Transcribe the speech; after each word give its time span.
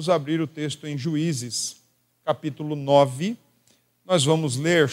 vamos 0.00 0.08
abrir 0.08 0.40
o 0.40 0.46
texto 0.46 0.86
em 0.86 0.96
Juízes, 0.96 1.76
capítulo 2.24 2.74
9. 2.74 3.36
Nós 4.02 4.24
vamos 4.24 4.56
ler, 4.56 4.90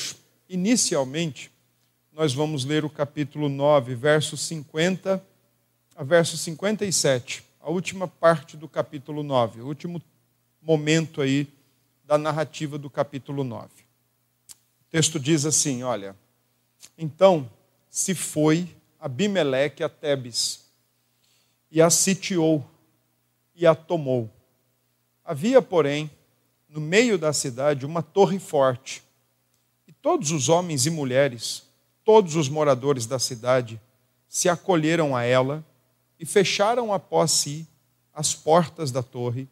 inicialmente, 0.49 1.49
nós 2.11 2.33
vamos 2.33 2.65
ler 2.65 2.83
o 2.83 2.89
capítulo 2.89 3.47
9, 3.47 3.96
versos 3.96 4.41
50 4.41 5.23
a 5.96 6.04
verso 6.04 6.38
57, 6.38 7.41
a 7.62 7.70
última 7.70 8.05
parte 8.05 8.57
do 8.57 8.67
capítulo 8.67 9.23
9, 9.23 9.62
o 9.62 9.67
último 9.67 10.01
momento 10.62 11.21
aí 11.21 11.48
da 12.04 12.18
narrativa 12.18 12.78
do 12.78 12.89
capítulo 12.89 13.46
9. 13.46 13.66
O 13.70 14.92
texto 14.92 15.18
diz 15.18 15.46
assim: 15.46 15.84
olha, 15.84 16.18
então 16.98 17.50
se 17.89 18.14
foi 18.14 18.68
Abimeleque 19.00 19.86
a 19.86 19.88
Tebes 19.88 20.66
e 21.71 21.82
a 21.82 21.89
sitiou 21.89 22.70
e 23.55 23.66
a 23.66 23.74
tomou. 23.74 24.30
Havia, 25.28 25.62
porém, 25.62 26.09
no 26.70 26.80
meio 26.80 27.18
da 27.18 27.33
cidade 27.33 27.86
uma 27.86 28.01
torre 28.01 28.39
forte, 28.39 29.04
e 29.86 29.92
todos 29.92 30.32
os 30.32 30.47
homens 30.47 30.86
e 30.86 30.89
mulheres, 30.89 31.64
todos 32.06 32.38
os 32.38 32.47
moradores 32.47 33.06
da 33.06 33.20
cidade, 33.20 33.78
se 34.25 34.48
acolheram 34.48 35.14
a 35.14 35.23
ela 35.23 35.66
e 36.17 36.25
fecharam 36.25 36.94
após 36.94 37.31
si 37.31 37.67
as 38.14 38.34
portas 38.34 38.89
da 38.89 39.03
torre 39.03 39.50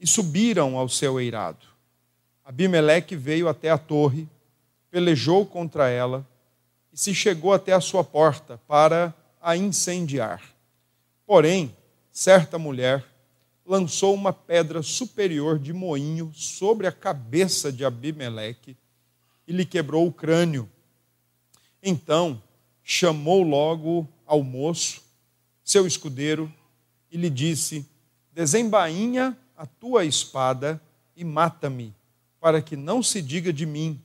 e 0.00 0.06
subiram 0.06 0.78
ao 0.78 0.88
seu 0.88 1.20
eirado. 1.20 1.66
Abimeleque 2.42 3.14
veio 3.14 3.46
até 3.46 3.68
a 3.68 3.76
torre, 3.76 4.26
pelejou 4.90 5.44
contra 5.44 5.86
ela 5.90 6.26
e 6.90 6.98
se 6.98 7.14
chegou 7.14 7.52
até 7.52 7.74
a 7.74 7.80
sua 7.80 8.02
porta 8.02 8.58
para 8.66 9.14
a 9.38 9.54
incendiar. 9.54 10.42
Porém, 11.26 11.76
certa 12.10 12.58
mulher 12.58 13.04
lançou 13.64 14.14
uma 14.14 14.32
pedra 14.32 14.82
superior 14.82 15.58
de 15.58 15.72
moinho 15.72 16.32
sobre 16.34 16.86
a 16.86 16.92
cabeça 16.92 17.72
de 17.72 17.84
Abimeleque 17.84 18.76
e 19.46 19.52
lhe 19.52 19.64
quebrou 19.64 20.06
o 20.06 20.12
crânio. 20.12 20.68
Então 21.82 22.42
chamou 22.82 23.42
logo 23.42 24.08
ao 24.26 24.42
moço, 24.42 25.02
seu 25.62 25.86
escudeiro, 25.86 26.52
e 27.10 27.16
lhe 27.16 27.30
disse: 27.30 27.86
Desembainha 28.32 29.36
a 29.56 29.64
tua 29.64 30.04
espada 30.04 30.80
e 31.16 31.24
mata-me, 31.24 31.94
para 32.40 32.60
que 32.60 32.76
não 32.76 33.02
se 33.02 33.22
diga 33.22 33.52
de 33.52 33.64
mim, 33.64 34.02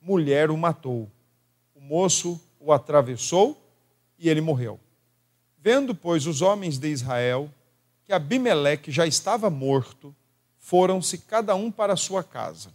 mulher 0.00 0.50
o 0.50 0.56
matou. 0.56 1.10
O 1.74 1.80
moço 1.80 2.40
o 2.58 2.72
atravessou 2.72 3.60
e 4.18 4.28
ele 4.28 4.40
morreu. 4.40 4.78
Vendo, 5.58 5.94
pois, 5.94 6.26
os 6.26 6.42
homens 6.42 6.78
de 6.78 6.88
Israel 6.88 7.52
que 8.10 8.14
Abimeleque 8.14 8.90
já 8.90 9.06
estava 9.06 9.48
morto, 9.48 10.12
foram-se 10.58 11.16
cada 11.16 11.54
um 11.54 11.70
para 11.70 11.94
sua 11.94 12.24
casa. 12.24 12.72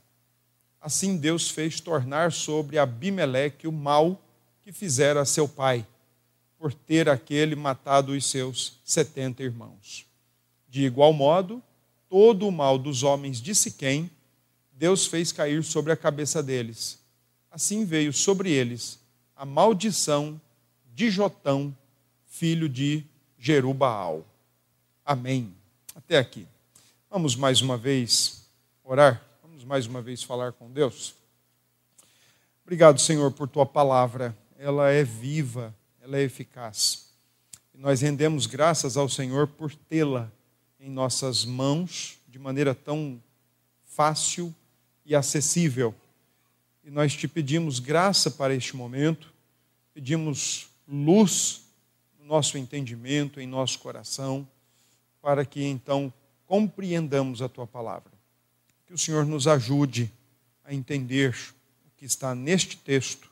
Assim 0.80 1.17
Deus 1.17 1.50
fez 1.50 1.81
tornar 1.81 2.31
sobre 2.31 2.78
Abimeleque 2.78 3.67
o 3.67 3.72
mal 3.72 4.17
que 4.63 4.72
fizera 4.72 5.19
a 5.19 5.25
seu 5.25 5.45
pai, 5.45 5.86
por 6.58 6.73
ter 6.73 7.09
aquele 7.09 7.53
matado 7.53 8.13
os 8.13 8.25
seus 8.25 8.80
setenta 8.86 9.44
irmãos. 9.44 10.06
De 10.69 10.86
igual 10.86 11.11
modo, 11.11 11.61
todo 12.08 12.47
o 12.47 12.52
mal 12.52 12.78
dos 12.78 13.03
homens 13.03 13.41
de 13.41 13.53
Siquém, 13.53 14.09
Deus 14.72 15.06
fez 15.06 15.33
cair 15.33 15.66
sobre 15.66 15.91
a 15.91 15.97
cabeça 15.97 16.41
deles. 16.41 16.97
Assim 17.52 17.83
veio 17.83 18.13
sobre 18.13 18.52
eles 18.52 19.02
a 19.36 19.45
maldição 19.45 20.39
de 20.94 21.11
Jotão, 21.11 21.75
filho 22.25 22.69
de 22.69 23.03
Jerubaal. 23.38 24.25
Amém. 25.05 25.55
Até 25.93 26.17
aqui. 26.17 26.47
Vamos 27.11 27.35
mais 27.35 27.61
uma 27.61 27.77
vez 27.77 28.49
orar? 28.83 29.23
Vamos 29.39 29.63
mais 29.63 29.85
uma 29.85 30.01
vez 30.01 30.23
falar 30.23 30.51
com 30.53 30.71
Deus? 30.71 31.13
Obrigado, 32.63 32.99
Senhor, 32.99 33.31
por 33.31 33.47
tua 33.47 33.67
palavra. 33.67 34.35
Ela 34.57 34.89
é 34.89 35.03
viva, 35.03 35.75
ela 36.01 36.17
é 36.17 36.23
eficaz. 36.23 37.11
E 37.71 37.77
nós 37.77 38.01
rendemos 38.01 38.47
graças 38.47 38.97
ao 38.97 39.07
Senhor 39.07 39.47
por 39.47 39.75
tê-la 39.75 40.31
em 40.79 40.89
nossas 40.89 41.45
mãos 41.45 42.17
de 42.27 42.39
maneira 42.39 42.73
tão 42.73 43.21
fácil 43.85 44.51
e 45.05 45.13
acessível. 45.13 45.94
E 46.83 46.89
nós 46.89 47.13
te 47.13 47.27
pedimos 47.27 47.77
graça 47.77 48.31
para 48.31 48.55
este 48.55 48.75
momento, 48.75 49.31
pedimos 49.94 50.67
luz 50.88 51.61
no 52.17 52.25
nosso 52.25 52.57
entendimento, 52.57 53.39
em 53.39 53.45
nosso 53.45 53.77
coração 53.77 54.47
para 55.25 55.44
que 55.44 55.66
então 55.66 56.13
compreendamos 56.46 57.41
a 57.41 57.50
tua 57.50 57.66
palavra. 57.66 58.12
Que 58.86 58.94
o 58.94 58.97
Senhor 58.97 59.25
nos 59.25 59.47
ajude 59.47 60.13
a 60.63 60.72
entender 60.72 61.36
o 61.84 61.90
que 61.97 62.06
está 62.06 62.36
neste 62.36 62.78
texto 62.78 63.31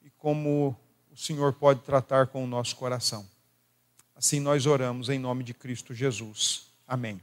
e 0.00 0.10
como 0.10 0.76
o 1.10 1.16
Senhor 1.16 1.52
pode 1.52 1.80
tratar 1.80 2.28
com 2.28 2.44
o 2.44 2.46
nosso 2.46 2.76
coração. 2.76 3.26
Assim 4.14 4.38
nós 4.38 4.64
oramos 4.64 5.08
em 5.08 5.18
nome 5.18 5.42
de 5.42 5.52
Cristo 5.52 5.92
Jesus. 5.92 6.68
Amém. 6.86 7.20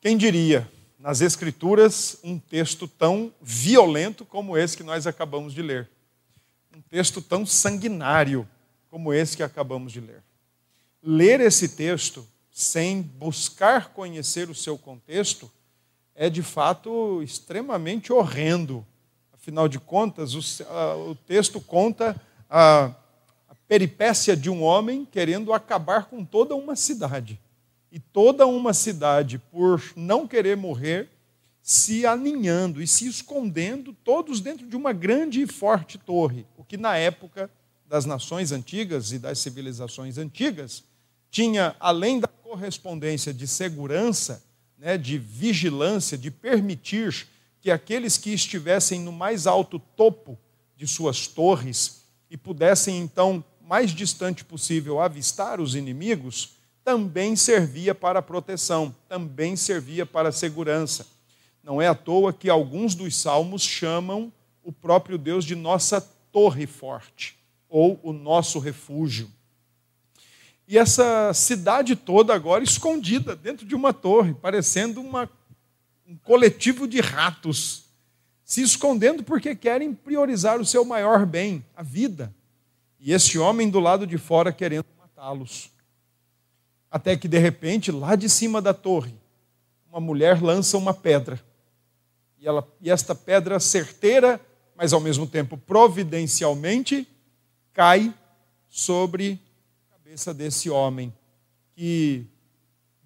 Quem 0.00 0.16
diria, 0.16 0.70
nas 0.96 1.20
Escrituras, 1.20 2.20
um 2.22 2.38
texto 2.38 2.86
tão 2.86 3.34
violento 3.42 4.24
como 4.24 4.56
esse 4.56 4.76
que 4.76 4.84
nós 4.84 5.08
acabamos 5.08 5.52
de 5.52 5.60
ler? 5.60 5.90
Um 6.72 6.80
texto 6.82 7.20
tão 7.20 7.44
sanguinário 7.44 8.48
como 8.88 9.12
esse 9.12 9.36
que 9.36 9.42
acabamos 9.42 9.92
de 9.92 10.00
ler. 10.00 10.22
Ler 11.02 11.40
esse 11.40 11.70
texto 11.70 12.24
sem 12.56 13.02
buscar 13.02 13.90
conhecer 13.90 14.48
o 14.48 14.54
seu 14.54 14.78
contexto, 14.78 15.52
é 16.14 16.30
de 16.30 16.42
fato 16.42 17.22
extremamente 17.22 18.10
horrendo. 18.14 18.82
Afinal 19.30 19.68
de 19.68 19.78
contas, 19.78 20.32
o, 20.34 21.10
o 21.10 21.14
texto 21.14 21.60
conta 21.60 22.18
a, 22.48 22.94
a 23.46 23.54
peripécia 23.68 24.34
de 24.34 24.48
um 24.48 24.62
homem 24.62 25.04
querendo 25.04 25.52
acabar 25.52 26.06
com 26.06 26.24
toda 26.24 26.54
uma 26.54 26.74
cidade. 26.74 27.38
E 27.92 28.00
toda 28.00 28.46
uma 28.46 28.72
cidade, 28.72 29.38
por 29.38 29.82
não 29.94 30.26
querer 30.26 30.56
morrer, 30.56 31.10
se 31.60 32.06
aninhando 32.06 32.80
e 32.80 32.86
se 32.86 33.06
escondendo, 33.06 33.92
todos 33.92 34.40
dentro 34.40 34.66
de 34.66 34.76
uma 34.76 34.94
grande 34.94 35.42
e 35.42 35.46
forte 35.46 35.98
torre, 35.98 36.46
o 36.56 36.64
que 36.64 36.78
na 36.78 36.96
época 36.96 37.50
das 37.86 38.06
nações 38.06 38.50
antigas 38.50 39.12
e 39.12 39.18
das 39.18 39.40
civilizações 39.40 40.16
antigas 40.16 40.82
tinha, 41.30 41.76
além 41.78 42.18
da 42.18 42.28
correspondência 42.56 43.34
de 43.34 43.46
segurança, 43.46 44.42
né, 44.78 44.96
de 44.96 45.18
vigilância, 45.18 46.16
de 46.16 46.30
permitir 46.30 47.26
que 47.60 47.70
aqueles 47.70 48.16
que 48.16 48.30
estivessem 48.30 48.98
no 49.00 49.12
mais 49.12 49.46
alto 49.46 49.78
topo 49.78 50.38
de 50.74 50.86
suas 50.86 51.26
torres 51.26 52.04
e 52.30 52.36
pudessem 52.36 52.98
então 52.98 53.44
mais 53.60 53.90
distante 53.90 54.42
possível 54.42 55.00
avistar 55.00 55.60
os 55.60 55.74
inimigos, 55.74 56.54
também 56.82 57.36
servia 57.36 57.94
para 57.94 58.22
proteção, 58.22 58.94
também 59.06 59.54
servia 59.54 60.06
para 60.06 60.32
segurança. 60.32 61.06
Não 61.62 61.82
é 61.82 61.88
à 61.88 61.94
toa 61.94 62.32
que 62.32 62.48
alguns 62.48 62.94
dos 62.94 63.16
salmos 63.16 63.62
chamam 63.62 64.32
o 64.62 64.72
próprio 64.72 65.18
Deus 65.18 65.44
de 65.44 65.54
nossa 65.54 66.00
torre 66.32 66.66
forte 66.66 67.36
ou 67.68 68.00
o 68.02 68.14
nosso 68.14 68.58
refúgio. 68.58 69.30
E 70.68 70.76
essa 70.76 71.32
cidade 71.32 71.94
toda 71.94 72.34
agora 72.34 72.64
escondida 72.64 73.36
dentro 73.36 73.64
de 73.64 73.74
uma 73.74 73.92
torre, 73.92 74.34
parecendo 74.34 75.00
uma, 75.00 75.30
um 76.06 76.16
coletivo 76.16 76.88
de 76.88 77.00
ratos, 77.00 77.84
se 78.44 78.62
escondendo 78.62 79.22
porque 79.22 79.54
querem 79.54 79.94
priorizar 79.94 80.60
o 80.60 80.64
seu 80.64 80.84
maior 80.84 81.24
bem, 81.24 81.64
a 81.76 81.82
vida. 81.82 82.34
E 82.98 83.12
esse 83.12 83.38
homem 83.38 83.70
do 83.70 83.78
lado 83.78 84.06
de 84.06 84.18
fora 84.18 84.52
querendo 84.52 84.86
matá-los. 84.98 85.70
Até 86.90 87.16
que, 87.16 87.28
de 87.28 87.38
repente, 87.38 87.92
lá 87.92 88.16
de 88.16 88.28
cima 88.28 88.60
da 88.60 88.74
torre, 88.74 89.14
uma 89.88 90.00
mulher 90.00 90.42
lança 90.42 90.76
uma 90.76 90.92
pedra. 90.92 91.40
E, 92.40 92.46
ela, 92.46 92.66
e 92.80 92.90
esta 92.90 93.14
pedra 93.14 93.60
certeira, 93.60 94.40
mas 94.76 94.92
ao 94.92 95.00
mesmo 95.00 95.26
tempo 95.26 95.56
providencialmente, 95.56 97.06
cai 97.72 98.12
sobre 98.68 99.40
cabeça 100.16 100.32
desse 100.32 100.70
homem 100.70 101.12
que 101.74 102.26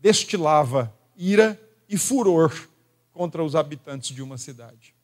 destilava 0.00 0.94
ira 1.16 1.60
e 1.88 1.98
furor 1.98 2.68
contra 3.12 3.42
os 3.42 3.56
habitantes 3.56 4.14
de 4.14 4.22
uma 4.22 4.38
cidade. 4.38 4.94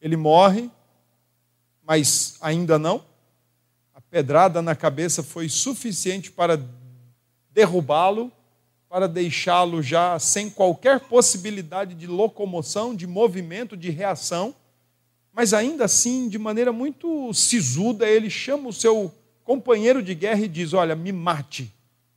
Ele 0.00 0.16
morre, 0.16 0.68
mas 1.86 2.36
ainda 2.40 2.80
não. 2.80 3.04
A 3.94 4.00
pedrada 4.00 4.60
na 4.60 4.74
cabeça 4.74 5.22
foi 5.22 5.48
suficiente 5.48 6.32
para 6.32 6.60
derrubá-lo, 7.50 8.32
para 8.88 9.06
deixá-lo 9.06 9.80
já 9.80 10.18
sem 10.18 10.50
qualquer 10.50 10.98
possibilidade 10.98 11.94
de 11.94 12.08
locomoção, 12.08 12.92
de 12.92 13.06
movimento, 13.06 13.76
de 13.76 13.88
reação. 13.88 14.52
Mas 15.32 15.54
ainda 15.54 15.84
assim, 15.84 16.28
de 16.28 16.40
maneira 16.40 16.72
muito 16.72 17.32
sisuda, 17.32 18.04
ele 18.04 18.28
chama 18.28 18.68
o 18.68 18.72
seu 18.72 19.14
companheiro 19.44 20.02
de 20.02 20.14
guerra 20.14 20.40
e 20.40 20.48
diz: 20.48 20.72
Olha, 20.72 20.96
me 20.96 21.12
mate, 21.12 21.72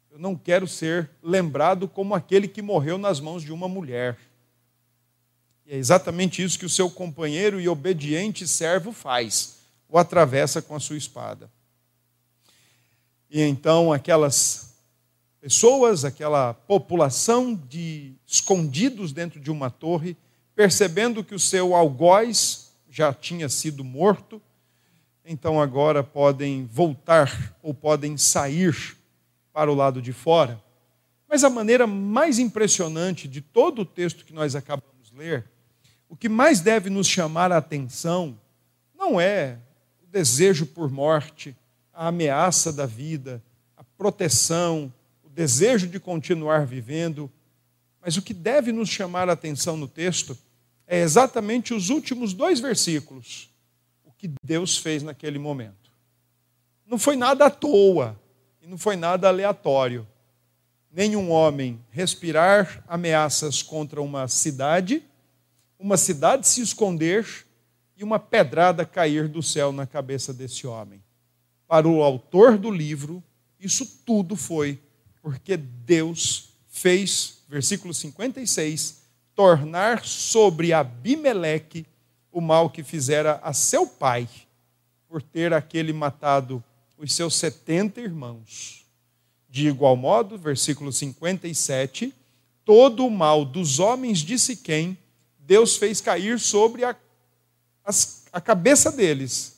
eu 0.10 0.18
não 0.18 0.36
quero 0.36 0.68
ser 0.68 1.10
lembrado 1.22 1.88
como 1.88 2.16
aquele 2.16 2.48
que 2.48 2.62
morreu 2.62 2.98
nas 2.98 3.20
mãos 3.20 3.44
de 3.44 3.52
uma 3.52 3.68
mulher. 3.68 4.18
E 5.66 5.74
é 5.74 5.78
exatamente 5.78 6.42
isso 6.42 6.58
que 6.58 6.66
o 6.66 6.70
seu 6.70 6.90
companheiro 6.90 7.60
e 7.60 7.68
obediente 7.68 8.48
servo 8.48 8.92
faz: 8.92 9.58
o 9.88 9.98
atravessa 9.98 10.62
com 10.62 10.76
a 10.76 10.80
sua 10.80 10.98
espada. 10.98 11.52
E 13.30 13.42
então 13.42 13.92
aquelas 13.92 14.76
pessoas, 15.42 16.06
aquela 16.06 16.54
população 16.54 17.54
de 17.54 18.14
escondidos 18.26 19.12
dentro 19.12 19.40
de 19.40 19.52
uma 19.52 19.70
torre, 19.70 20.16
percebendo 20.56 21.24
que 21.24 21.36
o 21.36 21.40
seu 21.40 21.76
algoz 21.76 22.72
já 22.90 23.14
tinha 23.14 23.48
sido 23.48 23.84
morto, 23.84 24.42
então 25.30 25.62
agora 25.62 26.02
podem 26.02 26.66
voltar 26.72 27.54
ou 27.62 27.74
podem 27.74 28.16
sair 28.18 28.96
para 29.52 29.70
o 29.70 29.76
lado 29.76 30.02
de 30.02 30.14
fora. 30.14 30.64
Mas 31.28 31.44
a 31.44 31.50
maneira 31.50 31.86
mais 31.86 32.40
impressionante 32.40 33.28
de 33.28 33.42
todo 33.42 33.82
o 33.82 33.86
texto 33.86 34.24
que 34.24 34.34
nós 34.34 34.56
acabamos 34.56 35.10
de 35.12 35.18
ler, 35.18 35.44
o 36.08 36.16
que 36.16 36.30
mais 36.30 36.62
deve 36.62 36.90
nos 36.90 37.08
chamar 37.08 37.52
a 37.52 37.58
atenção 37.58 38.40
não 38.98 39.20
é 39.20 39.58
o 40.02 40.08
desejo 40.08 40.66
por 40.66 40.90
morte, 40.90 41.54
a 41.94 42.08
ameaça 42.08 42.72
da 42.72 42.86
vida, 42.86 43.44
a 43.76 43.84
proteção, 43.84 44.92
o 45.26 45.30
desejo 45.30 45.88
de 45.88 46.00
continuar 46.00 46.66
vivendo, 46.66 47.30
mas 48.02 48.16
o 48.16 48.22
que 48.22 48.34
deve 48.34 48.72
nos 48.72 48.88
chamar 48.88 49.28
a 49.28 49.34
atenção 49.34 49.76
no 49.76 49.90
texto 49.90 50.38
é 50.88 51.02
exatamente 51.02 51.74
os 51.74 51.90
últimos 51.90 52.34
dois 52.34 52.62
versículos 52.62 53.50
que 54.18 54.30
Deus 54.44 54.78
fez 54.78 55.04
naquele 55.04 55.38
momento. 55.38 55.92
Não 56.86 56.98
foi 56.98 57.16
nada 57.16 57.46
à 57.46 57.50
toa 57.50 58.20
e 58.62 58.68
não 58.68 58.78
foi 58.78 58.96
nada 58.96 59.28
aleatório. 59.28 60.08
Nenhum 60.92 61.30
homem 61.30 61.80
respirar 61.92 62.84
ameaças 62.88 63.62
contra 63.62 64.02
uma 64.02 64.28
cidade, 64.28 65.04
uma 65.78 65.98
cidade 65.98 66.48
se 66.48 66.62
esconder 66.62 67.46
e 67.96 68.04
uma 68.04 68.20
pedrada 68.20 68.86
cair 68.86 69.28
do 69.28 69.44
céu 69.44 69.72
na 69.72 69.86
cabeça 69.86 70.34
desse 70.34 70.66
homem. 70.66 71.04
Para 71.68 71.88
o 71.88 72.02
autor 72.02 72.58
do 72.58 72.72
livro, 72.72 73.24
isso 73.60 73.86
tudo 74.06 74.36
foi 74.36 74.80
porque 75.22 75.58
Deus 75.58 76.54
fez, 76.70 77.40
versículo 77.50 77.94
56, 77.94 79.02
tornar 79.36 80.06
sobre 80.06 80.72
Abimeleque 80.72 81.86
o 82.38 82.42
mal 82.42 82.70
que 82.70 82.84
fizera 82.84 83.40
a 83.44 83.52
seu 83.52 83.88
pai, 83.88 84.30
por 85.10 85.24
ter 85.24 85.54
aquele 85.54 85.92
matado 85.92 86.64
os 86.96 87.12
seus 87.12 87.34
setenta 87.34 88.00
irmãos. 88.00 88.86
De 89.50 89.68
igual 89.68 89.96
modo, 89.96 90.38
versículo 90.38 90.94
57, 90.94 92.14
todo 92.64 93.08
o 93.08 93.10
mal 93.10 93.44
dos 93.44 93.80
homens 93.80 94.20
de 94.20 94.38
Siquém, 94.38 94.96
Deus 95.40 95.78
fez 95.78 96.00
cair 96.00 96.40
sobre 96.40 96.84
a, 96.84 96.96
a 98.32 98.40
cabeça 98.40 98.92
deles, 98.92 99.58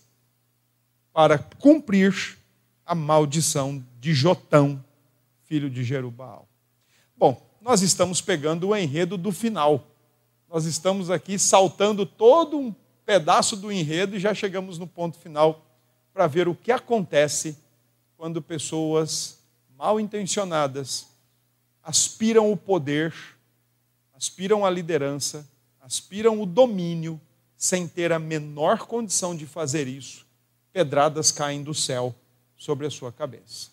para 1.11 1.37
cumprir 1.37 2.37
a 2.85 2.95
maldição 2.95 3.85
de 3.99 4.13
Jotão, 4.13 4.81
filho 5.43 5.69
de 5.69 5.83
Jerubal. 5.83 6.47
Bom, 7.17 7.45
nós 7.61 7.81
estamos 7.81 8.21
pegando 8.21 8.69
o 8.69 8.75
enredo 8.75 9.17
do 9.17 9.33
final 9.33 9.85
nós 10.49 10.65
estamos 10.65 11.11
aqui 11.11 11.37
saltando 11.37 12.07
todo 12.07 12.57
um 12.57 12.73
pedaço 13.05 13.55
do 13.55 13.71
enredo 13.71 14.15
e 14.15 14.19
já 14.19 14.33
chegamos 14.33 14.79
no 14.79 14.87
ponto 14.87 15.17
final 15.19 15.63
para 16.11 16.25
ver 16.25 16.47
o 16.47 16.55
que 16.55 16.71
acontece 16.71 17.55
quando 18.17 18.41
pessoas 18.41 19.37
mal 19.77 19.99
intencionadas 19.99 21.07
aspiram 21.83 22.51
o 22.51 22.57
poder, 22.57 23.13
aspiram 24.13 24.65
a 24.65 24.69
liderança, 24.69 25.47
aspiram 25.79 26.41
o 26.41 26.45
domínio, 26.45 27.21
sem 27.55 27.87
ter 27.87 28.11
a 28.11 28.19
menor 28.19 28.87
condição 28.87 29.35
de 29.35 29.45
fazer 29.45 29.87
isso, 29.87 30.25
pedradas 30.73 31.31
caem 31.31 31.61
do 31.61 31.73
céu 31.73 32.15
sobre 32.57 32.87
a 32.87 32.89
sua 32.89 33.11
cabeça. 33.11 33.69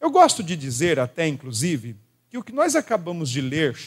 Eu 0.00 0.10
gosto 0.10 0.42
de 0.42 0.56
dizer, 0.56 1.00
até 1.00 1.26
inclusive, 1.26 1.96
que 2.30 2.38
o 2.38 2.42
que 2.42 2.52
nós 2.52 2.76
acabamos 2.76 3.30
de 3.30 3.40
ler 3.40 3.78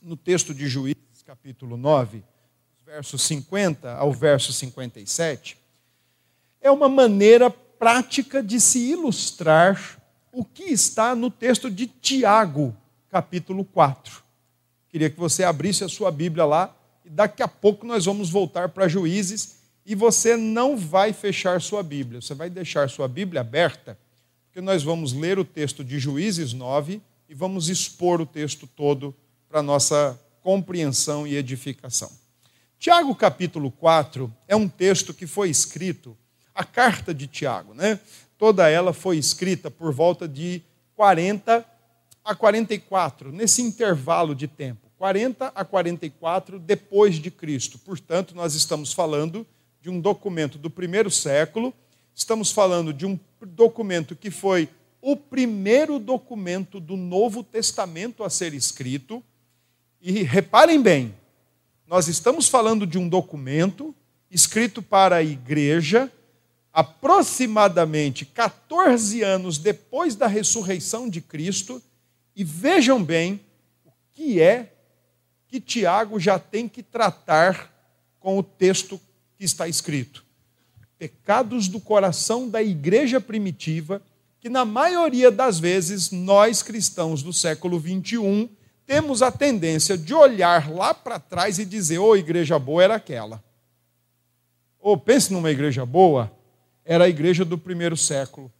no 0.00 0.16
texto 0.16 0.54
de 0.54 0.66
Juízes, 0.66 1.22
capítulo 1.26 1.76
9, 1.76 2.22
versos 2.84 3.22
50 3.22 3.92
ao 3.94 4.12
verso 4.12 4.52
57, 4.52 5.56
é 6.60 6.70
uma 6.70 6.88
maneira 6.88 7.50
prática 7.50 8.42
de 8.42 8.60
se 8.60 8.90
ilustrar 8.90 10.00
o 10.32 10.44
que 10.44 10.64
está 10.64 11.14
no 11.14 11.30
texto 11.30 11.70
de 11.70 11.86
Tiago, 11.86 12.76
capítulo 13.08 13.64
4. 13.64 14.22
Queria 14.88 15.10
que 15.10 15.18
você 15.18 15.44
abrisse 15.44 15.84
a 15.84 15.88
sua 15.88 16.10
Bíblia 16.10 16.44
lá 16.44 16.76
e 17.04 17.10
daqui 17.10 17.42
a 17.42 17.48
pouco 17.48 17.86
nós 17.86 18.04
vamos 18.04 18.30
voltar 18.30 18.70
para 18.70 18.88
Juízes 18.88 19.60
e 19.84 19.94
você 19.94 20.36
não 20.36 20.76
vai 20.76 21.12
fechar 21.12 21.60
sua 21.60 21.82
Bíblia, 21.82 22.20
você 22.20 22.34
vai 22.34 22.50
deixar 22.50 22.88
sua 22.88 23.08
Bíblia 23.08 23.40
aberta, 23.40 23.98
porque 24.44 24.60
nós 24.60 24.82
vamos 24.82 25.12
ler 25.12 25.38
o 25.38 25.44
texto 25.44 25.84
de 25.84 25.98
Juízes 25.98 26.52
9 26.52 27.00
e 27.28 27.34
vamos 27.34 27.68
expor 27.68 28.20
o 28.20 28.26
texto 28.26 28.66
todo 28.66 29.14
para 29.50 29.64
nossa 29.64 30.18
compreensão 30.42 31.26
e 31.26 31.36
edificação. 31.36 32.08
Tiago 32.78 33.14
capítulo 33.16 33.68
4 33.72 34.32
é 34.46 34.54
um 34.54 34.68
texto 34.68 35.12
que 35.12 35.26
foi 35.26 35.50
escrito, 35.50 36.16
a 36.54 36.62
carta 36.62 37.12
de 37.12 37.26
Tiago, 37.26 37.74
né? 37.74 37.98
Toda 38.38 38.70
ela 38.70 38.92
foi 38.92 39.18
escrita 39.18 39.68
por 39.68 39.92
volta 39.92 40.28
de 40.28 40.62
40 40.94 41.66
a 42.24 42.34
44, 42.34 43.32
nesse 43.32 43.60
intervalo 43.60 44.36
de 44.36 44.46
tempo, 44.46 44.88
40 44.96 45.48
a 45.52 45.64
44 45.64 46.60
depois 46.60 47.16
de 47.16 47.30
Cristo. 47.30 47.76
Portanto, 47.78 48.36
nós 48.36 48.54
estamos 48.54 48.92
falando 48.92 49.44
de 49.82 49.90
um 49.90 50.00
documento 50.00 50.58
do 50.58 50.70
primeiro 50.70 51.10
século, 51.10 51.74
estamos 52.14 52.52
falando 52.52 52.92
de 52.92 53.04
um 53.04 53.18
documento 53.40 54.14
que 54.14 54.30
foi 54.30 54.68
o 55.02 55.16
primeiro 55.16 55.98
documento 55.98 56.78
do 56.78 56.96
Novo 56.96 57.42
Testamento 57.42 58.22
a 58.22 58.30
ser 58.30 58.54
escrito. 58.54 59.24
E 60.02 60.22
reparem 60.22 60.80
bem, 60.80 61.14
nós 61.86 62.08
estamos 62.08 62.48
falando 62.48 62.86
de 62.86 62.96
um 62.96 63.06
documento 63.06 63.94
escrito 64.30 64.80
para 64.80 65.16
a 65.16 65.22
igreja 65.22 66.10
aproximadamente 66.72 68.24
14 68.24 69.20
anos 69.22 69.58
depois 69.58 70.14
da 70.14 70.26
ressurreição 70.26 71.06
de 71.06 71.20
Cristo. 71.20 71.82
E 72.34 72.42
vejam 72.42 73.02
bem 73.04 73.40
o 73.84 73.90
que 74.14 74.40
é 74.40 74.72
que 75.46 75.60
Tiago 75.60 76.18
já 76.18 76.38
tem 76.38 76.66
que 76.66 76.82
tratar 76.82 77.70
com 78.18 78.38
o 78.38 78.42
texto 78.42 78.98
que 79.36 79.44
está 79.44 79.68
escrito. 79.68 80.24
Pecados 80.98 81.68
do 81.68 81.78
coração 81.78 82.48
da 82.48 82.62
igreja 82.62 83.20
primitiva 83.20 84.00
que 84.40 84.48
na 84.48 84.64
maioria 84.64 85.30
das 85.30 85.58
vezes 85.60 86.10
nós 86.10 86.62
cristãos 86.62 87.22
do 87.22 87.34
século 87.34 87.78
21 87.78 88.48
temos 88.90 89.22
a 89.22 89.30
tendência 89.30 89.96
de 89.96 90.12
olhar 90.12 90.68
lá 90.68 90.92
para 90.92 91.20
trás 91.20 91.60
e 91.60 91.64
dizer: 91.64 92.00
"Ô, 92.00 92.08
oh, 92.08 92.16
igreja 92.16 92.58
boa 92.58 92.82
era 92.82 92.96
aquela". 92.96 93.40
Ou 94.80 94.94
oh, 94.94 94.98
pense 94.98 95.32
numa 95.32 95.48
igreja 95.48 95.86
boa, 95.86 96.28
era 96.84 97.04
a 97.04 97.08
igreja 97.08 97.44
do 97.44 97.56
primeiro 97.56 97.96
século. 97.96 98.52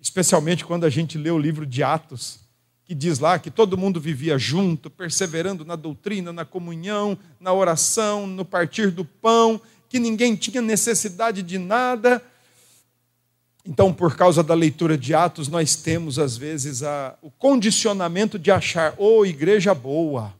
Especialmente 0.00 0.64
quando 0.64 0.82
a 0.82 0.90
gente 0.90 1.16
lê 1.16 1.30
o 1.30 1.38
livro 1.38 1.64
de 1.64 1.80
Atos, 1.80 2.40
que 2.84 2.92
diz 2.92 3.20
lá 3.20 3.38
que 3.38 3.52
todo 3.52 3.78
mundo 3.78 4.00
vivia 4.00 4.36
junto, 4.36 4.90
perseverando 4.90 5.64
na 5.64 5.76
doutrina, 5.76 6.32
na 6.32 6.44
comunhão, 6.44 7.16
na 7.38 7.52
oração, 7.52 8.26
no 8.26 8.44
partir 8.44 8.90
do 8.90 9.04
pão, 9.04 9.60
que 9.88 10.00
ninguém 10.00 10.34
tinha 10.34 10.60
necessidade 10.60 11.40
de 11.40 11.56
nada, 11.56 12.20
então, 13.64 13.94
por 13.94 14.16
causa 14.16 14.42
da 14.42 14.54
leitura 14.54 14.98
de 14.98 15.14
Atos, 15.14 15.46
nós 15.46 15.76
temos, 15.76 16.18
às 16.18 16.36
vezes, 16.36 16.82
a, 16.82 17.16
o 17.22 17.30
condicionamento 17.30 18.36
de 18.36 18.50
achar, 18.50 18.92
ô 18.98 19.18
oh, 19.18 19.26
igreja 19.26 19.72
boa, 19.72 20.34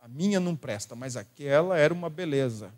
a 0.00 0.08
minha 0.08 0.40
não 0.40 0.56
presta, 0.56 0.96
mas 0.96 1.16
aquela 1.16 1.78
era 1.78 1.94
uma 1.94 2.10
beleza. 2.10 2.72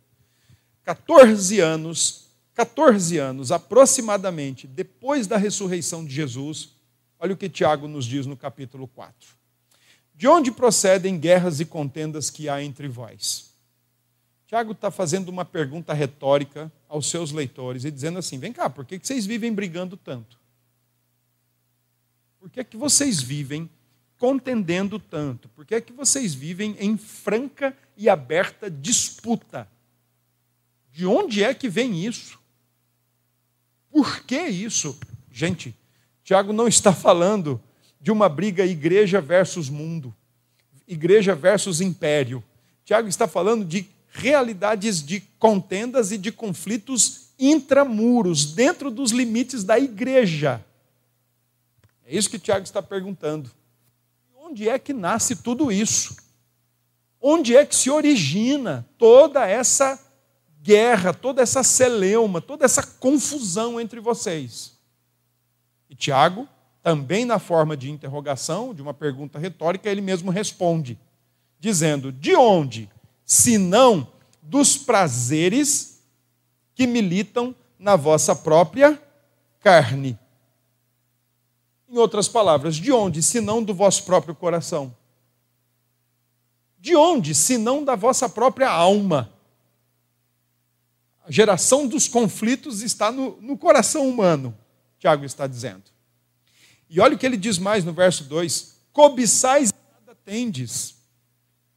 14 0.84 1.58
anos, 1.60 2.26
14 2.54 3.16
anos 3.16 3.50
aproximadamente 3.50 4.66
depois 4.66 5.26
da 5.26 5.38
ressurreição 5.38 6.04
de 6.04 6.14
Jesus, 6.14 6.70
olha 7.18 7.32
o 7.32 7.36
que 7.36 7.48
Tiago 7.48 7.88
nos 7.88 8.04
diz 8.04 8.26
no 8.26 8.36
capítulo 8.36 8.86
4. 8.86 9.14
De 10.14 10.28
onde 10.28 10.52
procedem 10.52 11.18
guerras 11.18 11.60
e 11.60 11.64
contendas 11.64 12.28
que 12.28 12.46
há 12.46 12.62
entre 12.62 12.88
vós? 12.88 13.51
Tiago 14.52 14.72
está 14.72 14.90
fazendo 14.90 15.30
uma 15.30 15.46
pergunta 15.46 15.94
retórica 15.94 16.70
aos 16.86 17.08
seus 17.08 17.32
leitores 17.32 17.86
e 17.86 17.90
dizendo 17.90 18.18
assim: 18.18 18.38
vem 18.38 18.52
cá, 18.52 18.68
por 18.68 18.84
que 18.84 18.98
vocês 18.98 19.24
vivem 19.24 19.50
brigando 19.50 19.96
tanto? 19.96 20.38
Por 22.38 22.50
que, 22.50 22.62
que 22.62 22.76
vocês 22.76 23.22
vivem 23.22 23.70
contendendo 24.18 24.98
tanto? 24.98 25.48
Por 25.48 25.64
que, 25.64 25.80
que 25.80 25.92
vocês 25.94 26.34
vivem 26.34 26.76
em 26.78 26.98
franca 26.98 27.74
e 27.96 28.10
aberta 28.10 28.70
disputa? 28.70 29.66
De 30.92 31.06
onde 31.06 31.42
é 31.42 31.54
que 31.54 31.70
vem 31.70 32.04
isso? 32.04 32.38
Por 33.90 34.22
que 34.22 34.38
isso? 34.38 35.00
Gente, 35.30 35.74
Tiago 36.22 36.52
não 36.52 36.68
está 36.68 36.92
falando 36.92 37.58
de 37.98 38.12
uma 38.12 38.28
briga 38.28 38.66
igreja 38.66 39.18
versus 39.18 39.70
mundo, 39.70 40.14
igreja 40.86 41.34
versus 41.34 41.80
império. 41.80 42.44
Tiago 42.84 43.08
está 43.08 43.26
falando 43.26 43.64
de 43.64 43.84
realidades 44.12 45.02
de 45.02 45.20
contendas 45.38 46.12
e 46.12 46.18
de 46.18 46.30
conflitos 46.30 47.30
intramuros, 47.38 48.52
dentro 48.52 48.90
dos 48.90 49.10
limites 49.10 49.64
da 49.64 49.78
igreja. 49.78 50.64
É 52.06 52.14
isso 52.14 52.30
que 52.30 52.38
Tiago 52.38 52.62
está 52.62 52.82
perguntando. 52.82 53.50
Onde 54.36 54.68
é 54.68 54.78
que 54.78 54.92
nasce 54.92 55.36
tudo 55.36 55.72
isso? 55.72 56.14
Onde 57.20 57.56
é 57.56 57.64
que 57.64 57.74
se 57.74 57.90
origina 57.90 58.86
toda 58.98 59.46
essa 59.46 59.98
guerra, 60.60 61.14
toda 61.14 61.40
essa 61.40 61.62
celeuma, 61.62 62.40
toda 62.40 62.64
essa 62.64 62.82
confusão 62.82 63.80
entre 63.80 63.98
vocês? 63.98 64.76
E 65.88 65.94
Tiago, 65.94 66.46
também 66.82 67.24
na 67.24 67.38
forma 67.38 67.76
de 67.76 67.90
interrogação, 67.90 68.74
de 68.74 68.82
uma 68.82 68.92
pergunta 68.92 69.38
retórica, 69.38 69.88
ele 69.88 70.00
mesmo 70.00 70.30
responde, 70.30 70.98
dizendo: 71.58 72.12
De 72.12 72.34
onde, 72.34 72.90
se 73.32 73.56
não 73.56 74.06
dos 74.42 74.76
prazeres 74.76 76.02
que 76.74 76.86
militam 76.86 77.56
na 77.78 77.96
vossa 77.96 78.36
própria 78.36 79.02
carne? 79.58 80.18
Em 81.88 81.96
outras 81.96 82.28
palavras, 82.28 82.76
de 82.76 82.92
onde, 82.92 83.22
se 83.22 83.40
não 83.40 83.62
do 83.64 83.72
vosso 83.72 84.04
próprio 84.04 84.34
coração? 84.34 84.94
De 86.78 86.94
onde, 86.94 87.34
se 87.34 87.56
não 87.56 87.82
da 87.82 87.96
vossa 87.96 88.28
própria 88.28 88.68
alma? 88.68 89.32
A 91.24 91.30
geração 91.30 91.88
dos 91.88 92.06
conflitos 92.06 92.82
está 92.82 93.10
no, 93.10 93.40
no 93.40 93.56
coração 93.56 94.06
humano, 94.06 94.54
Tiago 94.98 95.24
está 95.24 95.46
dizendo. 95.46 95.84
E 96.90 97.00
olha 97.00 97.14
o 97.14 97.18
que 97.18 97.24
ele 97.24 97.38
diz 97.38 97.56
mais 97.56 97.82
no 97.82 97.94
verso 97.94 98.24
2: 98.24 98.76
cobiçais 98.92 99.70
e 99.70 99.74
nada 99.94 100.14
tendes. 100.22 101.01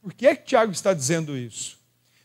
Por 0.06 0.14
que 0.14 0.24
é 0.28 0.36
que 0.36 0.44
Tiago 0.44 0.70
está 0.70 0.94
dizendo 0.94 1.36
isso? 1.36 1.80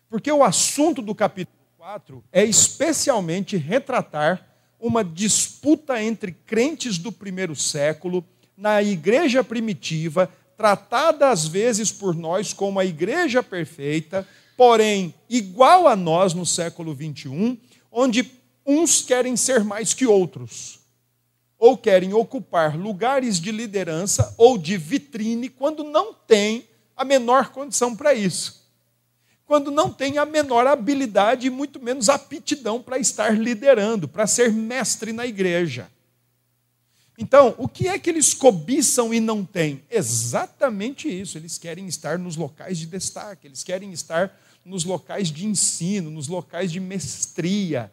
Porque 0.07 0.31
o 0.31 0.43
assunto 0.43 1.01
do 1.01 1.15
capítulo 1.15 1.57
4 1.79 2.23
é 2.31 2.45
especialmente 2.45 3.57
retratar 3.57 4.47
uma 4.79 5.03
disputa 5.03 5.99
entre 5.99 6.31
crentes 6.31 6.99
do 6.99 7.11
primeiro 7.11 7.55
século, 7.55 8.23
na 8.55 8.83
igreja 8.83 9.43
primitiva, 9.43 10.31
tratada 10.55 11.31
às 11.31 11.47
vezes 11.47 11.91
por 11.91 12.13
nós 12.13 12.53
como 12.53 12.79
a 12.79 12.85
igreja 12.85 13.41
perfeita, 13.41 14.27
porém 14.55 15.11
igual 15.27 15.87
a 15.87 15.95
nós 15.95 16.35
no 16.35 16.45
século 16.45 16.93
21, 16.93 17.57
onde 17.91 18.31
uns 18.63 19.01
querem 19.01 19.35
ser 19.35 19.63
mais 19.63 19.91
que 19.91 20.05
outros, 20.05 20.81
ou 21.57 21.75
querem 21.75 22.13
ocupar 22.13 22.77
lugares 22.77 23.41
de 23.41 23.51
liderança 23.51 24.35
ou 24.37 24.55
de 24.55 24.77
vitrine 24.77 25.49
quando 25.49 25.83
não 25.83 26.13
tem 26.13 26.69
a 26.95 27.05
menor 27.05 27.49
condição 27.49 27.95
para 27.95 28.13
isso. 28.13 28.61
Quando 29.45 29.69
não 29.69 29.91
tem 29.91 30.17
a 30.17 30.25
menor 30.25 30.65
habilidade 30.65 31.47
e 31.47 31.49
muito 31.49 31.79
menos 31.79 32.07
aptidão 32.07 32.81
para 32.81 32.97
estar 32.97 33.37
liderando, 33.37 34.07
para 34.07 34.25
ser 34.25 34.51
mestre 34.51 35.11
na 35.11 35.25
igreja. 35.25 35.89
Então, 37.17 37.53
o 37.57 37.67
que 37.67 37.87
é 37.87 37.99
que 37.99 38.09
eles 38.09 38.33
cobiçam 38.33 39.13
e 39.13 39.19
não 39.19 39.43
têm? 39.43 39.83
Exatamente 39.91 41.07
isso. 41.07 41.37
Eles 41.37 41.57
querem 41.57 41.85
estar 41.87 42.17
nos 42.17 42.35
locais 42.35 42.77
de 42.77 42.85
destaque, 42.85 43.45
eles 43.45 43.63
querem 43.63 43.91
estar 43.91 44.35
nos 44.63 44.85
locais 44.85 45.29
de 45.29 45.45
ensino, 45.45 46.09
nos 46.09 46.27
locais 46.27 46.71
de 46.71 46.79
mestria, 46.79 47.91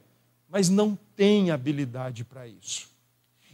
mas 0.48 0.68
não 0.68 0.96
têm 1.16 1.50
habilidade 1.50 2.24
para 2.24 2.46
isso. 2.46 2.88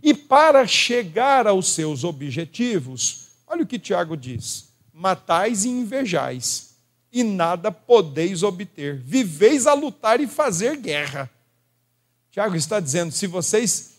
E 0.02 0.12
para 0.12 0.66
chegar 0.66 1.46
aos 1.46 1.68
seus 1.68 2.04
objetivos, 2.04 3.28
olha 3.46 3.62
o 3.62 3.66
que 3.66 3.78
Tiago 3.78 4.16
diz: 4.16 4.68
matais 4.94 5.64
e 5.64 5.68
invejais, 5.68 6.76
e 7.12 7.24
nada 7.24 7.72
podeis 7.72 8.44
obter, 8.44 8.96
viveis 9.00 9.66
a 9.66 9.74
lutar 9.74 10.20
e 10.20 10.26
fazer 10.28 10.76
guerra. 10.76 11.28
Tiago 12.30 12.54
está 12.54 12.78
dizendo: 12.78 13.10
se 13.12 13.26
vocês 13.26 13.94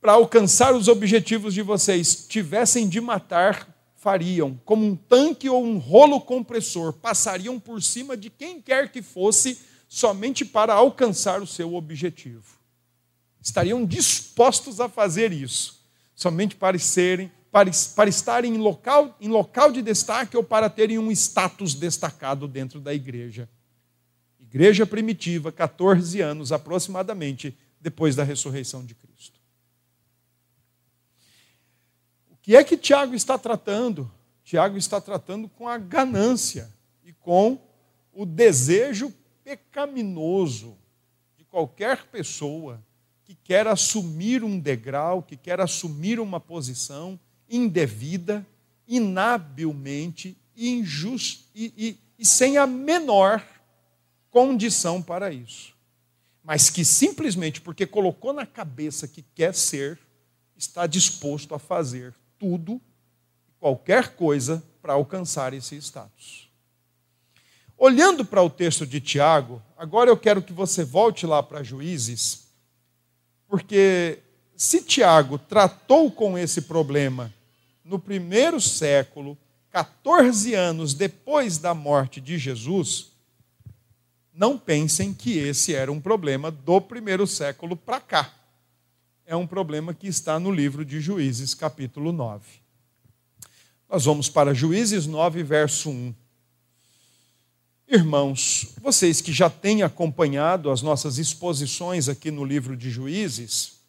para 0.00 0.12
alcançar 0.12 0.74
os 0.74 0.88
objetivos 0.88 1.54
de 1.54 1.62
vocês 1.62 2.26
tivessem 2.28 2.88
de 2.88 3.00
matar, 3.00 3.68
fariam, 3.96 4.60
como 4.64 4.84
um 4.84 4.96
tanque 4.96 5.48
ou 5.48 5.64
um 5.64 5.78
rolo 5.78 6.20
compressor, 6.20 6.92
passariam 6.92 7.60
por 7.60 7.80
cima 7.80 8.16
de 8.16 8.28
quem 8.28 8.60
quer 8.60 8.90
que 8.90 9.00
fosse, 9.00 9.60
somente 9.88 10.44
para 10.44 10.74
alcançar 10.74 11.40
o 11.40 11.46
seu 11.46 11.74
objetivo. 11.76 12.58
Estariam 13.40 13.86
dispostos 13.86 14.80
a 14.80 14.88
fazer 14.88 15.32
isso, 15.32 15.80
somente 16.16 16.56
para 16.56 16.76
serem, 16.80 17.30
para, 17.52 17.70
para 17.94 18.10
estarem 18.10 18.54
em 18.54 18.58
local, 18.58 19.16
em 19.20 19.28
local 19.28 19.70
de 19.70 19.80
destaque 19.80 20.36
ou 20.36 20.42
para 20.42 20.68
terem 20.68 20.98
um 20.98 21.12
status 21.12 21.74
destacado 21.74 22.48
dentro 22.48 22.80
da 22.80 22.92
igreja. 22.92 23.48
Igreja 24.40 24.84
primitiva, 24.84 25.52
14 25.52 26.20
anos 26.20 26.50
aproximadamente 26.50 27.56
depois 27.80 28.16
da 28.16 28.24
ressurreição 28.24 28.84
de 28.84 28.94
Cristo. 28.94 29.12
que 32.42 32.56
é 32.56 32.64
que 32.64 32.76
Tiago 32.76 33.14
está 33.14 33.38
tratando? 33.38 34.10
Tiago 34.42 34.76
está 34.76 35.00
tratando 35.00 35.48
com 35.48 35.68
a 35.68 35.78
ganância 35.78 36.68
e 37.04 37.12
com 37.12 37.56
o 38.12 38.26
desejo 38.26 39.14
pecaminoso 39.44 40.76
de 41.38 41.44
qualquer 41.44 42.04
pessoa 42.06 42.82
que 43.24 43.36
quer 43.36 43.68
assumir 43.68 44.42
um 44.42 44.58
degrau, 44.58 45.22
que 45.22 45.36
quer 45.36 45.60
assumir 45.60 46.18
uma 46.18 46.40
posição 46.40 47.18
indevida, 47.52 48.44
inabilmente 48.88 50.36
injusta 50.56 51.44
e, 51.54 51.72
e, 51.76 51.98
e 52.18 52.24
sem 52.24 52.56
a 52.56 52.66
menor 52.66 53.46
condição 54.30 55.02
para 55.02 55.30
isso. 55.30 55.74
Mas 56.42 56.70
que 56.70 56.84
simplesmente 56.84 57.60
porque 57.60 57.86
colocou 57.86 58.32
na 58.32 58.46
cabeça 58.46 59.06
que 59.06 59.22
quer 59.34 59.54
ser, 59.54 59.98
está 60.56 60.86
disposto 60.86 61.54
a 61.54 61.58
fazer 61.58 62.14
tudo, 62.38 62.80
qualquer 63.60 64.16
coisa, 64.16 64.62
para 64.80 64.94
alcançar 64.94 65.52
esse 65.52 65.76
status. 65.76 66.50
Olhando 67.76 68.24
para 68.24 68.42
o 68.42 68.50
texto 68.50 68.86
de 68.86 69.00
Tiago, 69.00 69.62
agora 69.76 70.08
eu 70.08 70.16
quero 70.16 70.42
que 70.42 70.52
você 70.52 70.84
volte 70.84 71.26
lá 71.26 71.42
para 71.42 71.62
Juízes, 71.62 72.48
porque 73.46 74.20
se 74.56 74.82
Tiago 74.82 75.38
tratou 75.38 76.10
com 76.10 76.38
esse 76.38 76.62
problema 76.62 77.32
no 77.84 77.98
primeiro 77.98 78.60
século, 78.60 79.36
14 79.70 80.54
anos 80.54 80.94
depois 80.94 81.58
da 81.58 81.74
morte 81.74 82.20
de 82.20 82.38
Jesus, 82.38 83.12
não 84.32 84.58
pensem 84.58 85.12
que 85.12 85.38
esse 85.38 85.74
era 85.74 85.90
um 85.90 86.00
problema 86.00 86.50
do 86.50 86.80
primeiro 86.80 87.26
século 87.26 87.76
para 87.76 88.00
cá 88.00 88.32
é 89.32 89.36
um 89.36 89.46
problema 89.46 89.94
que 89.94 90.06
está 90.06 90.38
no 90.38 90.50
livro 90.50 90.84
de 90.84 91.00
Juízes, 91.00 91.54
capítulo 91.54 92.12
9. 92.12 92.44
Nós 93.88 94.04
vamos 94.04 94.28
para 94.28 94.52
Juízes 94.52 95.06
9, 95.06 95.42
verso 95.42 95.90
1. 95.90 96.14
Irmãos, 97.88 98.74
vocês 98.80 99.20
que 99.20 99.32
já 99.32 99.48
têm 99.48 99.82
acompanhado 99.82 100.70
as 100.70 100.82
nossas 100.82 101.18
exposições 101.18 102.08
aqui 102.08 102.30
no 102.30 102.44
livro 102.44 102.76
de 102.76 102.90
Juízes, 102.90 103.80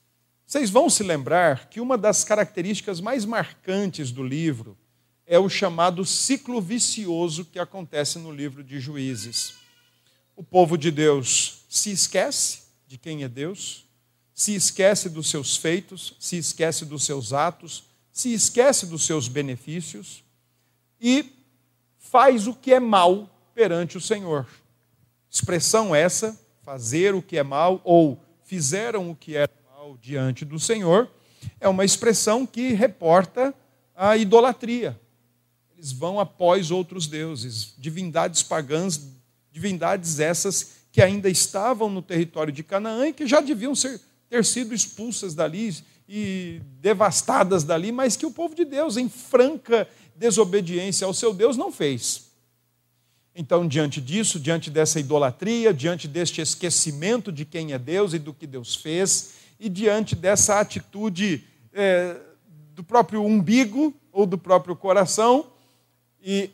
vocês 0.53 0.69
vão 0.69 0.87
se 0.87 1.01
lembrar 1.01 1.67
que 1.67 1.79
uma 1.79 1.97
das 1.97 2.23
características 2.23 3.01
mais 3.01 3.25
marcantes 3.25 4.11
do 4.11 4.21
livro 4.21 4.77
é 5.25 5.39
o 5.39 5.49
chamado 5.49 6.05
ciclo 6.05 6.61
vicioso 6.61 7.43
que 7.43 7.57
acontece 7.57 8.19
no 8.19 8.31
livro 8.31 8.63
de 8.63 8.79
Juízes. 8.79 9.55
O 10.35 10.43
povo 10.43 10.77
de 10.77 10.91
Deus 10.91 11.65
se 11.67 11.89
esquece 11.89 12.65
de 12.85 12.99
quem 12.99 13.23
é 13.23 13.27
Deus, 13.27 13.87
se 14.31 14.53
esquece 14.53 15.09
dos 15.09 15.27
seus 15.27 15.57
feitos, 15.57 16.15
se 16.19 16.37
esquece 16.37 16.85
dos 16.85 17.03
seus 17.03 17.33
atos, 17.33 17.85
se 18.11 18.31
esquece 18.31 18.85
dos 18.85 19.07
seus 19.07 19.27
benefícios 19.27 20.23
e 21.01 21.33
faz 21.97 22.45
o 22.45 22.53
que 22.53 22.71
é 22.71 22.79
mal 22.79 23.27
perante 23.55 23.97
o 23.97 24.01
Senhor. 24.01 24.47
Expressão 25.31 25.95
essa, 25.95 26.39
fazer 26.61 27.15
o 27.15 27.23
que 27.23 27.39
é 27.39 27.43
mal 27.43 27.81
ou 27.83 28.23
fizeram 28.43 29.09
o 29.09 29.15
que 29.15 29.35
é 29.35 29.47
mal 29.83 29.97
diante 30.01 30.45
do 30.45 30.57
Senhor, 30.57 31.11
é 31.59 31.67
uma 31.67 31.83
expressão 31.83 32.45
que 32.45 32.71
reporta 32.71 33.53
a 33.93 34.15
idolatria. 34.15 34.97
Eles 35.75 35.91
vão 35.91 36.21
após 36.21 36.71
outros 36.71 37.05
deuses, 37.05 37.73
divindades 37.77 38.41
pagãs, 38.41 39.01
divindades 39.51 40.21
essas 40.21 40.75
que 40.89 41.01
ainda 41.01 41.29
estavam 41.29 41.89
no 41.89 42.01
território 42.01 42.53
de 42.53 42.63
Canaã 42.63 43.07
e 43.07 43.13
que 43.13 43.27
já 43.27 43.41
deviam 43.41 43.75
ser 43.75 43.99
ter 44.29 44.45
sido 44.45 44.73
expulsas 44.73 45.35
dali 45.35 45.75
e 46.07 46.61
devastadas 46.79 47.65
dali, 47.65 47.91
mas 47.91 48.15
que 48.15 48.25
o 48.25 48.31
povo 48.31 48.55
de 48.55 48.63
Deus, 48.63 48.95
em 48.95 49.09
franca 49.09 49.85
desobediência 50.15 51.05
ao 51.05 51.13
seu 51.13 51.33
Deus, 51.33 51.57
não 51.57 51.73
fez. 51.73 52.31
Então, 53.35 53.67
diante 53.67 53.99
disso, 53.99 54.39
diante 54.39 54.69
dessa 54.71 54.97
idolatria, 54.97 55.73
diante 55.73 56.07
deste 56.07 56.39
esquecimento 56.39 57.33
de 57.33 57.43
quem 57.43 57.73
é 57.73 57.77
Deus 57.77 58.13
e 58.13 58.19
do 58.19 58.33
que 58.33 58.47
Deus 58.47 58.75
fez, 58.75 59.42
e 59.59 59.69
diante 59.69 60.15
dessa 60.15 60.59
atitude 60.59 61.43
é, 61.73 62.17
do 62.73 62.83
próprio 62.83 63.23
umbigo 63.23 63.93
ou 64.11 64.25
do 64.25 64.37
próprio 64.37 64.75
coração 64.75 65.47
e 66.21 66.49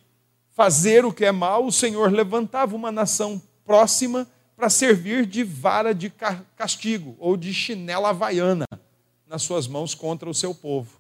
fazer 0.56 1.06
o 1.06 1.14
que 1.14 1.26
é 1.26 1.32
mal, 1.32 1.66
o 1.66 1.72
Senhor 1.72 2.12
levantava 2.12 2.76
uma 2.76 2.92
nação 2.92 3.42
próxima 3.66 4.28
para 4.56 4.70
servir 4.70 5.26
de 5.26 5.44
vara 5.44 5.94
de 5.94 6.12
castigo 6.56 7.16
ou 7.18 7.38
de 7.38 7.54
chinela 7.54 8.10
havaiana 8.10 8.66
nas 9.26 9.42
suas 9.44 9.68
mãos 9.68 9.96
contra 9.96 10.30
o 10.30 10.34
seu 10.34 10.54
povo. 10.54 11.00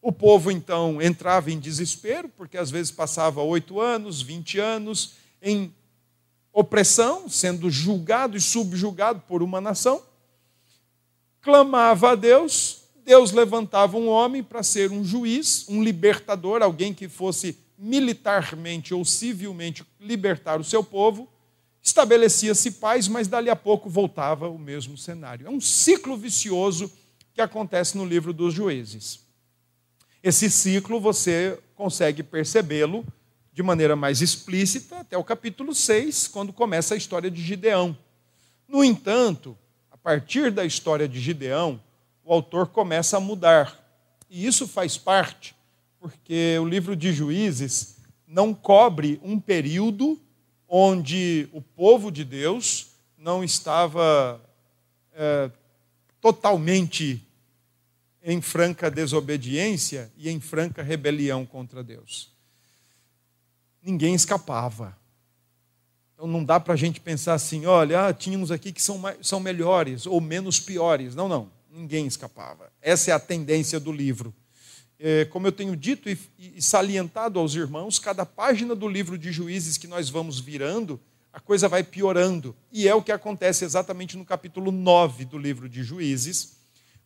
O 0.00 0.10
povo 0.10 0.50
então 0.50 1.02
entrava 1.02 1.50
em 1.50 1.58
desespero, 1.58 2.28
porque 2.28 2.56
às 2.56 2.70
vezes 2.70 2.90
passava 2.90 3.42
oito 3.42 3.80
anos, 3.80 4.22
vinte 4.22 4.58
anos 4.58 5.14
em 5.40 5.72
opressão, 6.52 7.28
sendo 7.28 7.70
julgado 7.70 8.36
e 8.36 8.40
subjugado 8.40 9.20
por 9.28 9.42
uma 9.42 9.60
nação. 9.60 10.02
Clamava 11.48 12.10
a 12.10 12.14
Deus, 12.14 12.82
Deus 13.06 13.32
levantava 13.32 13.96
um 13.96 14.06
homem 14.06 14.42
para 14.42 14.62
ser 14.62 14.92
um 14.92 15.02
juiz, 15.02 15.64
um 15.66 15.82
libertador, 15.82 16.60
alguém 16.60 16.92
que 16.92 17.08
fosse 17.08 17.56
militarmente 17.78 18.92
ou 18.92 19.02
civilmente 19.02 19.82
libertar 19.98 20.60
o 20.60 20.64
seu 20.64 20.84
povo. 20.84 21.26
Estabelecia-se 21.82 22.72
paz, 22.72 23.08
mas 23.08 23.28
dali 23.28 23.48
a 23.48 23.56
pouco 23.56 23.88
voltava 23.88 24.46
o 24.46 24.58
mesmo 24.58 24.98
cenário. 24.98 25.46
É 25.46 25.50
um 25.50 25.58
ciclo 25.58 26.18
vicioso 26.18 26.92
que 27.32 27.40
acontece 27.40 27.96
no 27.96 28.04
livro 28.04 28.34
dos 28.34 28.52
juízes. 28.52 29.20
Esse 30.22 30.50
ciclo 30.50 31.00
você 31.00 31.58
consegue 31.74 32.22
percebê-lo 32.22 33.06
de 33.54 33.62
maneira 33.62 33.96
mais 33.96 34.20
explícita 34.20 34.98
até 34.98 35.16
o 35.16 35.24
capítulo 35.24 35.74
6, 35.74 36.28
quando 36.28 36.52
começa 36.52 36.92
a 36.92 36.98
história 36.98 37.30
de 37.30 37.40
Gideão. 37.40 37.96
No 38.68 38.84
entanto, 38.84 39.56
partir 40.08 40.50
da 40.50 40.64
história 40.64 41.06
de 41.06 41.20
Gideão, 41.20 41.78
o 42.24 42.32
autor 42.32 42.68
começa 42.68 43.18
a 43.18 43.20
mudar. 43.20 43.78
E 44.30 44.46
isso 44.46 44.66
faz 44.66 44.96
parte, 44.96 45.54
porque 46.00 46.56
o 46.58 46.66
livro 46.66 46.96
de 46.96 47.12
Juízes 47.12 47.98
não 48.26 48.54
cobre 48.54 49.20
um 49.22 49.38
período 49.38 50.18
onde 50.66 51.46
o 51.52 51.60
povo 51.60 52.10
de 52.10 52.24
Deus 52.24 52.86
não 53.18 53.44
estava 53.44 54.40
é, 55.12 55.50
totalmente 56.22 57.22
em 58.22 58.40
franca 58.40 58.90
desobediência 58.90 60.10
e 60.16 60.30
em 60.30 60.40
franca 60.40 60.82
rebelião 60.82 61.44
contra 61.44 61.84
Deus. 61.84 62.32
Ninguém 63.82 64.14
escapava. 64.14 64.96
Então 66.18 66.26
não 66.26 66.42
dá 66.42 66.58
para 66.58 66.74
a 66.74 66.76
gente 66.76 67.00
pensar 67.00 67.34
assim, 67.34 67.64
olha, 67.64 68.08
ah, 68.08 68.12
tínhamos 68.12 68.50
aqui 68.50 68.72
que 68.72 68.82
são, 68.82 69.00
são 69.22 69.38
melhores 69.38 70.04
ou 70.04 70.20
menos 70.20 70.58
piores. 70.58 71.14
Não, 71.14 71.28
não, 71.28 71.48
ninguém 71.70 72.08
escapava. 72.08 72.72
Essa 72.82 73.12
é 73.12 73.14
a 73.14 73.20
tendência 73.20 73.78
do 73.78 73.92
livro. 73.92 74.34
É, 74.98 75.26
como 75.26 75.46
eu 75.46 75.52
tenho 75.52 75.76
dito 75.76 76.10
e, 76.10 76.18
e 76.36 76.60
salientado 76.60 77.38
aos 77.38 77.54
irmãos, 77.54 78.00
cada 78.00 78.26
página 78.26 78.74
do 78.74 78.88
livro 78.88 79.16
de 79.16 79.30
juízes 79.30 79.78
que 79.78 79.86
nós 79.86 80.10
vamos 80.10 80.40
virando, 80.40 81.00
a 81.32 81.38
coisa 81.38 81.68
vai 81.68 81.84
piorando. 81.84 82.52
E 82.72 82.88
é 82.88 82.94
o 82.96 83.02
que 83.02 83.12
acontece 83.12 83.64
exatamente 83.64 84.16
no 84.16 84.24
capítulo 84.24 84.72
9 84.72 85.24
do 85.24 85.38
livro 85.38 85.68
de 85.68 85.84
juízes 85.84 86.58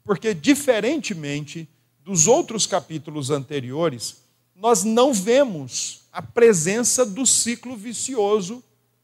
porque, 0.04 0.34
diferentemente 0.34 1.68
dos 2.04 2.26
outros 2.26 2.66
capítulos 2.66 3.30
anteriores, 3.30 4.22
nós 4.56 4.82
não 4.82 5.14
vemos 5.14 6.02
a 6.12 6.20
presença 6.20 7.06
do 7.06 7.24
ciclo 7.24 7.76
vicioso 7.76 8.62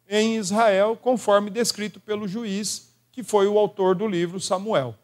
em 0.09 0.37
Israel, 0.37 0.97
conforme 0.97 1.51
descrito 1.51 2.01
pelo 2.01 2.27
juiz, 2.27 2.89
que 3.13 3.23
foi 3.23 3.47
o 3.47 3.59
autor 3.59 3.95
do 3.95 4.09
livro 4.09 4.41
Samuel. 4.41 4.97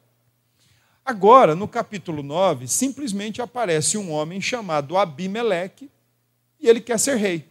Agora, 1.04 1.54
no 1.54 1.68
capítulo 1.68 2.22
9, 2.22 2.66
simplesmente 2.66 3.42
aparece 3.42 3.98
um 3.98 4.10
homem 4.10 4.40
chamado 4.40 4.96
Abimeleque 4.96 5.90
e 6.58 6.66
ele 6.66 6.80
quer 6.80 6.98
ser 6.98 7.16
rei. 7.16 7.46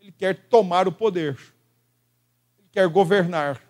Ele 0.00 0.10
quer 0.10 0.48
tomar 0.48 0.88
o 0.88 0.92
poder. 0.92 1.38
Ele 2.58 2.68
quer 2.72 2.88
governar. 2.88 3.60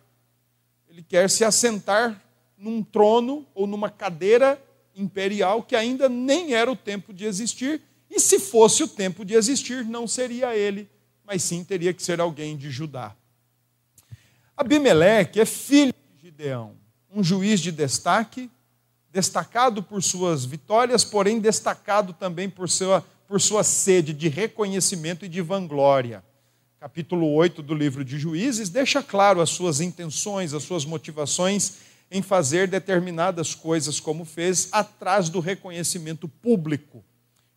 Ele 0.88 1.02
quer 1.02 1.28
se 1.28 1.44
assentar 1.44 2.22
num 2.56 2.82
trono 2.82 3.44
ou 3.52 3.66
numa 3.66 3.90
cadeira 3.90 4.62
imperial 4.94 5.62
que 5.62 5.74
ainda 5.74 6.08
nem 6.08 6.54
era 6.54 6.70
o 6.70 6.76
tempo 6.76 7.12
de 7.12 7.24
existir, 7.24 7.82
e 8.08 8.20
se 8.20 8.38
fosse 8.38 8.84
o 8.84 8.88
tempo 8.88 9.24
de 9.24 9.34
existir, 9.34 9.84
não 9.84 10.06
seria 10.06 10.56
ele, 10.56 10.88
mas 11.24 11.42
sim 11.42 11.64
teria 11.64 11.92
que 11.92 12.02
ser 12.02 12.20
alguém 12.20 12.56
de 12.56 12.70
Judá. 12.70 13.14
Abimeleque 14.56 15.40
é 15.40 15.44
filho 15.44 15.94
de 16.16 16.26
Gideão, 16.26 16.76
um 17.12 17.24
juiz 17.24 17.60
de 17.60 17.72
destaque, 17.72 18.50
destacado 19.10 19.82
por 19.82 20.02
suas 20.02 20.44
vitórias, 20.44 21.04
porém 21.04 21.40
destacado 21.40 22.12
também 22.12 22.48
por 22.48 22.68
sua, 22.68 23.04
por 23.26 23.40
sua 23.40 23.64
sede 23.64 24.12
de 24.12 24.28
reconhecimento 24.28 25.24
e 25.24 25.28
de 25.28 25.40
vanglória. 25.40 26.22
Capítulo 26.78 27.32
8 27.32 27.62
do 27.62 27.74
livro 27.74 28.04
de 28.04 28.18
Juízes 28.18 28.68
deixa 28.68 29.02
claro 29.02 29.40
as 29.40 29.50
suas 29.50 29.80
intenções, 29.80 30.52
as 30.52 30.62
suas 30.62 30.84
motivações 30.84 31.78
em 32.10 32.22
fazer 32.22 32.68
determinadas 32.68 33.54
coisas 33.54 33.98
como 33.98 34.24
fez, 34.24 34.68
atrás 34.70 35.28
do 35.28 35.40
reconhecimento 35.40 36.28
público 36.28 37.02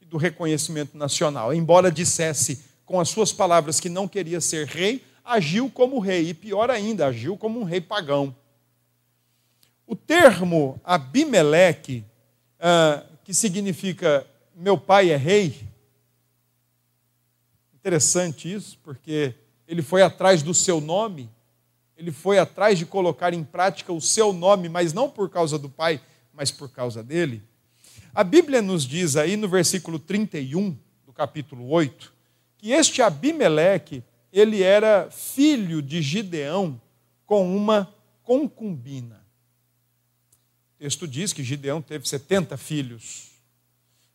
e 0.02 0.06
do 0.06 0.18
reconhecimento 0.18 0.98
nacional. 0.98 1.54
Embora 1.54 1.92
dissesse 1.92 2.64
com 2.88 3.02
as 3.02 3.10
suas 3.10 3.34
palavras 3.34 3.82
que 3.82 3.90
não 3.90 4.08
queria 4.08 4.40
ser 4.40 4.66
rei, 4.66 5.04
agiu 5.24 5.70
como 5.70 6.00
rei, 6.00 6.30
e 6.30 6.34
pior 6.34 6.72
ainda, 6.72 7.06
agiu 7.06 7.38
como 7.38 7.60
um 7.60 7.66
rei 7.66 7.82
pagão. 7.82 8.34
O 9.86 9.94
termo 9.94 10.80
Abimeleque, 10.86 12.06
ah, 12.58 13.04
que 13.26 13.34
significa 13.34 14.26
meu 14.56 14.78
pai 14.78 15.12
é 15.12 15.18
rei, 15.18 15.68
interessante 17.76 18.52
isso, 18.52 18.80
porque 18.82 19.36
ele 19.68 19.82
foi 19.82 20.02
atrás 20.02 20.42
do 20.42 20.54
seu 20.54 20.80
nome, 20.80 21.30
ele 21.98 22.12
foi 22.12 22.40
atrás 22.40 22.80
de 22.80 22.86
colocar 22.86 23.34
em 23.34 23.44
prática 23.44 23.92
o 23.92 24.00
seu 24.00 24.32
nome, 24.32 24.70
mas 24.70 24.94
não 24.94 25.10
por 25.10 25.30
causa 25.30 25.60
do 25.60 25.68
Pai, 25.68 26.00
mas 26.32 26.52
por 26.52 26.70
causa 26.70 27.04
dele. 27.04 27.44
A 28.14 28.24
Bíblia 28.24 28.62
nos 28.62 28.86
diz 28.86 29.16
aí 29.16 29.36
no 29.36 29.50
versículo 29.50 29.98
31 29.98 30.78
do 31.06 31.12
capítulo 31.12 31.68
8 31.68 32.17
que 32.58 32.72
este 32.72 33.02
Abimeleque, 33.02 34.04
ele 34.32 34.64
era 34.64 35.10
filho 35.12 35.82
de 35.82 36.02
Gideão 36.02 36.80
com 37.26 37.56
uma 37.56 37.94
concubina. 38.24 39.26
O 40.76 40.80
texto 40.80 41.08
diz 41.08 41.34
que 41.34 41.44
Gideão 41.44 41.82
teve 41.82 42.08
70 42.08 42.58
filhos. 42.58 43.32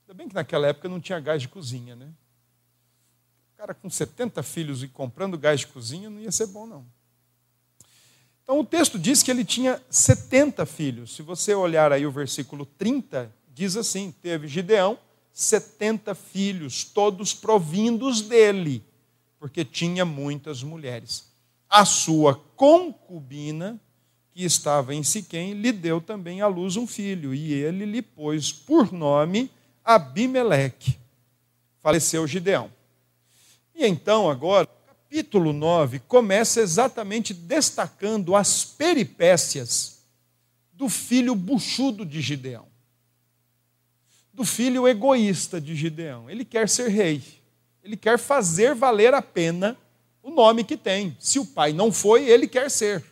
Ainda 0.02 0.14
bem 0.14 0.28
que 0.28 0.34
naquela 0.34 0.66
época 0.66 0.88
não 0.88 1.00
tinha 1.00 1.18
gás 1.18 1.40
de 1.40 1.48
cozinha, 1.48 1.96
né? 1.96 2.08
O 3.54 3.58
cara 3.58 3.74
com 3.74 3.88
70 3.88 4.42
filhos 4.42 4.82
e 4.82 4.88
comprando 4.88 5.38
gás 5.38 5.60
de 5.60 5.68
cozinha 5.68 6.10
não 6.10 6.20
ia 6.20 6.32
ser 6.32 6.46
bom, 6.48 6.66
não. 6.66 6.86
Então 8.42 8.58
o 8.58 8.64
texto 8.64 8.98
diz 8.98 9.22
que 9.22 9.30
ele 9.30 9.44
tinha 9.44 9.80
70 9.88 10.66
filhos. 10.66 11.14
Se 11.14 11.22
você 11.22 11.54
olhar 11.54 11.92
aí 11.92 12.04
o 12.04 12.10
versículo 12.10 12.66
30, 12.66 13.32
diz 13.48 13.76
assim: 13.76 14.12
teve 14.20 14.48
Gideão 14.48 14.98
70 15.32 16.14
filhos, 16.14 16.84
todos 16.84 17.32
provindos 17.32 18.20
dele, 18.20 18.82
porque 19.38 19.64
tinha 19.64 20.04
muitas 20.04 20.62
mulheres. 20.62 21.30
A 21.68 21.84
sua 21.84 22.34
concubina, 22.56 23.80
que 24.30 24.44
estava 24.44 24.94
em 24.94 25.02
Siquém, 25.02 25.54
lhe 25.54 25.72
deu 25.72 26.00
também 26.00 26.40
à 26.40 26.46
luz 26.46 26.76
um 26.76 26.86
filho, 26.86 27.34
e 27.34 27.52
ele 27.52 27.84
lhe 27.84 28.02
pôs 28.02 28.52
por 28.52 28.92
nome 28.92 29.50
Abimeleque. 29.84 30.98
Faleceu 31.80 32.26
Gideão. 32.26 32.70
E 33.74 33.86
então, 33.86 34.30
agora, 34.30 34.68
capítulo 35.12 35.52
9 35.52 35.98
começa 36.00 36.60
exatamente 36.60 37.34
destacando 37.34 38.34
as 38.34 38.64
peripécias 38.64 40.02
do 40.72 40.88
filho 40.88 41.34
buchudo 41.34 42.04
de 42.06 42.20
Gideão, 42.20 42.66
do 44.32 44.44
filho 44.44 44.88
egoísta 44.88 45.60
de 45.60 45.74
Gideão. 45.74 46.28
Ele 46.30 46.44
quer 46.44 46.68
ser 46.68 46.88
rei, 46.88 47.22
ele 47.82 47.96
quer 47.96 48.18
fazer 48.18 48.74
valer 48.74 49.14
a 49.14 49.22
pena 49.22 49.76
o 50.22 50.30
nome 50.30 50.64
que 50.64 50.76
tem. 50.76 51.16
Se 51.18 51.38
o 51.38 51.46
pai 51.46 51.72
não 51.72 51.92
foi, 51.92 52.28
ele 52.28 52.46
quer 52.46 52.70
ser. 52.70 53.04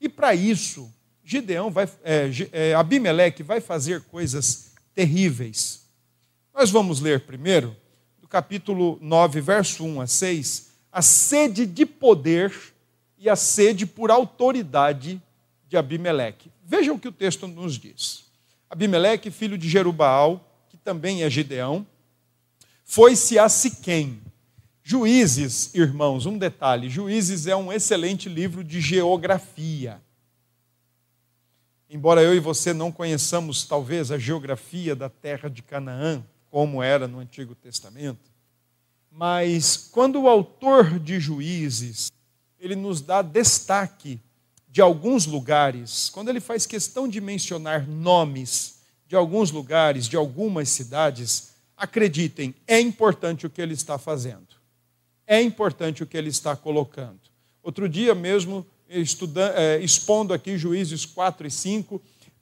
E 0.00 0.08
para 0.08 0.34
isso, 0.34 0.90
Gideão 1.22 1.70
vai, 1.70 1.88
é, 2.02 2.30
é, 2.52 2.74
Abimeleque 2.74 3.42
vai 3.42 3.60
fazer 3.60 4.00
coisas 4.02 4.72
terríveis. 4.94 5.82
Nós 6.54 6.70
vamos 6.70 7.00
ler 7.00 7.20
primeiro, 7.20 7.76
do 8.20 8.26
capítulo 8.26 8.98
9, 9.00 9.40
verso 9.40 9.84
1 9.84 10.00
a 10.00 10.06
6 10.06 10.70
a 10.92 11.02
sede 11.02 11.66
de 11.66 11.86
poder 11.86 12.52
e 13.16 13.28
a 13.28 13.36
sede 13.36 13.86
por 13.86 14.10
autoridade 14.10 15.22
de 15.68 15.76
Abimeleque. 15.76 16.50
Vejam 16.64 16.96
o 16.96 16.98
que 16.98 17.08
o 17.08 17.12
texto 17.12 17.46
nos 17.46 17.78
diz. 17.78 18.24
Abimeleque, 18.70 19.32
filho 19.32 19.58
de 19.58 19.68
Jerubaal, 19.68 20.64
que 20.68 20.76
também 20.76 21.24
é 21.24 21.28
Gideão, 21.28 21.84
foi-se 22.84 23.36
a 23.36 23.48
Siquém. 23.48 24.22
Juízes, 24.82 25.74
irmãos, 25.74 26.24
um 26.24 26.38
detalhe: 26.38 26.88
Juízes 26.88 27.48
é 27.48 27.56
um 27.56 27.72
excelente 27.72 28.28
livro 28.28 28.62
de 28.62 28.80
geografia. 28.80 30.00
Embora 31.88 32.22
eu 32.22 32.32
e 32.32 32.38
você 32.38 32.72
não 32.72 32.92
conheçamos, 32.92 33.64
talvez, 33.64 34.12
a 34.12 34.18
geografia 34.18 34.94
da 34.94 35.08
terra 35.08 35.50
de 35.50 35.60
Canaã, 35.60 36.24
como 36.48 36.80
era 36.80 37.08
no 37.08 37.18
Antigo 37.18 37.54
Testamento, 37.56 38.30
mas 39.10 39.88
quando 39.90 40.22
o 40.22 40.28
autor 40.28 41.00
de 41.00 41.18
Juízes, 41.18 42.12
ele 42.60 42.76
nos 42.76 43.00
dá 43.00 43.22
destaque 43.22 44.20
de 44.70 44.80
alguns 44.80 45.26
lugares, 45.26 46.08
quando 46.10 46.28
ele 46.28 46.40
faz 46.40 46.64
questão 46.64 47.08
de 47.08 47.20
mencionar 47.20 47.88
nomes 47.88 48.80
de 49.08 49.16
alguns 49.16 49.50
lugares, 49.50 50.06
de 50.06 50.16
algumas 50.16 50.68
cidades, 50.68 51.50
acreditem, 51.76 52.54
é 52.68 52.78
importante 52.78 53.44
o 53.44 53.50
que 53.50 53.60
ele 53.60 53.74
está 53.74 53.98
fazendo. 53.98 54.46
É 55.26 55.42
importante 55.42 56.02
o 56.02 56.06
que 56.06 56.16
ele 56.16 56.28
está 56.28 56.54
colocando. 56.54 57.18
Outro 57.60 57.88
dia 57.88 58.14
mesmo, 58.14 58.64
estudando, 58.88 59.56
é, 59.56 59.80
expondo 59.80 60.32
aqui 60.32 60.56
Juízes 60.56 61.04
4 61.04 61.48
e 61.48 61.50
5, 61.50 62.00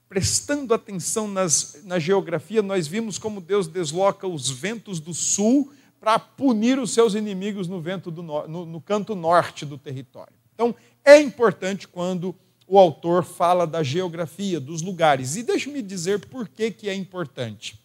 prestando 0.09 0.75
atenção 0.75 1.27
nas, 1.27 1.81
na 1.85 1.99
geografia, 1.99 2.61
nós 2.61 2.87
vimos 2.87 3.19
como 3.19 3.41
Deus 3.41 3.67
desloca 3.67 4.27
os 4.27 4.51
ventos 4.51 5.01
do 5.01 5.15
sul 5.15 5.73
para 5.99 6.19
punir 6.19 6.79
os 6.79 6.93
seus 6.93 7.15
inimigos 7.15 7.67
no, 7.67 7.81
vento 7.81 8.11
do, 8.11 8.23
no, 8.23 8.67
no 8.67 8.81
canto 8.81 9.15
norte 9.15 9.65
do 9.65 9.79
território. 9.79 10.35
Então, 10.55 10.75
é 11.09 11.21
importante 11.21 11.87
quando 11.87 12.35
o 12.67 12.79
autor 12.79 13.25
fala 13.25 13.67
da 13.67 13.83
geografia, 13.83 14.61
dos 14.61 14.83
lugares. 14.83 15.37
E 15.37 15.43
deixe-me 15.43 15.81
dizer 15.81 16.27
por 16.27 16.49
que, 16.49 16.71
que 16.71 16.89
é 16.89 16.95
importante. 16.95 17.79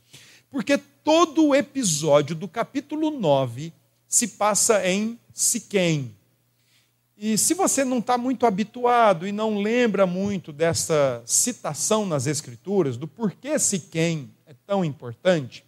Porque 0.49 0.77
todo 0.77 1.47
o 1.47 1.55
episódio 1.55 2.35
do 2.35 2.47
capítulo 2.47 3.09
9 3.11 3.73
se 4.07 4.29
passa 4.29 4.87
em 4.87 5.19
Siquém. 5.33 6.15
E 7.17 7.37
se 7.37 7.53
você 7.53 7.85
não 7.85 7.99
está 7.99 8.17
muito 8.17 8.45
habituado 8.45 9.25
e 9.27 9.31
não 9.31 9.57
lembra 9.57 10.05
muito 10.05 10.51
dessa 10.51 11.23
citação 11.25 12.05
nas 12.05 12.27
Escrituras, 12.27 12.97
do 12.97 13.07
porquê 13.07 13.57
Siquém 13.57 14.29
é 14.45 14.53
tão 14.65 14.83
importante, 14.83 15.63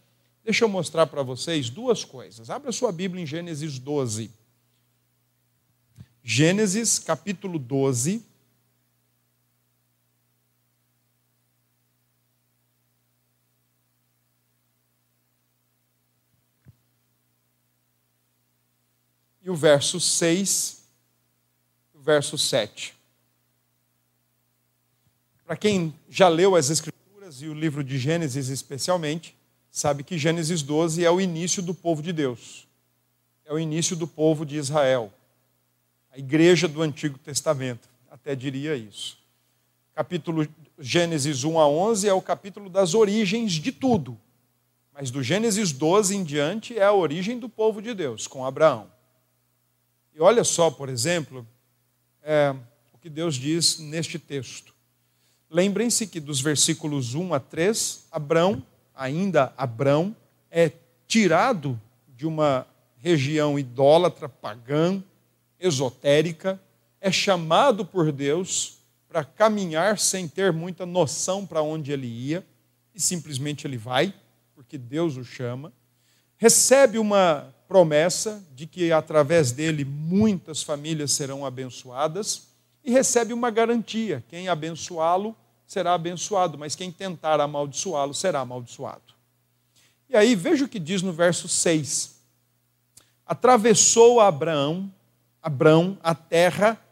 Deixa 0.46 0.64
eu 0.64 0.70
mostrar 0.70 1.08
para 1.08 1.24
vocês 1.24 1.72
duas 1.72 2.06
coisas. 2.06 2.52
Abra 2.52 2.72
sua 2.72 2.92
Bíblia 2.92 3.24
em 3.24 3.26
Gênesis 3.26 3.80
12. 3.80 4.30
Gênesis 6.28 6.98
capítulo 6.98 7.60
12. 7.60 8.26
E 19.44 19.50
o 19.52 19.56
verso 19.56 20.00
6, 20.00 20.88
o 21.94 22.00
verso 22.00 22.40
7. 22.40 22.96
Para 25.46 25.56
quem 25.56 25.94
já 26.10 26.28
leu 26.28 26.56
as 26.56 26.72
Escrituras 26.72 27.44
e 27.44 27.48
o 27.48 27.54
livro 27.54 27.84
de 27.84 28.00
Gênesis 28.00 28.48
especialmente, 28.50 29.38
sabe 29.70 30.04
que 30.04 30.18
Gênesis 30.18 30.64
12 30.64 31.06
é 31.06 31.12
o 31.12 31.22
início 31.22 31.62
do 31.62 31.76
povo 31.76 32.02
de 32.02 32.12
Deus, 32.12 32.68
é 33.46 33.54
o 33.54 33.60
início 33.60 33.96
do 33.96 34.08
povo 34.08 34.44
de 34.44 34.56
Israel, 34.56 35.14
a 36.16 36.18
igreja 36.18 36.66
do 36.66 36.82
Antigo 36.82 37.20
Testamento, 37.20 37.90
até 38.10 38.34
diria 38.34 38.74
isso. 38.74 39.18
Capítulo 39.94 40.48
Gênesis 40.80 41.44
1 41.44 41.60
a 41.60 41.68
11 41.68 42.08
é 42.08 42.14
o 42.14 42.22
capítulo 42.22 42.70
das 42.70 42.94
origens 42.94 43.52
de 43.52 43.70
tudo, 43.70 44.18
mas 44.94 45.12
do 45.12 45.22
Gênesis 45.22 45.74
12 45.74 46.16
em 46.16 46.24
diante 46.24 46.80
é 46.80 46.86
a 46.86 46.94
origem 46.94 47.38
do 47.38 47.50
povo 47.50 47.82
de 47.82 47.94
Deus, 47.94 48.28
com 48.28 48.46
Abraão. 48.46 48.90
E 50.14 50.22
olha 50.22 50.46
só, 50.46 50.72
por 50.72 50.88
exemplo, 50.88 51.46
é, 52.24 52.56
o 52.94 52.98
que 52.98 53.10
Deus 53.10 53.36
diz 53.36 53.80
neste 53.80 54.18
texto. 54.18 54.74
Lembrem-se 55.50 56.08
que 56.08 56.22
dos 56.22 56.40
versículos 56.40 57.14
1 57.14 57.34
a 57.34 57.42
3, 57.42 58.08
Abraão 58.10 58.64
ainda 58.96 59.54
Abrão, 59.58 60.16
é 60.50 60.72
tirado 61.10 61.80
de 62.08 62.26
uma 62.26 62.66
região 63.02 63.60
idólatra, 63.60 64.30
pagã, 64.30 65.04
esotérica, 65.60 66.62
é 67.00 67.12
chamado 67.12 67.86
por 67.86 68.12
Deus 68.12 68.80
para 69.08 69.24
caminhar 69.24 69.98
sem 69.98 70.28
ter 70.28 70.52
muita 70.52 70.86
noção 70.86 71.46
para 71.46 71.62
onde 71.62 71.92
ele 71.92 72.08
ia, 72.08 72.46
e 72.94 73.00
simplesmente 73.00 73.66
ele 73.66 73.78
vai, 73.78 74.14
porque 74.54 74.78
Deus 74.78 75.18
o 75.18 75.24
chama. 75.24 75.72
Recebe 76.38 76.98
uma 76.98 77.54
promessa 77.68 78.44
de 78.54 78.68
que 78.68 78.92
através 78.92 79.52
dele 79.52 79.86
muitas 79.86 80.64
famílias 80.64 81.12
serão 81.12 81.46
abençoadas, 81.46 82.48
e 82.84 82.92
recebe 82.92 83.34
uma 83.34 83.50
garantia: 83.50 84.24
quem 84.28 84.48
abençoá-lo 84.48 85.36
será 85.66 85.94
abençoado, 85.94 86.58
mas 86.58 86.76
quem 86.76 86.92
tentar 86.92 87.40
amaldiçoá-lo 87.40 88.14
será 88.14 88.42
amaldiçoado. 88.42 89.16
E 90.10 90.16
aí, 90.16 90.36
veja 90.36 90.66
o 90.66 90.70
que 90.70 90.80
diz 90.80 91.02
no 91.02 91.12
verso 91.12 91.48
6. 91.48 92.16
Atravessou 93.26 94.22
Abraão, 94.22 94.92
Abraão 95.46 95.96
a 96.02 96.16
terra 96.16 96.84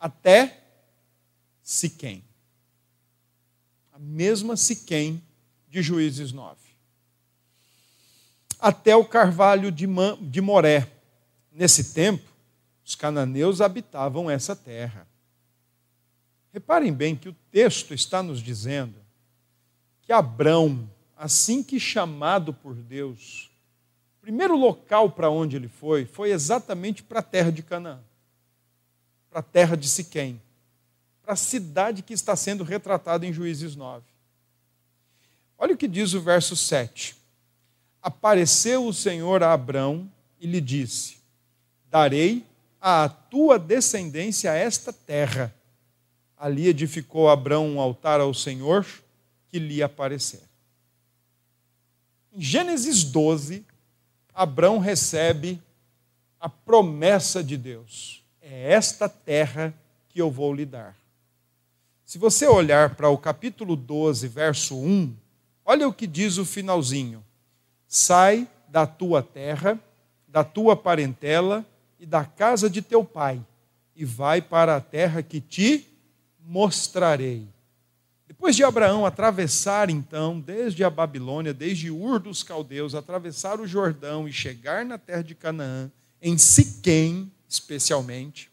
até 0.00 0.64
Siquém. 1.62 2.24
A 3.92 4.00
mesma 4.00 4.56
Siquém 4.56 5.22
de 5.68 5.80
Juízes 5.80 6.32
9. 6.32 6.58
Até 8.58 8.96
o 8.96 9.04
carvalho 9.04 9.70
de, 9.70 9.86
de 10.22 10.40
Moré. 10.40 10.90
Nesse 11.52 11.94
tempo, 11.94 12.28
os 12.84 12.96
cananeus 12.96 13.60
habitavam 13.60 14.28
essa 14.28 14.56
terra. 14.56 15.06
Reparem 16.52 16.92
bem 16.92 17.14
que 17.14 17.28
o 17.28 17.36
texto 17.52 17.94
está 17.94 18.24
nos 18.24 18.42
dizendo 18.42 18.96
que 20.02 20.12
Abrão, 20.12 20.90
assim 21.16 21.62
que 21.62 21.78
chamado 21.78 22.52
por 22.52 22.74
Deus, 22.74 23.49
primeiro 24.20 24.56
local 24.56 25.10
para 25.10 25.30
onde 25.30 25.56
ele 25.56 25.68
foi, 25.68 26.04
foi 26.04 26.30
exatamente 26.30 27.02
para 27.02 27.20
a 27.20 27.22
terra 27.22 27.50
de 27.50 27.62
Canaã, 27.62 28.00
para 29.28 29.40
a 29.40 29.42
terra 29.42 29.76
de 29.76 29.88
Siquém, 29.88 30.40
para 31.22 31.34
a 31.34 31.36
cidade 31.36 32.02
que 32.02 32.12
está 32.12 32.36
sendo 32.36 32.64
retratada 32.64 33.26
em 33.26 33.32
Juízes 33.32 33.76
9. 33.76 34.04
Olha 35.58 35.74
o 35.74 35.76
que 35.76 35.88
diz 35.88 36.14
o 36.14 36.20
verso 36.20 36.56
7. 36.56 37.16
Apareceu 38.02 38.86
o 38.86 38.92
Senhor 38.92 39.42
a 39.42 39.52
Abrão 39.52 40.10
e 40.40 40.46
lhe 40.46 40.60
disse: 40.60 41.18
Darei 41.90 42.46
à 42.80 43.08
tua 43.08 43.58
descendência 43.58 44.52
esta 44.52 44.92
terra 44.92 45.54
Ali 46.40 46.68
edificou 46.68 47.28
Abraão 47.28 47.68
um 47.68 47.78
altar 47.78 48.18
ao 48.18 48.32
Senhor 48.32 48.86
que 49.48 49.58
lhe 49.58 49.82
aparecer. 49.82 50.40
Em 52.32 52.40
Gênesis 52.40 53.04
12, 53.04 53.62
Abraão 54.40 54.78
recebe 54.78 55.60
a 56.40 56.48
promessa 56.48 57.44
de 57.44 57.58
Deus: 57.58 58.24
é 58.40 58.72
esta 58.72 59.06
terra 59.06 59.74
que 60.08 60.18
eu 60.18 60.30
vou 60.30 60.54
lhe 60.54 60.64
dar. 60.64 60.96
Se 62.06 62.16
você 62.16 62.46
olhar 62.46 62.94
para 62.94 63.10
o 63.10 63.18
capítulo 63.18 63.76
12, 63.76 64.28
verso 64.28 64.78
1, 64.78 65.14
olha 65.62 65.86
o 65.86 65.92
que 65.92 66.06
diz 66.06 66.38
o 66.38 66.46
finalzinho: 66.46 67.22
Sai 67.86 68.48
da 68.66 68.86
tua 68.86 69.22
terra, 69.22 69.78
da 70.26 70.42
tua 70.42 70.74
parentela 70.74 71.62
e 71.98 72.06
da 72.06 72.24
casa 72.24 72.70
de 72.70 72.80
teu 72.80 73.04
pai, 73.04 73.44
e 73.94 74.06
vai 74.06 74.40
para 74.40 74.74
a 74.74 74.80
terra 74.80 75.22
que 75.22 75.42
te 75.42 75.86
mostrarei. 76.38 77.46
Depois 78.40 78.56
de 78.56 78.64
Abraão 78.64 79.04
atravessar, 79.04 79.90
então, 79.90 80.40
desde 80.40 80.82
a 80.82 80.88
Babilônia, 80.88 81.52
desde 81.52 81.90
Ur 81.90 82.18
dos 82.18 82.42
Caldeus, 82.42 82.94
atravessar 82.94 83.60
o 83.60 83.66
Jordão 83.66 84.26
e 84.26 84.32
chegar 84.32 84.82
na 84.82 84.96
terra 84.96 85.20
de 85.20 85.34
Canaã, 85.34 85.92
em 86.22 86.38
Siquém, 86.38 87.30
especialmente, 87.46 88.50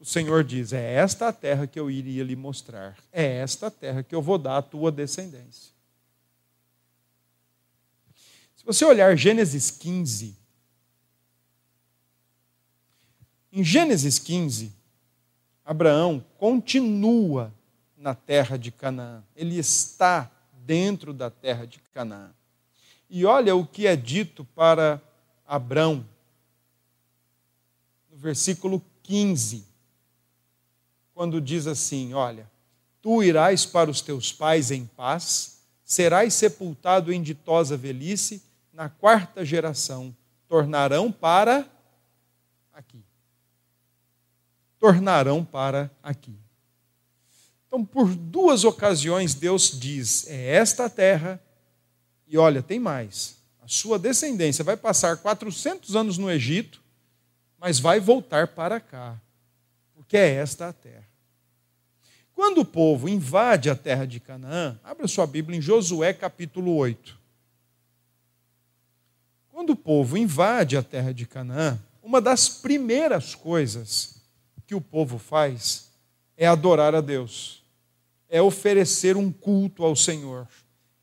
o 0.00 0.04
Senhor 0.06 0.42
diz: 0.42 0.72
É 0.72 0.94
esta 0.94 1.28
a 1.28 1.32
terra 1.32 1.66
que 1.66 1.78
eu 1.78 1.90
iria 1.90 2.24
lhe 2.24 2.34
mostrar, 2.34 2.96
é 3.12 3.36
esta 3.36 3.66
a 3.66 3.70
terra 3.70 4.02
que 4.02 4.14
eu 4.14 4.22
vou 4.22 4.38
dar 4.38 4.56
à 4.56 4.62
tua 4.62 4.90
descendência. 4.90 5.74
Se 8.56 8.64
você 8.64 8.82
olhar 8.86 9.14
Gênesis 9.14 9.70
15, 9.70 10.34
em 13.52 13.62
Gênesis 13.62 14.18
15, 14.18 14.72
Abraão 15.66 16.24
continua 16.38 17.52
na 18.04 18.14
terra 18.14 18.58
de 18.58 18.70
Canaã, 18.70 19.24
ele 19.34 19.58
está 19.58 20.30
dentro 20.52 21.14
da 21.14 21.30
terra 21.30 21.66
de 21.66 21.78
Canaã. 21.94 22.34
E 23.08 23.24
olha 23.24 23.56
o 23.56 23.66
que 23.66 23.86
é 23.86 23.96
dito 23.96 24.44
para 24.44 25.00
Abraão, 25.46 26.06
no 28.10 28.18
versículo 28.18 28.84
15, 29.04 29.66
quando 31.14 31.40
diz 31.40 31.66
assim: 31.66 32.12
Olha, 32.12 32.46
tu 33.00 33.22
irás 33.22 33.64
para 33.64 33.90
os 33.90 34.02
teus 34.02 34.30
pais 34.30 34.70
em 34.70 34.84
paz, 34.84 35.62
serás 35.82 36.34
sepultado 36.34 37.10
em 37.10 37.22
ditosa 37.22 37.74
velhice, 37.74 38.42
na 38.70 38.90
quarta 38.90 39.46
geração 39.46 40.14
tornarão 40.46 41.10
para 41.10 41.66
aqui 42.70 43.02
tornarão 44.78 45.42
para 45.42 45.90
aqui. 46.02 46.43
Então, 47.74 47.84
por 47.84 48.14
duas 48.14 48.62
ocasiões, 48.62 49.34
Deus 49.34 49.80
diz: 49.80 50.28
é 50.28 50.54
esta 50.54 50.88
terra, 50.88 51.42
e 52.24 52.38
olha, 52.38 52.62
tem 52.62 52.78
mais. 52.78 53.38
A 53.60 53.66
sua 53.66 53.98
descendência 53.98 54.62
vai 54.62 54.76
passar 54.76 55.16
400 55.16 55.96
anos 55.96 56.16
no 56.16 56.30
Egito, 56.30 56.80
mas 57.58 57.80
vai 57.80 57.98
voltar 57.98 58.46
para 58.46 58.78
cá, 58.78 59.20
porque 59.92 60.16
é 60.16 60.34
esta 60.34 60.68
a 60.68 60.72
terra. 60.72 61.04
Quando 62.32 62.58
o 62.58 62.64
povo 62.64 63.08
invade 63.08 63.68
a 63.68 63.74
terra 63.74 64.06
de 64.06 64.20
Canaã, 64.20 64.78
abra 64.84 65.08
sua 65.08 65.26
Bíblia 65.26 65.58
em 65.58 65.60
Josué 65.60 66.12
capítulo 66.12 66.76
8. 66.76 67.18
Quando 69.50 69.70
o 69.70 69.76
povo 69.76 70.16
invade 70.16 70.76
a 70.76 70.82
terra 70.82 71.12
de 71.12 71.26
Canaã, 71.26 71.76
uma 72.00 72.20
das 72.20 72.48
primeiras 72.48 73.34
coisas 73.34 74.22
que 74.64 74.76
o 74.76 74.80
povo 74.80 75.18
faz 75.18 75.90
é 76.36 76.46
adorar 76.46 76.94
a 76.94 77.00
Deus, 77.00 77.63
é 78.34 78.42
oferecer 78.42 79.16
um 79.16 79.30
culto 79.30 79.84
ao 79.84 79.94
Senhor, 79.94 80.48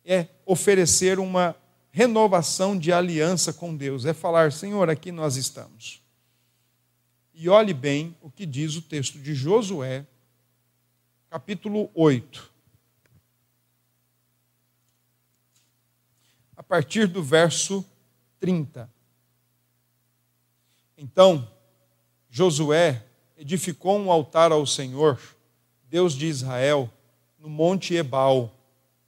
é 0.04 0.28
oferecer 0.46 1.18
uma 1.18 1.56
renovação 1.90 2.78
de 2.78 2.92
aliança 2.92 3.54
com 3.54 3.74
Deus, 3.74 4.06
é 4.06 4.14
falar: 4.14 4.52
Senhor, 4.52 4.90
aqui 4.90 5.14
nós 5.14 5.38
estamos. 5.38 6.04
E 7.34 7.48
olhe 7.48 7.74
bem 7.74 8.14
o 8.20 8.30
que 8.30 8.46
diz 8.46 8.76
o 8.76 8.82
texto 8.82 9.18
de 9.18 9.34
Josué, 9.34 10.06
capítulo 11.30 11.90
8. 11.94 12.52
A 16.58 16.62
partir 16.62 17.08
do 17.08 17.24
verso 17.24 17.86
30. 18.42 18.92
Então, 20.98 21.50
Josué 22.30 23.06
edificou 23.38 23.98
um 23.98 24.12
altar 24.12 24.52
ao 24.52 24.66
Senhor, 24.66 25.18
Deus 25.90 26.12
de 26.14 26.26
Israel, 26.26 26.92
no 27.42 27.50
monte 27.50 27.96
Ebal, 27.96 28.56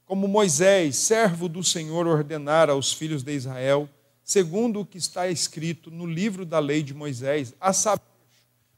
como 0.05 0.27
Moisés, 0.27 0.95
servo 0.95 1.47
do 1.47 1.63
Senhor, 1.63 2.07
ordenara 2.07 2.71
aos 2.71 2.91
filhos 2.91 3.21
de 3.21 3.31
Israel, 3.31 3.87
segundo 4.23 4.79
o 4.79 4.85
que 4.85 4.97
está 4.97 5.27
escrito 5.27 5.91
no 5.91 6.07
livro 6.07 6.43
da 6.43 6.57
lei 6.57 6.81
de 6.81 6.95
Moisés, 6.95 7.53
a 7.61 7.71
saber, 7.71 8.01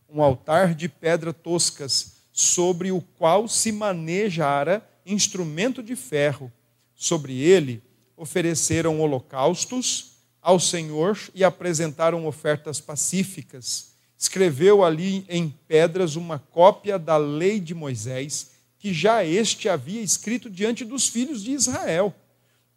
um 0.09 0.21
altar 0.21 0.75
de 0.75 0.89
pedra 0.89 1.31
toscas 1.31 2.17
sobre 2.33 2.91
o 2.91 2.99
qual 2.99 3.47
se 3.47 3.71
manejara 3.71 4.85
instrumento 5.05 5.81
de 5.81 5.95
ferro. 5.95 6.51
Sobre 6.93 7.39
ele 7.39 7.81
ofereceram 8.17 8.99
holocaustos 8.99 10.17
ao 10.41 10.59
Senhor 10.59 11.17
e 11.33 11.45
apresentaram 11.45 12.27
ofertas 12.27 12.81
pacíficas. 12.81 13.93
Escreveu 14.17 14.83
ali 14.83 15.25
em 15.29 15.49
pedras 15.67 16.15
uma 16.15 16.39
cópia 16.39 16.99
da 16.99 17.17
lei 17.17 17.59
de 17.59 17.73
Moisés, 17.73 18.54
que 18.85 18.93
já 18.93 19.25
este 19.25 19.67
havia 19.67 19.99
escrito 19.99 20.47
diante 20.47 20.85
dos 20.85 21.07
filhos 21.07 21.41
de 21.43 21.49
Israel. 21.49 22.13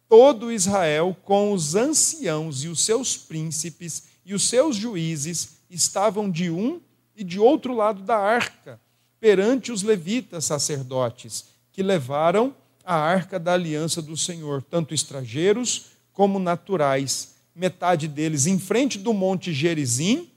Todo 0.07 0.51
Israel, 0.51 1.15
com 1.23 1.53
os 1.53 1.75
anciãos 1.75 2.63
e 2.63 2.67
os 2.67 2.83
seus 2.83 3.15
príncipes 3.15 4.05
e 4.25 4.33
os 4.33 4.49
seus 4.49 4.75
juízes, 4.75 5.59
estavam 5.69 6.27
de 6.27 6.49
um 6.49 6.81
e 7.15 7.23
de 7.23 7.39
outro 7.39 7.75
lado 7.75 8.01
da 8.01 8.17
arca 8.17 8.81
perante 9.19 9.71
os 9.71 9.83
levitas 9.83 10.45
sacerdotes, 10.45 11.45
que 11.71 11.83
levaram 11.83 12.55
a 12.83 12.95
arca 12.95 13.39
da 13.39 13.53
aliança 13.53 14.01
do 14.01 14.17
Senhor, 14.17 14.63
tanto 14.63 14.95
estrangeiros 14.95 15.91
como 16.11 16.39
naturais, 16.39 17.35
metade 17.53 18.07
deles 18.07 18.47
em 18.47 18.57
frente 18.57 18.97
do 18.97 19.13
monte 19.13 19.53
Gerizim 19.53 20.27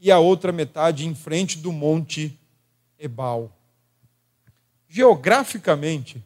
e 0.00 0.10
a 0.10 0.18
outra 0.18 0.50
metade 0.50 1.06
em 1.06 1.14
frente 1.14 1.58
do 1.58 1.70
monte 1.70 2.36
Ebal. 2.98 3.56
Geograficamente, 4.88 6.24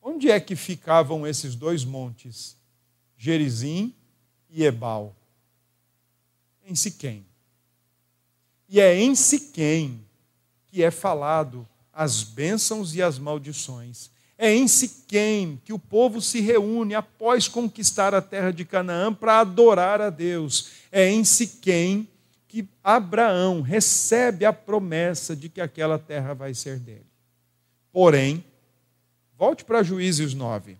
onde 0.00 0.30
é 0.30 0.40
que 0.40 0.56
ficavam 0.56 1.26
esses 1.26 1.54
dois 1.54 1.84
montes, 1.84 2.56
Gerizim 3.16 3.94
e 4.48 4.64
Ebal? 4.64 5.14
Em 6.66 6.74
Siquém. 6.74 7.26
E 8.68 8.80
é 8.80 8.98
em 8.98 9.14
Siquém 9.14 10.02
que 10.66 10.82
é 10.82 10.90
falado 10.90 11.68
as 11.92 12.22
bênçãos 12.22 12.94
e 12.94 13.02
as 13.02 13.18
maldições. 13.18 14.10
É 14.36 14.52
em 14.52 14.66
Siquém 14.66 15.60
que 15.64 15.72
o 15.72 15.78
povo 15.78 16.20
se 16.20 16.40
reúne 16.40 16.94
após 16.94 17.46
conquistar 17.46 18.14
a 18.14 18.20
terra 18.20 18.50
de 18.50 18.64
Canaã 18.64 19.14
para 19.14 19.40
adorar 19.40 20.00
a 20.00 20.10
Deus. 20.10 20.70
É 20.90 21.08
em 21.08 21.22
Siquém 21.22 22.08
que 22.48 22.68
Abraão 22.82 23.60
recebe 23.60 24.44
a 24.44 24.52
promessa 24.52 25.36
de 25.36 25.48
que 25.48 25.60
aquela 25.60 25.98
terra 25.98 26.34
vai 26.34 26.54
ser 26.54 26.78
dele. 26.78 27.13
Porém, 27.94 28.42
volte 29.38 29.64
para 29.64 29.84
Juízes 29.84 30.34
9. 30.34 30.76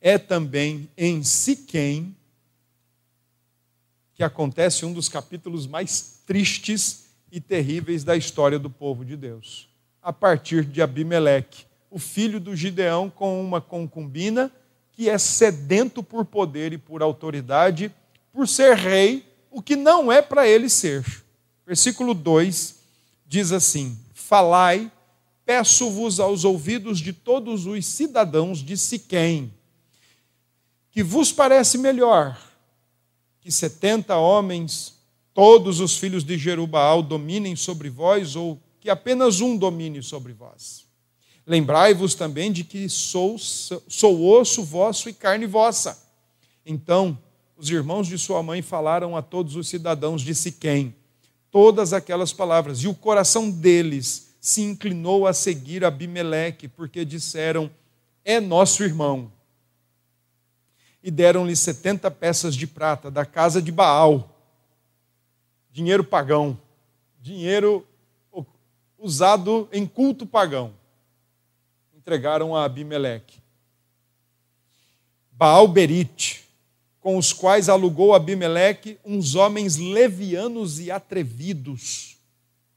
É 0.00 0.18
também 0.18 0.88
em 0.96 1.24
Siquém 1.24 2.14
que 4.14 4.22
acontece 4.22 4.86
um 4.86 4.92
dos 4.92 5.08
capítulos 5.08 5.66
mais 5.66 6.20
tristes 6.24 7.06
e 7.32 7.40
terríveis 7.40 8.04
da 8.04 8.16
história 8.16 8.56
do 8.56 8.70
povo 8.70 9.04
de 9.04 9.16
Deus. 9.16 9.68
A 10.00 10.12
partir 10.12 10.64
de 10.64 10.80
Abimeleque, 10.80 11.64
o 11.90 11.98
filho 11.98 12.38
do 12.38 12.54
Gideão 12.54 13.10
com 13.10 13.44
uma 13.44 13.60
concubina 13.60 14.48
que 14.92 15.10
é 15.10 15.18
sedento 15.18 16.04
por 16.04 16.24
poder 16.24 16.72
e 16.72 16.78
por 16.78 17.02
autoridade, 17.02 17.92
por 18.32 18.46
ser 18.46 18.76
rei, 18.76 19.26
o 19.50 19.60
que 19.60 19.74
não 19.74 20.12
é 20.12 20.22
para 20.22 20.46
ele 20.46 20.68
ser. 20.68 21.04
Versículo 21.66 22.14
2 22.14 22.76
diz 23.26 23.50
assim: 23.50 23.98
Falai, 24.14 24.88
peço-vos 25.50 26.20
aos 26.20 26.44
ouvidos 26.44 27.00
de 27.00 27.12
todos 27.12 27.66
os 27.66 27.84
cidadãos 27.84 28.62
de 28.62 28.76
Siquém, 28.76 29.52
que 30.92 31.02
vos 31.02 31.32
parece 31.32 31.76
melhor 31.76 32.40
que 33.40 33.50
setenta 33.50 34.16
homens 34.16 34.94
todos 35.34 35.80
os 35.80 35.96
filhos 35.96 36.22
de 36.22 36.38
Jerubaal 36.38 37.02
dominem 37.02 37.56
sobre 37.56 37.90
vós, 37.90 38.36
ou 38.36 38.62
que 38.78 38.88
apenas 38.88 39.40
um 39.40 39.56
domine 39.56 40.04
sobre 40.04 40.32
vós. 40.32 40.84
Lembrai-vos 41.44 42.14
também 42.14 42.52
de 42.52 42.62
que 42.62 42.88
sou, 42.88 43.36
sou 43.36 44.24
osso 44.24 44.62
vosso 44.62 45.08
e 45.08 45.12
carne 45.12 45.46
vossa. 45.46 46.00
Então, 46.64 47.18
os 47.56 47.68
irmãos 47.68 48.06
de 48.06 48.16
sua 48.16 48.40
mãe 48.40 48.62
falaram 48.62 49.16
a 49.16 49.20
todos 49.20 49.56
os 49.56 49.68
cidadãos 49.68 50.22
de 50.22 50.32
Siquém 50.32 50.94
todas 51.50 51.92
aquelas 51.92 52.32
palavras, 52.32 52.84
e 52.84 52.86
o 52.86 52.94
coração 52.94 53.50
deles 53.50 54.29
se 54.40 54.62
inclinou 54.62 55.26
a 55.26 55.32
seguir 55.32 55.84
Abimeleque, 55.84 56.66
porque 56.66 57.04
disseram: 57.04 57.70
É 58.24 58.40
nosso 58.40 58.82
irmão. 58.82 59.30
E 61.02 61.10
deram-lhe 61.10 61.56
setenta 61.56 62.10
peças 62.10 62.54
de 62.54 62.66
prata 62.66 63.10
da 63.10 63.24
casa 63.24 63.60
de 63.62 63.70
Baal 63.70 64.36
dinheiro 65.72 66.04
pagão, 66.04 66.58
dinheiro 67.20 67.86
usado 68.98 69.68
em 69.72 69.86
culto 69.86 70.26
pagão. 70.26 70.74
Entregaram 71.94 72.56
a 72.56 72.64
Abimeleque. 72.64 73.38
Baal 75.32 75.66
Berite, 75.68 76.44
com 77.00 77.16
os 77.16 77.32
quais 77.32 77.68
alugou 77.68 78.14
Abimeleque 78.14 78.98
uns 79.04 79.34
homens 79.34 79.76
levianos 79.76 80.80
e 80.80 80.90
atrevidos 80.90 82.18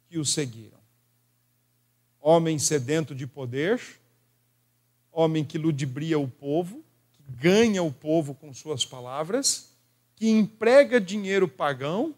que 0.07 0.17
o 0.17 0.23
seguiram 0.23 0.72
homem 2.23 2.57
sedento 2.57 3.13
de 3.13 3.27
poder, 3.27 3.81
homem 5.11 5.43
que 5.43 5.57
ludibria 5.57 6.17
o 6.17 6.27
povo, 6.27 6.81
que 7.11 7.21
ganha 7.21 7.83
o 7.83 7.91
povo 7.91 8.33
com 8.33 8.53
suas 8.53 8.85
palavras, 8.85 9.73
que 10.15 10.29
emprega 10.29 11.01
dinheiro 11.01 11.49
pagão 11.49 12.15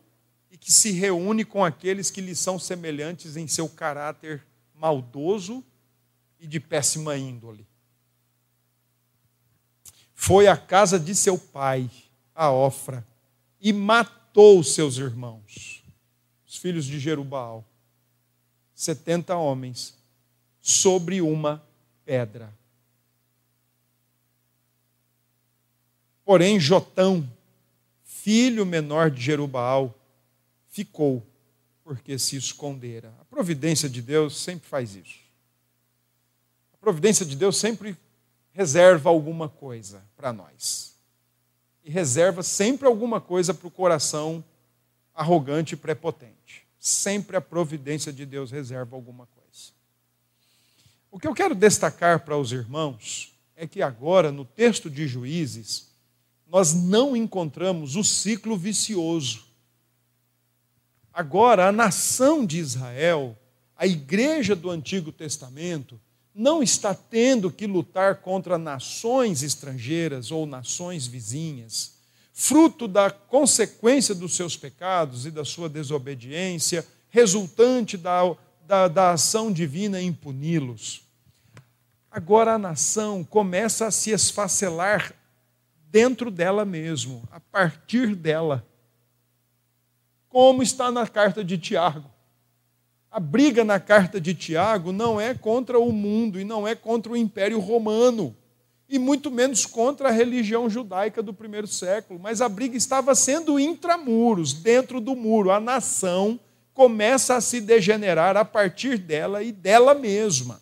e 0.51 0.57
que 0.57 0.71
se 0.71 0.91
reúne 0.91 1.43
com 1.43 1.65
aqueles 1.65 2.11
que 2.11 2.21
lhe 2.21 2.35
são 2.35 2.59
semelhantes 2.59 3.35
em 3.35 3.47
seu 3.47 3.67
caráter 3.67 4.45
maldoso 4.75 5.63
e 6.39 6.45
de 6.45 6.59
péssima 6.59 7.17
índole. 7.17 7.65
Foi 10.13 10.47
à 10.47 10.55
casa 10.55 10.99
de 10.99 11.15
seu 11.15 11.35
pai, 11.35 11.89
a 12.35 12.51
Ofra, 12.51 13.05
e 13.59 13.73
matou 13.73 14.63
seus 14.63 14.97
irmãos, 14.97 15.83
os 16.45 16.57
filhos 16.57 16.85
de 16.85 16.99
Jerubal 16.99 17.65
70 18.75 19.35
homens 19.37 19.95
sobre 20.61 21.21
uma 21.21 21.63
pedra. 22.03 22.53
Porém, 26.25 26.59
Jotão, 26.59 27.27
filho 28.03 28.65
menor 28.65 29.09
de 29.09 29.21
Jerubaal, 29.21 29.93
ficou, 30.67 31.25
porque 31.83 32.19
se 32.19 32.35
escondera. 32.35 33.13
A 33.21 33.25
providência 33.25 33.87
de 33.87 34.01
Deus 34.01 34.37
sempre 34.37 34.67
faz 34.67 34.95
isso. 34.95 35.19
A 36.73 36.77
providência 36.77 37.25
de 37.25 37.35
Deus 37.35 37.57
sempre 37.57 37.95
reserva 38.51 39.09
alguma 39.09 39.47
coisa 39.47 40.03
para 40.17 40.33
nós. 40.33 40.95
E 41.83 41.91
reserva 41.91 42.41
sempre 42.41 42.87
alguma 42.87 43.21
coisa 43.21 43.53
para 43.53 43.67
o 43.67 43.71
coração 43.71 44.43
arrogante 45.13 45.75
e 45.75 45.77
prepotente. 45.77 46.64
Sempre 46.85 47.35
a 47.35 47.41
providência 47.41 48.13
de 48.13 48.27
Deus 48.27 48.51
reserva 48.51 48.95
alguma 48.95 49.25
coisa. 49.25 49.71
O 51.09 51.17
que 51.17 51.27
eu 51.27 51.33
quero 51.33 51.55
destacar 51.55 52.23
para 52.23 52.37
os 52.37 52.51
irmãos 52.51 53.33
é 53.55 53.65
que 53.65 53.81
agora, 53.81 54.31
no 54.31 54.45
texto 54.45 54.87
de 54.87 55.07
Juízes, 55.07 55.87
nós 56.47 56.75
não 56.75 57.17
encontramos 57.17 57.95
o 57.95 58.03
ciclo 58.03 58.55
vicioso. 58.55 59.45
Agora, 61.11 61.67
a 61.67 61.71
nação 61.71 62.45
de 62.45 62.59
Israel, 62.59 63.35
a 63.75 63.87
igreja 63.87 64.55
do 64.55 64.69
Antigo 64.69 65.11
Testamento, 65.11 65.99
não 66.35 66.61
está 66.61 66.93
tendo 66.93 67.49
que 67.49 67.65
lutar 67.65 68.17
contra 68.17 68.59
nações 68.59 69.41
estrangeiras 69.41 70.29
ou 70.29 70.45
nações 70.45 71.07
vizinhas, 71.07 71.94
fruto 72.37 72.85
da 72.85 73.09
consequência 73.09 74.13
dos 74.13 74.35
seus 74.35 74.57
pecados 74.57 75.25
e 75.25 75.31
da 75.31 75.45
sua 75.45 75.69
desobediência, 75.69 76.85
resultante 77.07 77.95
da, 77.95 78.35
da, 78.67 78.89
da 78.89 79.11
ação 79.11 79.53
divina 79.53 80.01
em 80.01 80.11
puni-los. 80.11 81.01
Agora 82.11 82.55
a 82.55 82.57
nação 82.57 83.23
começa 83.23 83.87
a 83.87 83.91
se 83.91 84.11
esfacelar 84.11 85.13
dentro 85.89 86.29
dela 86.29 86.65
mesmo, 86.65 87.23
a 87.31 87.39
partir 87.39 88.13
dela. 88.13 88.67
Como 90.27 90.61
está 90.61 90.91
na 90.91 91.07
carta 91.07 91.41
de 91.41 91.57
Tiago. 91.57 92.11
A 93.09 93.19
briga 93.19 93.63
na 93.63 93.79
carta 93.79 94.19
de 94.19 94.35
Tiago 94.35 94.91
não 94.91 95.21
é 95.21 95.33
contra 95.33 95.79
o 95.79 95.89
mundo 95.93 96.37
e 96.37 96.43
não 96.43 96.67
é 96.67 96.75
contra 96.75 97.13
o 97.13 97.17
Império 97.17 97.61
Romano, 97.61 98.35
e 98.87 98.99
muito 98.99 99.31
menos 99.31 99.65
contra 99.65 100.09
a 100.09 100.11
religião 100.11 100.69
judaica 100.69 101.21
do 101.23 101.33
primeiro 101.33 101.67
século, 101.67 102.19
mas 102.19 102.41
a 102.41 102.47
briga 102.47 102.77
estava 102.77 103.15
sendo 103.15 103.59
intramuros, 103.59 104.53
dentro 104.53 105.01
do 105.01 105.15
muro. 105.15 105.51
A 105.51 105.59
nação 105.59 106.39
começa 106.73 107.35
a 107.35 107.41
se 107.41 107.59
degenerar 107.59 108.37
a 108.37 108.45
partir 108.45 108.97
dela 108.97 109.41
e 109.41 109.51
dela 109.51 109.93
mesma. 109.93 110.61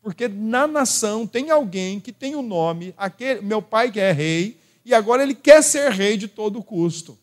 Porque 0.00 0.26
na 0.26 0.66
nação 0.66 1.26
tem 1.26 1.50
alguém 1.50 2.00
que 2.00 2.12
tem 2.12 2.34
o 2.34 2.38
um 2.38 2.42
nome, 2.42 2.94
aquele, 2.96 3.42
meu 3.42 3.60
pai 3.60 3.90
que 3.90 4.00
é 4.00 4.10
rei, 4.10 4.58
e 4.84 4.94
agora 4.94 5.22
ele 5.22 5.34
quer 5.34 5.62
ser 5.62 5.90
rei 5.90 6.16
de 6.16 6.28
todo 6.28 6.62
custo. 6.62 7.18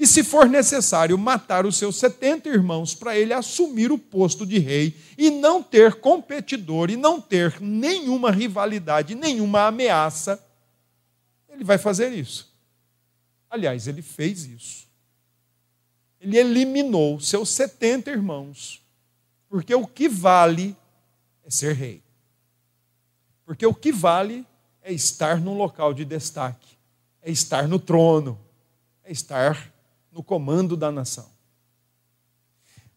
E 0.00 0.06
se 0.06 0.24
for 0.24 0.48
necessário 0.48 1.18
matar 1.18 1.66
os 1.66 1.76
seus 1.76 1.96
70 1.96 2.48
irmãos 2.48 2.94
para 2.94 3.18
ele 3.18 3.34
assumir 3.34 3.92
o 3.92 3.98
posto 3.98 4.46
de 4.46 4.58
rei 4.58 4.96
e 5.18 5.28
não 5.28 5.62
ter 5.62 5.96
competidor 5.96 6.88
e 6.88 6.96
não 6.96 7.20
ter 7.20 7.60
nenhuma 7.60 8.30
rivalidade, 8.30 9.14
nenhuma 9.14 9.66
ameaça, 9.66 10.42
ele 11.50 11.62
vai 11.62 11.76
fazer 11.76 12.14
isso. 12.14 12.50
Aliás, 13.50 13.86
ele 13.86 14.00
fez 14.00 14.46
isso. 14.46 14.88
Ele 16.18 16.38
eliminou 16.38 17.20
seus 17.20 17.50
70 17.50 18.10
irmãos, 18.10 18.82
porque 19.50 19.74
o 19.74 19.86
que 19.86 20.08
vale 20.08 20.74
é 21.44 21.50
ser 21.50 21.74
rei. 21.74 22.02
Porque 23.44 23.66
o 23.66 23.74
que 23.74 23.92
vale 23.92 24.46
é 24.80 24.94
estar 24.94 25.38
num 25.38 25.58
local 25.58 25.92
de 25.92 26.06
destaque, 26.06 26.78
é 27.20 27.30
estar 27.30 27.68
no 27.68 27.78
trono, 27.78 28.40
é 29.04 29.12
estar 29.12 29.70
no 30.12 30.22
comando 30.22 30.76
da 30.76 30.90
nação. 30.90 31.30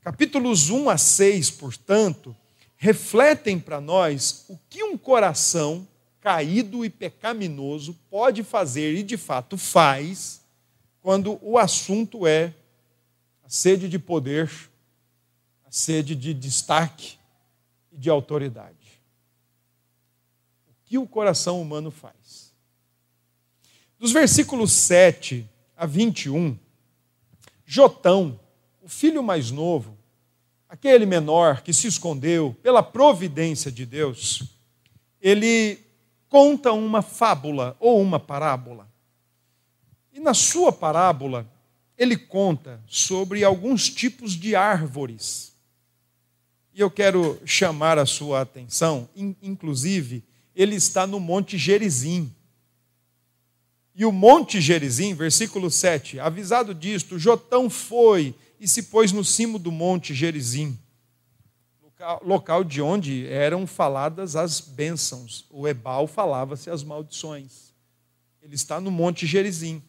Capítulos 0.02 0.70
1 0.70 0.90
a 0.90 0.98
6, 0.98 1.52
portanto, 1.52 2.36
refletem 2.76 3.60
para 3.60 3.80
nós 3.80 4.46
o 4.50 4.60
que 4.70 4.84
um 4.84 4.98
coração 4.98 5.88
caído 6.20 6.84
e 6.84 6.90
pecaminoso 6.90 7.94
pode 8.10 8.44
fazer 8.44 8.96
e 8.96 9.04
de 9.04 9.18
fato 9.18 9.58
faz 9.58 10.42
quando 11.02 11.38
o 11.42 11.58
assunto 11.58 12.26
é 12.26 12.54
a 13.44 13.50
sede 13.50 13.90
de 13.90 14.00
poder, 14.00 14.50
a 15.66 15.72
sede 15.72 16.16
de 16.16 16.34
destaque 16.34 17.18
e 17.92 17.98
de 17.98 18.10
autoridade. 18.10 19.02
O 20.70 20.74
que 20.86 20.98
o 20.98 21.08
coração 21.08 21.62
humano 21.62 21.92
faz? 21.92 22.54
Dos 24.00 24.12
versículos 24.12 24.72
7 24.72 25.50
a 25.76 25.86
21, 25.86 26.58
Jotão, 27.66 28.40
o 28.82 28.90
filho 28.90 29.24
mais 29.24 29.52
novo, 29.52 29.98
aquele 30.68 31.06
menor 31.06 31.62
que 31.62 31.74
se 31.74 31.88
escondeu 31.88 32.56
pela 32.62 32.82
providência 32.84 33.72
de 33.72 33.86
Deus, 33.86 34.44
ele 35.22 35.80
conta 36.28 36.72
uma 36.74 37.02
fábula 37.02 37.78
ou 37.80 38.02
uma 38.02 38.20
parábola. 38.20 38.90
E 40.12 40.20
na 40.20 40.34
sua 40.34 40.72
parábola, 40.72 41.48
ele 41.98 42.18
conta 42.18 42.82
sobre 42.88 43.44
alguns 43.44 43.90
tipos 43.90 44.34
de 44.34 44.56
árvores. 44.56 45.54
E 46.74 46.82
eu 46.82 46.90
quero 46.90 47.40
chamar 47.46 48.00
a 48.00 48.06
sua 48.06 48.42
atenção, 48.42 49.08
inclusive, 49.16 50.24
ele 50.56 50.76
está 50.76 51.06
no 51.06 51.20
Monte 51.20 51.58
Gerizim. 51.58 52.34
E 53.96 54.06
o 54.06 54.12
monte 54.12 54.60
Gerizim, 54.60 55.14
versículo 55.14 55.70
7, 55.70 56.20
avisado 56.20 56.74
disto, 56.74 57.20
Jotão 57.20 57.70
foi 57.70 58.34
e 58.60 58.68
se 58.68 58.84
pôs 58.84 59.12
no 59.12 59.24
cimo 59.24 59.60
do 59.60 59.72
monte 59.72 60.14
Gerizim, 60.14 60.78
local 62.24 62.64
de 62.64 62.82
onde 62.82 63.28
eram 63.28 63.68
faladas 63.68 64.36
as 64.36 64.60
bênçãos. 64.60 65.46
O 65.50 65.68
Ebal 65.68 66.08
falava-se 66.08 66.70
as 66.70 66.84
maldições. 66.84 67.72
Ele 68.42 68.56
está 68.56 68.82
no 68.82 68.90
monte 68.90 69.28
Gerizim. 69.28 69.82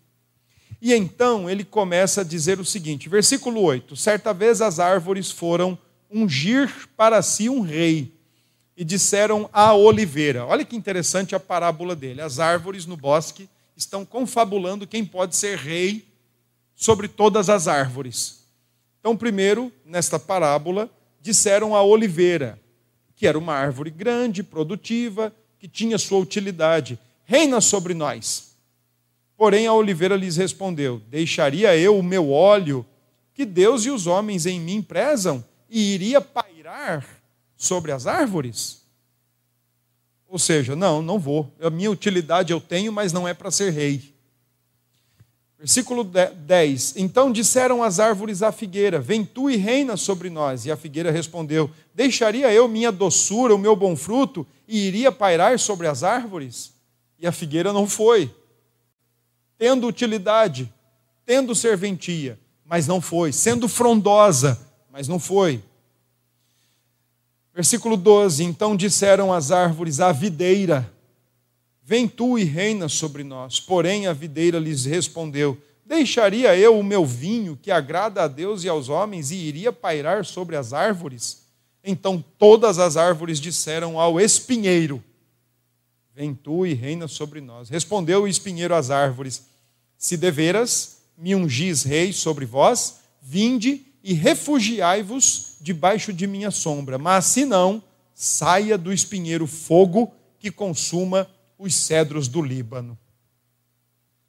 E 0.82 0.92
então 0.92 1.48
ele 1.48 1.64
começa 1.64 2.20
a 2.20 2.24
dizer 2.24 2.60
o 2.60 2.64
seguinte, 2.64 3.08
versículo 3.08 3.60
8: 3.62 3.96
Certa 3.96 4.34
vez 4.34 4.60
as 4.60 4.78
árvores 4.78 5.30
foram 5.30 5.78
ungir 6.10 6.88
para 6.96 7.22
si 7.22 7.48
um 7.48 7.60
rei, 7.60 8.12
e 8.76 8.84
disseram 8.84 9.48
à 9.52 9.72
oliveira. 9.72 10.44
Olha 10.44 10.64
que 10.64 10.76
interessante 10.76 11.34
a 11.34 11.40
parábola 11.40 11.94
dele. 11.94 12.20
As 12.20 12.38
árvores 12.38 12.86
no 12.86 12.96
bosque 12.96 13.48
estão 13.76 14.04
confabulando 14.04 14.86
quem 14.86 15.04
pode 15.04 15.36
ser 15.36 15.58
rei 15.58 16.06
sobre 16.74 17.08
todas 17.08 17.48
as 17.48 17.68
árvores. 17.68 18.44
Então, 19.00 19.16
primeiro, 19.16 19.72
nesta 19.84 20.18
parábola, 20.18 20.90
disseram 21.20 21.74
a 21.74 21.82
oliveira, 21.82 22.58
que 23.16 23.26
era 23.26 23.38
uma 23.38 23.54
árvore 23.54 23.90
grande, 23.90 24.42
produtiva, 24.42 25.34
que 25.58 25.68
tinha 25.68 25.98
sua 25.98 26.18
utilidade: 26.18 26.98
reina 27.24 27.60
sobre 27.60 27.94
nós. 27.94 28.54
Porém, 29.36 29.66
a 29.66 29.74
oliveira 29.74 30.16
lhes 30.16 30.36
respondeu: 30.36 31.00
Deixaria 31.08 31.76
eu 31.76 31.98
o 31.98 32.02
meu 32.02 32.30
óleo, 32.30 32.86
que 33.32 33.44
Deus 33.44 33.84
e 33.84 33.90
os 33.90 34.06
homens 34.06 34.46
em 34.46 34.60
mim 34.60 34.80
prezam, 34.80 35.44
e 35.68 35.94
iria 35.94 36.20
pairar 36.20 37.04
sobre 37.56 37.92
as 37.92 38.06
árvores? 38.06 38.83
Ou 40.34 40.38
seja, 40.40 40.74
não, 40.74 41.00
não 41.00 41.16
vou. 41.16 41.48
A 41.60 41.70
minha 41.70 41.88
utilidade 41.88 42.52
eu 42.52 42.60
tenho, 42.60 42.92
mas 42.92 43.12
não 43.12 43.28
é 43.28 43.32
para 43.32 43.52
ser 43.52 43.70
rei. 43.70 44.12
Versículo 45.56 46.02
10: 46.02 46.94
Então 46.96 47.30
disseram 47.30 47.84
as 47.84 48.00
árvores 48.00 48.42
à 48.42 48.50
figueira: 48.50 48.98
Vem 48.98 49.24
tu 49.24 49.48
e 49.48 49.54
reina 49.54 49.96
sobre 49.96 50.28
nós. 50.30 50.66
E 50.66 50.72
a 50.72 50.76
figueira 50.76 51.12
respondeu: 51.12 51.70
Deixaria 51.94 52.52
eu 52.52 52.66
minha 52.66 52.90
doçura, 52.90 53.54
o 53.54 53.58
meu 53.58 53.76
bom 53.76 53.94
fruto, 53.94 54.44
e 54.66 54.88
iria 54.88 55.12
pairar 55.12 55.56
sobre 55.60 55.86
as 55.86 56.02
árvores? 56.02 56.72
E 57.16 57.28
a 57.28 57.30
figueira 57.30 57.72
não 57.72 57.86
foi, 57.86 58.28
tendo 59.56 59.86
utilidade, 59.86 60.68
tendo 61.24 61.54
serventia, 61.54 62.40
mas 62.64 62.88
não 62.88 63.00
foi, 63.00 63.30
sendo 63.30 63.68
frondosa, 63.68 64.60
mas 64.90 65.06
não 65.06 65.20
foi. 65.20 65.62
Versículo 67.54 67.96
12: 67.96 68.42
Então 68.42 68.76
disseram 68.76 69.32
as 69.32 69.52
árvores 69.52 70.00
à 70.00 70.10
videira: 70.10 70.92
Vem 71.84 72.08
tu 72.08 72.36
e 72.36 72.42
reina 72.42 72.88
sobre 72.88 73.22
nós. 73.22 73.60
Porém 73.60 74.08
a 74.08 74.12
videira 74.12 74.58
lhes 74.58 74.84
respondeu: 74.84 75.56
Deixaria 75.86 76.56
eu 76.56 76.76
o 76.76 76.82
meu 76.82 77.06
vinho, 77.06 77.56
que 77.62 77.70
agrada 77.70 78.24
a 78.24 78.28
Deus 78.28 78.64
e 78.64 78.68
aos 78.68 78.88
homens, 78.88 79.30
e 79.30 79.36
iria 79.36 79.72
pairar 79.72 80.24
sobre 80.24 80.56
as 80.56 80.72
árvores? 80.72 81.44
Então 81.84 82.24
todas 82.38 82.78
as 82.80 82.96
árvores 82.96 83.38
disseram 83.38 84.00
ao 84.00 84.20
espinheiro: 84.20 85.00
Vem 86.12 86.34
tu 86.34 86.66
e 86.66 86.74
reina 86.74 87.06
sobre 87.06 87.40
nós. 87.40 87.68
Respondeu 87.68 88.24
o 88.24 88.28
espinheiro 88.28 88.74
às 88.74 88.90
árvores: 88.90 89.44
Se 89.96 90.16
deveras 90.16 91.02
me 91.16 91.36
ungis 91.36 91.84
rei 91.84 92.12
sobre 92.12 92.44
vós, 92.44 92.96
vinde 93.22 93.86
e 94.02 94.12
refugiai-vos 94.12 95.53
debaixo 95.64 96.12
de 96.12 96.26
minha 96.26 96.50
sombra. 96.50 96.98
Mas 96.98 97.24
se 97.24 97.46
não, 97.46 97.82
saia 98.12 98.76
do 98.76 98.92
espinheiro 98.92 99.46
fogo 99.46 100.12
que 100.38 100.50
consuma 100.50 101.26
os 101.58 101.74
cedros 101.74 102.28
do 102.28 102.42
Líbano. 102.42 102.98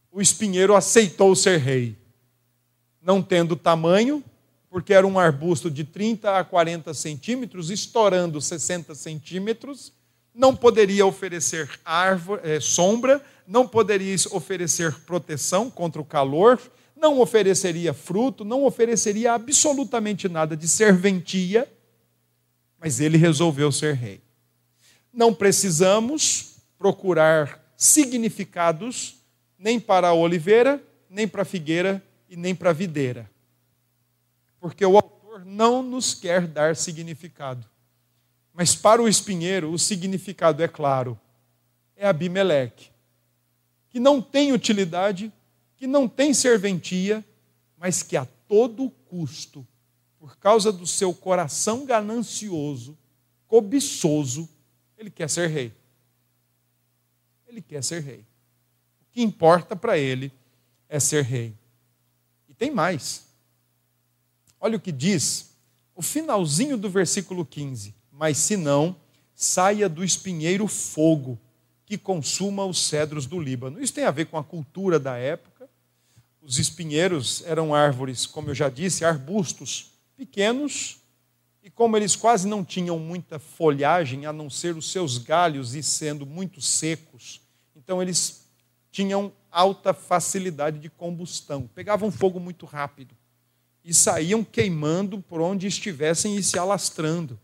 O 0.09 0.21
espinheiro 0.21 0.73
aceitou 0.73 1.35
ser 1.35 1.59
rei, 1.59 1.97
não 3.01 3.21
tendo 3.21 3.57
tamanho, 3.57 4.23
porque 4.69 4.93
era 4.93 5.05
um 5.05 5.19
arbusto 5.19 5.69
de 5.69 5.83
30 5.83 6.39
a 6.39 6.43
40 6.45 6.93
centímetros, 6.93 7.69
estourando 7.69 8.39
60 8.39 8.95
centímetros, 8.95 9.91
não 10.33 10.55
poderia 10.55 11.05
oferecer 11.05 11.69
árvore, 11.83 12.41
é, 12.45 12.61
sombra, 12.61 13.21
não 13.45 13.67
poderia 13.67 14.15
oferecer 14.31 14.93
proteção 15.01 15.69
contra 15.69 16.01
o 16.01 16.05
calor, 16.05 16.61
não 16.95 17.19
ofereceria 17.19 17.93
fruto, 17.93 18.45
não 18.45 18.63
ofereceria 18.63 19.33
absolutamente 19.33 20.29
nada 20.29 20.55
de 20.55 20.67
serventia, 20.67 21.71
mas 22.79 22.99
ele 22.99 23.17
resolveu 23.17 23.71
ser 23.71 23.95
rei. 23.95 24.21
Não 25.11 25.33
precisamos 25.33 26.55
procurar 26.77 27.63
significados 27.75 29.17
nem 29.57 29.79
para 29.79 30.09
a 30.09 30.13
oliveira, 30.13 30.81
nem 31.09 31.27
para 31.27 31.41
a 31.41 31.45
figueira 31.45 32.03
e 32.29 32.35
nem 32.35 32.55
para 32.55 32.69
a 32.69 32.73
videira. 32.73 33.29
Porque 34.59 34.85
o 34.85 34.95
autor 34.95 35.45
não 35.45 35.83
nos 35.83 36.13
quer 36.13 36.47
dar 36.47 36.75
significado. 36.75 37.65
Mas 38.53 38.75
para 38.75 39.01
o 39.01 39.07
espinheiro, 39.07 39.71
o 39.71 39.77
significado 39.77 40.63
é 40.63 40.67
claro: 40.67 41.19
é 41.95 42.07
Abimeleque, 42.07 42.89
que 43.89 43.99
não 43.99 44.21
tem 44.21 44.53
utilidade, 44.53 45.31
que 45.75 45.87
não 45.87 46.07
tem 46.07 46.33
serventia, 46.33 47.23
mas 47.77 48.01
que 48.01 48.17
a 48.17 48.25
todo 48.47 48.89
custo, 48.89 49.65
por 50.17 50.37
causa 50.37 50.71
do 50.71 50.87
seu 50.87 51.13
coração 51.13 51.85
ganancioso, 51.85 52.97
cobiçoso, 53.47 54.49
ele 54.97 55.09
quer 55.09 55.29
ser 55.29 55.47
rei. 55.47 55.73
Ele 57.47 57.61
quer 57.61 57.83
ser 57.83 58.01
rei. 58.01 58.25
O 59.01 59.11
que 59.11 59.21
importa 59.21 59.75
para 59.75 59.97
ele 59.97 60.31
é 60.89 60.99
ser 60.99 61.23
rei. 61.23 61.53
E 62.49 62.53
tem 62.53 62.71
mais. 62.71 63.25
Olha 64.59 64.77
o 64.77 64.81
que 64.81 64.91
diz 64.91 65.55
o 65.95 66.01
finalzinho 66.01 66.77
do 66.77 66.89
versículo 66.89 67.45
15: 67.45 67.95
Mas 68.11 68.37
se 68.37 68.57
não, 68.57 68.95
saia 69.33 69.87
do 69.87 70.03
espinheiro 70.03 70.67
fogo 70.67 71.39
que 71.85 71.97
consuma 71.97 72.65
os 72.65 72.79
cedros 72.87 73.25
do 73.25 73.39
Líbano. 73.39 73.81
Isso 73.81 73.93
tem 73.93 74.05
a 74.05 74.11
ver 74.11 74.25
com 74.25 74.37
a 74.37 74.43
cultura 74.43 74.99
da 74.99 75.17
época. 75.17 75.54
Os 76.45 76.59
espinheiros 76.59 77.41
eram 77.47 77.73
árvores, 77.73 78.27
como 78.27 78.51
eu 78.51 78.55
já 78.55 78.69
disse, 78.69 79.03
arbustos 79.03 79.91
pequenos, 80.15 80.97
e 81.63 81.71
como 81.71 81.97
eles 81.97 82.15
quase 82.15 82.47
não 82.47 82.63
tinham 82.63 82.99
muita 82.99 83.39
folhagem, 83.39 84.27
a 84.27 84.31
não 84.31 84.47
ser 84.47 84.77
os 84.77 84.91
seus 84.91 85.17
galhos 85.17 85.73
e 85.73 85.81
sendo 85.81 86.23
muito 86.23 86.61
secos, 86.61 87.41
então 87.75 87.99
eles 87.99 88.45
tinham 88.91 89.33
alta 89.51 89.91
facilidade 89.91 90.77
de 90.77 90.87
combustão, 90.87 91.67
pegavam 91.73 92.11
fogo 92.11 92.39
muito 92.39 92.67
rápido 92.67 93.15
e 93.83 93.91
saíam 93.91 94.43
queimando 94.43 95.19
por 95.21 95.41
onde 95.41 95.65
estivessem 95.65 96.35
e 96.35 96.43
se 96.43 96.59
alastrando. 96.59 97.39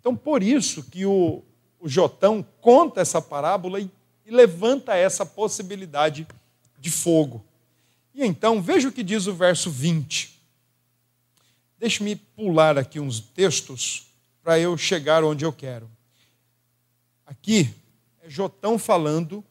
Então, 0.00 0.16
por 0.16 0.42
isso 0.42 0.82
que 0.82 1.06
o, 1.06 1.44
o 1.78 1.88
Jotão 1.88 2.44
conta 2.60 3.00
essa 3.00 3.22
parábola 3.22 3.80
e, 3.80 3.88
e 4.26 4.32
levanta 4.32 4.96
essa 4.96 5.24
possibilidade 5.24 6.26
de 6.80 6.90
fogo. 6.90 7.44
E 8.18 8.26
então, 8.26 8.60
veja 8.60 8.88
o 8.88 8.92
que 8.92 9.04
diz 9.04 9.28
o 9.28 9.32
verso 9.32 9.70
20. 9.70 10.36
Deixe-me 11.78 12.16
pular 12.16 12.76
aqui 12.76 12.98
uns 12.98 13.20
textos 13.20 14.08
para 14.42 14.58
eu 14.58 14.76
chegar 14.76 15.22
onde 15.22 15.44
eu 15.44 15.52
quero. 15.52 15.88
Aqui 17.24 17.72
é 18.20 18.28
Jotão 18.28 18.76
falando 18.76 19.44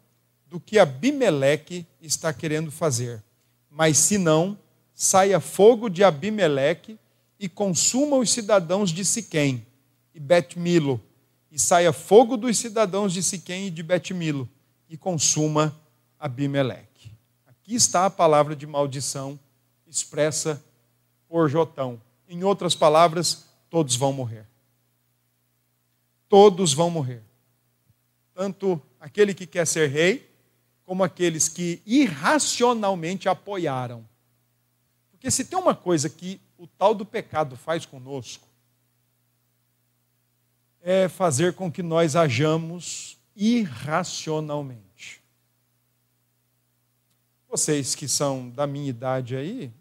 do 0.48 0.60
que 0.60 0.78
Abimeleque 0.78 1.86
está 2.02 2.34
querendo 2.34 2.70
fazer. 2.70 3.24
Mas 3.72 3.98
se 4.00 4.18
não, 4.18 4.60
saia 4.94 5.40
fogo 5.40 5.88
de 5.88 6.04
Abimeleque 6.04 7.00
e 7.40 7.48
consuma 7.48 8.18
os 8.18 8.30
cidadãos 8.32 8.92
de 8.92 9.06
Siquém 9.06 9.66
e 10.14 10.20
Bet-Milo, 10.20 11.02
e 11.50 11.58
saia 11.58 11.94
fogo 11.94 12.36
dos 12.36 12.58
cidadãos 12.58 13.14
de 13.14 13.24
Siquém 13.24 13.68
e 13.68 13.72
de 13.72 13.82
Bet-Milo 13.82 14.50
e 14.90 14.98
consuma 14.98 15.74
Abimeleque. 16.20 16.87
Aqui 17.68 17.76
está 17.76 18.06
a 18.06 18.10
palavra 18.10 18.56
de 18.56 18.66
maldição 18.66 19.38
expressa 19.86 20.64
por 21.28 21.50
Jotão. 21.50 22.02
Em 22.30 22.42
outras 22.42 22.74
palavras, 22.74 23.44
todos 23.70 23.94
vão 23.98 24.14
morrer. 24.14 24.48
Todos 26.30 26.72
vão 26.72 26.90
morrer. 26.90 27.22
Tanto 28.34 28.82
aquele 29.02 29.34
que 29.34 29.46
quer 29.46 29.68
ser 29.68 29.90
rei, 29.90 30.34
como 30.86 31.04
aqueles 31.04 31.50
que 31.50 31.82
irracionalmente 31.86 33.28
apoiaram. 33.28 34.08
Porque 35.12 35.30
se 35.30 35.44
tem 35.44 35.60
uma 35.60 35.76
coisa 35.76 36.10
que 36.10 36.40
o 36.58 36.68
tal 36.68 36.96
do 36.96 37.06
pecado 37.06 37.58
faz 37.58 37.86
conosco, 37.86 38.48
é 40.82 41.10
fazer 41.10 41.52
com 41.52 41.70
que 41.70 41.84
nós 41.84 42.16
hajamos 42.16 43.18
irracionalmente. 43.36 44.87
Vocês 47.58 47.96
que 47.96 48.08
são 48.08 48.52
da 48.52 48.68
minha 48.68 48.88
idade 48.88 49.36
aí, 49.36 49.74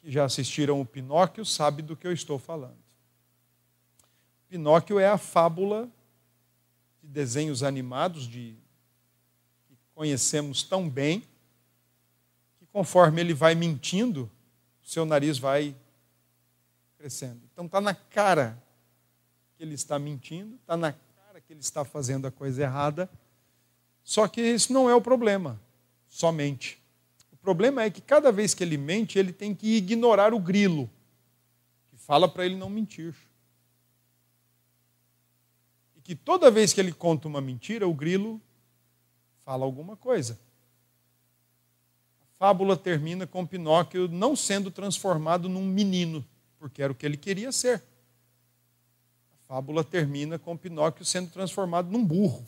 que 0.00 0.08
já 0.08 0.24
assistiram 0.24 0.80
o 0.80 0.86
Pinóquio, 0.86 1.44
sabem 1.44 1.84
do 1.84 1.96
que 1.96 2.06
eu 2.06 2.12
estou 2.12 2.38
falando. 2.38 2.78
Pinóquio 4.48 5.00
é 5.00 5.08
a 5.08 5.18
fábula 5.18 5.90
de 7.02 7.08
desenhos 7.08 7.64
animados 7.64 8.28
de 8.28 8.56
que 9.66 9.76
conhecemos 9.92 10.62
tão 10.62 10.88
bem, 10.88 11.24
que 12.60 12.66
conforme 12.72 13.20
ele 13.20 13.34
vai 13.34 13.56
mentindo, 13.56 14.30
o 14.84 14.88
seu 14.88 15.04
nariz 15.04 15.38
vai 15.38 15.74
crescendo. 16.96 17.40
Então 17.52 17.66
está 17.66 17.80
na 17.80 17.92
cara 17.92 18.56
que 19.56 19.64
ele 19.64 19.74
está 19.74 19.98
mentindo, 19.98 20.54
está 20.54 20.76
na 20.76 20.92
cara 20.92 21.40
que 21.40 21.52
ele 21.52 21.58
está 21.58 21.84
fazendo 21.84 22.28
a 22.28 22.30
coisa 22.30 22.62
errada. 22.62 23.10
Só 24.04 24.28
que 24.28 24.40
isso 24.40 24.72
não 24.72 24.88
é 24.88 24.94
o 24.94 25.00
problema, 25.02 25.60
somente. 26.12 26.78
O 27.32 27.36
problema 27.36 27.82
é 27.82 27.90
que 27.90 28.00
cada 28.00 28.30
vez 28.30 28.52
que 28.54 28.62
ele 28.62 28.76
mente, 28.76 29.18
ele 29.18 29.32
tem 29.32 29.54
que 29.54 29.76
ignorar 29.76 30.34
o 30.34 30.38
grilo, 30.38 30.90
que 31.90 31.96
fala 31.96 32.28
para 32.28 32.44
ele 32.44 32.56
não 32.56 32.68
mentir. 32.68 33.14
E 35.96 36.00
que 36.00 36.14
toda 36.14 36.50
vez 36.50 36.72
que 36.72 36.80
ele 36.80 36.92
conta 36.92 37.26
uma 37.26 37.40
mentira, 37.40 37.88
o 37.88 37.94
grilo 37.94 38.40
fala 39.44 39.64
alguma 39.64 39.96
coisa. 39.96 40.38
A 42.20 42.38
fábula 42.38 42.76
termina 42.76 43.26
com 43.26 43.46
Pinóquio 43.46 44.08
não 44.08 44.36
sendo 44.36 44.70
transformado 44.70 45.48
num 45.48 45.64
menino, 45.64 46.24
porque 46.58 46.82
era 46.82 46.92
o 46.92 46.94
que 46.94 47.06
ele 47.06 47.16
queria 47.16 47.52
ser 47.52 47.82
fábula 49.52 49.84
termina 49.84 50.38
com 50.38 50.56
Pinóquio 50.56 51.04
sendo 51.04 51.28
transformado 51.28 51.90
num 51.90 52.02
burro. 52.02 52.42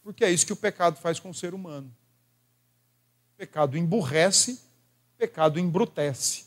Porque 0.00 0.24
é 0.24 0.30
isso 0.30 0.46
que 0.46 0.52
o 0.52 0.56
pecado 0.56 0.96
faz 1.00 1.18
com 1.18 1.30
o 1.30 1.34
ser 1.34 1.54
humano. 1.54 1.92
Pecado 3.36 3.76
emburrece, 3.76 4.60
pecado 5.18 5.58
embrutece. 5.58 6.46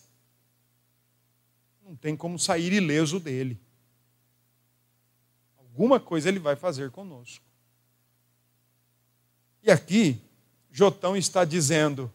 Não 1.83 1.95
tem 1.95 2.15
como 2.15 2.37
sair 2.37 2.73
ileso 2.73 3.19
dele. 3.19 3.59
Alguma 5.57 5.99
coisa 5.99 6.29
ele 6.29 6.39
vai 6.39 6.55
fazer 6.55 6.91
conosco. 6.91 7.43
E 9.61 9.71
aqui, 9.71 10.19
Jotão 10.71 11.15
está 11.15 11.43
dizendo: 11.45 12.11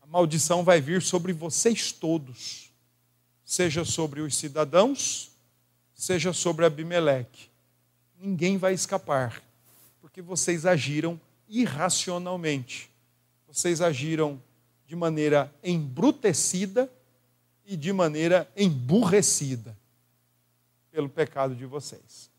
a 0.00 0.06
maldição 0.06 0.64
vai 0.64 0.80
vir 0.80 1.02
sobre 1.02 1.32
vocês 1.32 1.92
todos, 1.92 2.70
seja 3.44 3.84
sobre 3.84 4.20
os 4.20 4.36
cidadãos, 4.36 5.30
seja 5.94 6.32
sobre 6.32 6.64
Abimeleque. 6.64 7.48
Ninguém 8.18 8.58
vai 8.58 8.74
escapar, 8.74 9.42
porque 10.00 10.20
vocês 10.20 10.66
agiram 10.66 11.20
irracionalmente. 11.48 12.90
Vocês 13.48 13.80
agiram 13.80 14.40
de 14.86 14.94
maneira 14.94 15.52
embrutecida 15.64 16.88
e 17.66 17.76
de 17.76 17.92
maneira 17.92 18.48
emburrecida 18.56 19.76
pelo 20.92 21.08
pecado 21.08 21.56
de 21.56 21.66
vocês. 21.66 22.30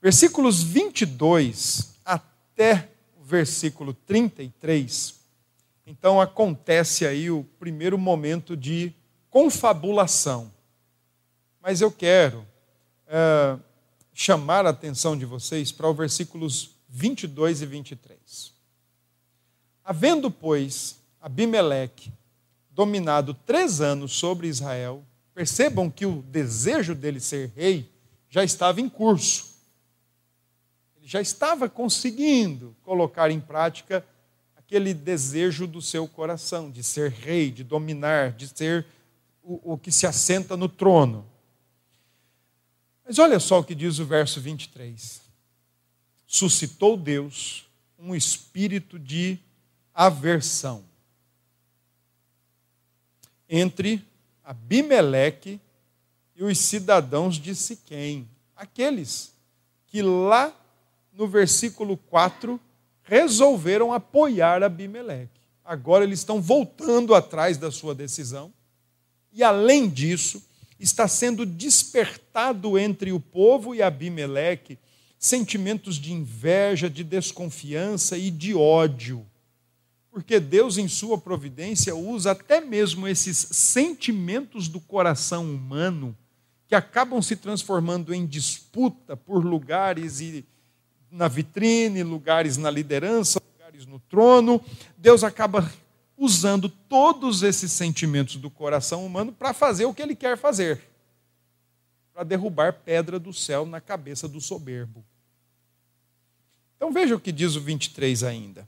Versículos 0.00 0.62
22 0.62 1.96
até 2.04 2.88
o 3.18 3.24
versículo 3.24 3.92
33, 3.92 5.16
então 5.84 6.20
acontece 6.20 7.04
aí 7.04 7.30
o 7.30 7.42
primeiro 7.58 7.98
momento 7.98 8.56
de 8.56 8.94
confabulação 9.28 10.54
mas 11.66 11.80
eu 11.80 11.90
quero 11.90 12.46
é, 13.08 13.58
chamar 14.14 14.64
a 14.66 14.70
atenção 14.70 15.18
de 15.18 15.24
vocês 15.24 15.72
para 15.72 15.90
os 15.90 15.96
versículos 15.96 16.76
22 16.88 17.60
e 17.60 17.66
23. 17.66 18.52
Havendo, 19.86 20.32
pois, 20.32 20.98
Abimeleque 21.20 22.12
dominado 22.72 23.32
três 23.32 23.80
anos 23.80 24.12
sobre 24.12 24.48
Israel, 24.48 25.04
percebam 25.32 25.88
que 25.88 26.04
o 26.04 26.22
desejo 26.22 26.92
dele 26.92 27.20
ser 27.20 27.52
rei 27.54 27.88
já 28.28 28.42
estava 28.42 28.80
em 28.80 28.88
curso. 28.88 29.54
Ele 30.96 31.06
já 31.06 31.20
estava 31.20 31.68
conseguindo 31.68 32.76
colocar 32.82 33.30
em 33.30 33.38
prática 33.38 34.04
aquele 34.56 34.92
desejo 34.92 35.68
do 35.68 35.80
seu 35.80 36.08
coração, 36.08 36.68
de 36.68 36.82
ser 36.82 37.12
rei, 37.12 37.52
de 37.52 37.62
dominar, 37.62 38.32
de 38.32 38.48
ser 38.48 38.84
o, 39.40 39.74
o 39.74 39.78
que 39.78 39.92
se 39.92 40.04
assenta 40.04 40.56
no 40.56 40.68
trono. 40.68 41.24
Mas 43.06 43.20
olha 43.20 43.38
só 43.38 43.60
o 43.60 43.64
que 43.64 43.74
diz 43.74 44.00
o 44.00 44.04
verso 44.04 44.40
23. 44.40 45.22
Suscitou 46.26 46.96
Deus 46.96 47.68
um 47.96 48.16
espírito 48.16 48.98
de 48.98 49.38
aversão 49.96 50.84
entre 53.48 54.04
Abimeleque 54.44 55.58
e 56.36 56.44
os 56.44 56.58
cidadãos 56.58 57.36
de 57.36 57.54
Siquém, 57.54 58.28
aqueles 58.54 59.32
que 59.86 60.02
lá 60.02 60.54
no 61.12 61.26
versículo 61.26 61.96
4 61.96 62.60
resolveram 63.02 63.92
apoiar 63.92 64.62
Abimeleque. 64.62 65.40
Agora 65.64 66.04
eles 66.04 66.18
estão 66.18 66.42
voltando 66.42 67.14
atrás 67.14 67.56
da 67.56 67.70
sua 67.70 67.94
decisão. 67.94 68.52
E 69.32 69.42
além 69.42 69.88
disso, 69.88 70.42
está 70.78 71.08
sendo 71.08 71.46
despertado 71.46 72.78
entre 72.78 73.12
o 73.12 73.18
povo 73.18 73.74
e 73.74 73.82
Abimeleque 73.82 74.78
sentimentos 75.18 75.96
de 75.96 76.12
inveja, 76.12 76.90
de 76.90 77.02
desconfiança 77.02 78.18
e 78.18 78.30
de 78.30 78.54
ódio. 78.54 79.26
Porque 80.16 80.40
Deus, 80.40 80.78
em 80.78 80.88
sua 80.88 81.18
providência, 81.18 81.94
usa 81.94 82.30
até 82.30 82.58
mesmo 82.58 83.06
esses 83.06 83.36
sentimentos 83.36 84.66
do 84.66 84.80
coração 84.80 85.44
humano 85.44 86.16
que 86.66 86.74
acabam 86.74 87.20
se 87.20 87.36
transformando 87.36 88.14
em 88.14 88.24
disputa 88.24 89.14
por 89.14 89.44
lugares 89.44 90.20
e 90.20 90.42
na 91.10 91.28
vitrine, 91.28 92.02
lugares 92.02 92.56
na 92.56 92.70
liderança, 92.70 93.38
lugares 93.52 93.84
no 93.84 94.00
trono. 94.00 94.58
Deus 94.96 95.22
acaba 95.22 95.70
usando 96.16 96.70
todos 96.70 97.42
esses 97.42 97.70
sentimentos 97.70 98.36
do 98.36 98.48
coração 98.48 99.04
humano 99.04 99.34
para 99.34 99.52
fazer 99.52 99.84
o 99.84 99.92
que 99.92 100.00
ele 100.00 100.16
quer 100.16 100.38
fazer 100.38 100.80
para 102.14 102.24
derrubar 102.24 102.72
pedra 102.72 103.18
do 103.18 103.34
céu 103.34 103.66
na 103.66 103.82
cabeça 103.82 104.26
do 104.26 104.40
soberbo. 104.40 105.04
Então 106.74 106.90
veja 106.90 107.14
o 107.14 107.20
que 107.20 107.30
diz 107.30 107.54
o 107.54 107.60
23 107.60 108.22
ainda. 108.22 108.66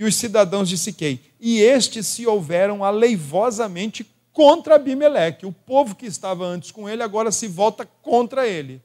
E 0.00 0.04
os 0.04 0.16
cidadãos 0.16 0.66
de 0.66 0.78
Siquei, 0.78 1.20
e 1.38 1.60
estes 1.60 2.06
se 2.06 2.26
houveram 2.26 2.82
aleivosamente 2.82 4.10
contra 4.32 4.76
Abimeleque. 4.76 5.44
O 5.44 5.52
povo 5.52 5.94
que 5.94 6.06
estava 6.06 6.46
antes 6.46 6.70
com 6.70 6.88
ele 6.88 7.02
agora 7.02 7.30
se 7.30 7.46
volta 7.46 7.84
contra 8.00 8.48
ele. 8.48 8.80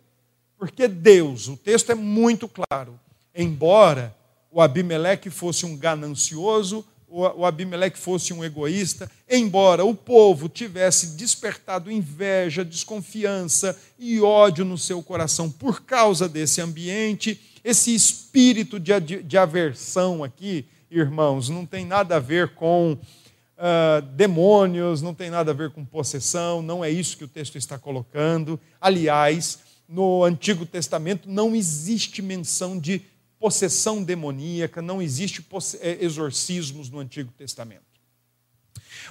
Porque 0.57 0.89
Deus, 0.89 1.47
o 1.47 1.55
texto 1.55 1.89
é 1.89 1.95
muito 1.95 2.49
claro, 2.49 2.99
embora 3.33 4.13
o 4.51 4.61
Abimeleque 4.61 5.29
fosse 5.29 5.65
um 5.65 5.77
ganancioso, 5.77 6.85
o 7.07 7.45
Abimeleque 7.45 7.97
fosse 7.97 8.33
um 8.33 8.43
egoísta, 8.43 9.09
embora 9.29 9.85
o 9.85 9.95
povo 9.95 10.49
tivesse 10.49 11.15
despertado 11.15 11.89
inveja, 11.89 12.65
desconfiança 12.65 13.79
e 13.97 14.19
ódio 14.19 14.65
no 14.65 14.77
seu 14.77 15.01
coração 15.01 15.49
por 15.49 15.83
causa 15.83 16.27
desse 16.27 16.59
ambiente, 16.59 17.39
esse 17.63 17.95
espírito 17.95 18.77
de, 18.77 18.99
de 18.99 19.37
aversão 19.37 20.21
aqui, 20.21 20.65
irmãos, 20.89 21.49
não 21.49 21.65
tem 21.65 21.85
nada 21.85 22.15
a 22.17 22.19
ver 22.19 22.53
com 22.55 22.93
uh, 22.93 24.01
demônios, 24.13 25.01
não 25.01 25.13
tem 25.13 25.29
nada 25.29 25.51
a 25.51 25.53
ver 25.53 25.71
com 25.71 25.85
possessão, 25.85 26.61
não 26.61 26.83
é 26.83 26.89
isso 26.89 27.17
que 27.17 27.23
o 27.23 27.27
texto 27.27 27.57
está 27.57 27.77
colocando. 27.77 28.59
Aliás, 28.79 29.59
no 29.87 30.23
Antigo 30.23 30.65
Testamento 30.65 31.29
não 31.29 31.55
existe 31.55 32.21
menção 32.21 32.79
de 32.79 33.01
possessão 33.39 34.03
demoníaca, 34.03 34.81
não 34.81 35.01
existe 35.01 35.45
é, 35.79 36.03
exorcismos 36.03 36.89
no 36.89 36.99
Antigo 36.99 37.31
Testamento. 37.37 37.83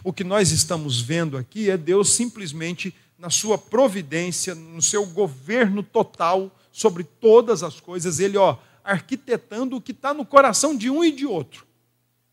O 0.02 0.12
que 0.12 0.24
nós 0.24 0.50
estamos 0.50 1.00
vendo 1.00 1.36
aqui 1.36 1.70
é 1.70 1.76
Deus 1.76 2.10
simplesmente, 2.10 2.94
na 3.18 3.30
sua 3.30 3.56
providência, 3.56 4.54
no 4.54 4.82
seu 4.82 5.06
governo 5.06 5.82
total 5.82 6.50
sobre 6.72 7.04
todas 7.04 7.62
as 7.62 7.78
coisas, 7.78 8.18
ele, 8.18 8.36
ó, 8.36 8.56
arquitetando 8.84 9.76
o 9.76 9.80
que 9.80 9.92
está 9.92 10.12
no 10.12 10.26
coração 10.26 10.76
de 10.76 10.90
um 10.90 11.02
e 11.02 11.10
de 11.10 11.24
outro. 11.24 11.66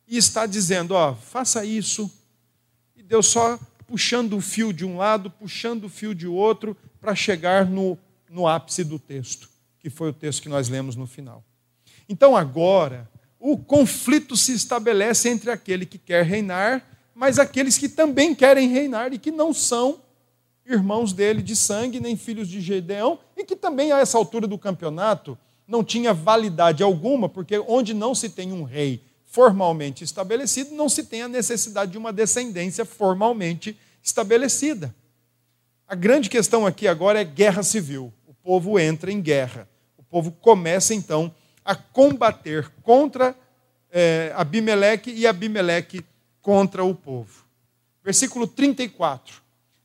E 0.08 0.18
está 0.18 0.46
dizendo, 0.46 0.94
ó, 0.94 1.16
faça 1.16 1.64
isso. 1.64 2.12
E 2.96 3.02
Deus 3.02 3.28
só 3.28 3.58
puxando 3.88 4.38
o 4.38 4.42
fio 4.42 4.74
de 4.74 4.86
um 4.86 4.98
lado, 4.98 5.32
puxando 5.32 5.86
o 5.86 5.90
fio 5.90 6.14
de 6.14 6.28
outro, 6.28 6.76
para 7.00 7.16
chegar 7.16 7.66
no, 7.66 7.98
no 8.30 8.48
ápice 8.48 8.84
do 8.84 9.00
texto, 9.00 9.50
que 9.80 9.90
foi 9.90 10.10
o 10.10 10.14
texto 10.14 10.42
que 10.42 10.50
nós 10.50 10.70
lemos 10.70 10.96
no 10.96 11.08
final. 11.08 11.44
Então 12.08 12.36
agora, 12.36 13.10
o 13.40 13.58
conflito 13.58 14.36
se 14.38 14.54
estabelece 14.54 15.30
entre 15.30 15.50
aquele 15.50 15.86
que 15.86 15.98
quer 15.98 16.24
reinar, 16.24 16.86
mas 17.16 17.40
aqueles 17.40 17.78
que 17.78 17.90
também 17.90 18.36
querem 18.36 18.70
reinar 18.70 19.14
e 19.14 19.18
que 19.18 19.32
não 19.32 19.54
são 19.54 20.02
irmãos 20.66 21.12
dele 21.12 21.42
de 21.42 21.56
sangue, 21.56 22.00
nem 22.00 22.16
filhos 22.16 22.48
de 22.48 22.62
Gedeão, 22.62 23.20
e 23.36 23.44
que 23.44 23.56
também 23.56 23.92
a 23.92 24.00
essa 24.00 24.18
altura 24.18 24.48
do 24.48 24.58
campeonato 24.58 25.38
não 25.72 25.86
tinha 25.86 26.14
validade 26.14 26.84
alguma, 26.84 27.30
porque 27.30 27.58
onde 27.60 27.94
não 27.94 28.14
se 28.14 28.28
tem 28.28 28.52
um 28.52 28.64
rei 28.64 29.02
formalmente 29.26 30.04
estabelecido, 30.04 30.76
não 30.76 30.90
se 30.90 31.06
tem 31.06 31.22
a 31.22 31.30
necessidade 31.30 31.94
de 31.94 31.98
uma 31.98 32.12
descendência 32.12 32.84
formalmente 32.84 33.80
estabelecida. 34.04 34.94
A 35.88 35.96
grande 35.96 36.30
questão 36.30 36.66
aqui 36.66 36.90
agora 36.90 37.22
é 37.22 37.24
guerra 37.24 37.64
civil. 37.64 38.12
O 38.28 38.34
povo 38.34 38.78
entra 38.78 39.10
em 39.14 39.22
guerra. 39.22 39.66
O 39.98 40.04
povo 40.04 40.34
começa 40.34 40.94
então 40.94 41.34
a 41.64 41.74
combater 41.74 42.70
contra 42.84 43.34
é, 43.90 44.34
Abimeleque 44.36 45.10
e 45.12 45.26
Abimeleque 45.26 46.04
contra 46.42 46.84
o 46.84 46.94
povo. 46.94 47.46
Versículo 48.04 48.46
34. 48.46 49.42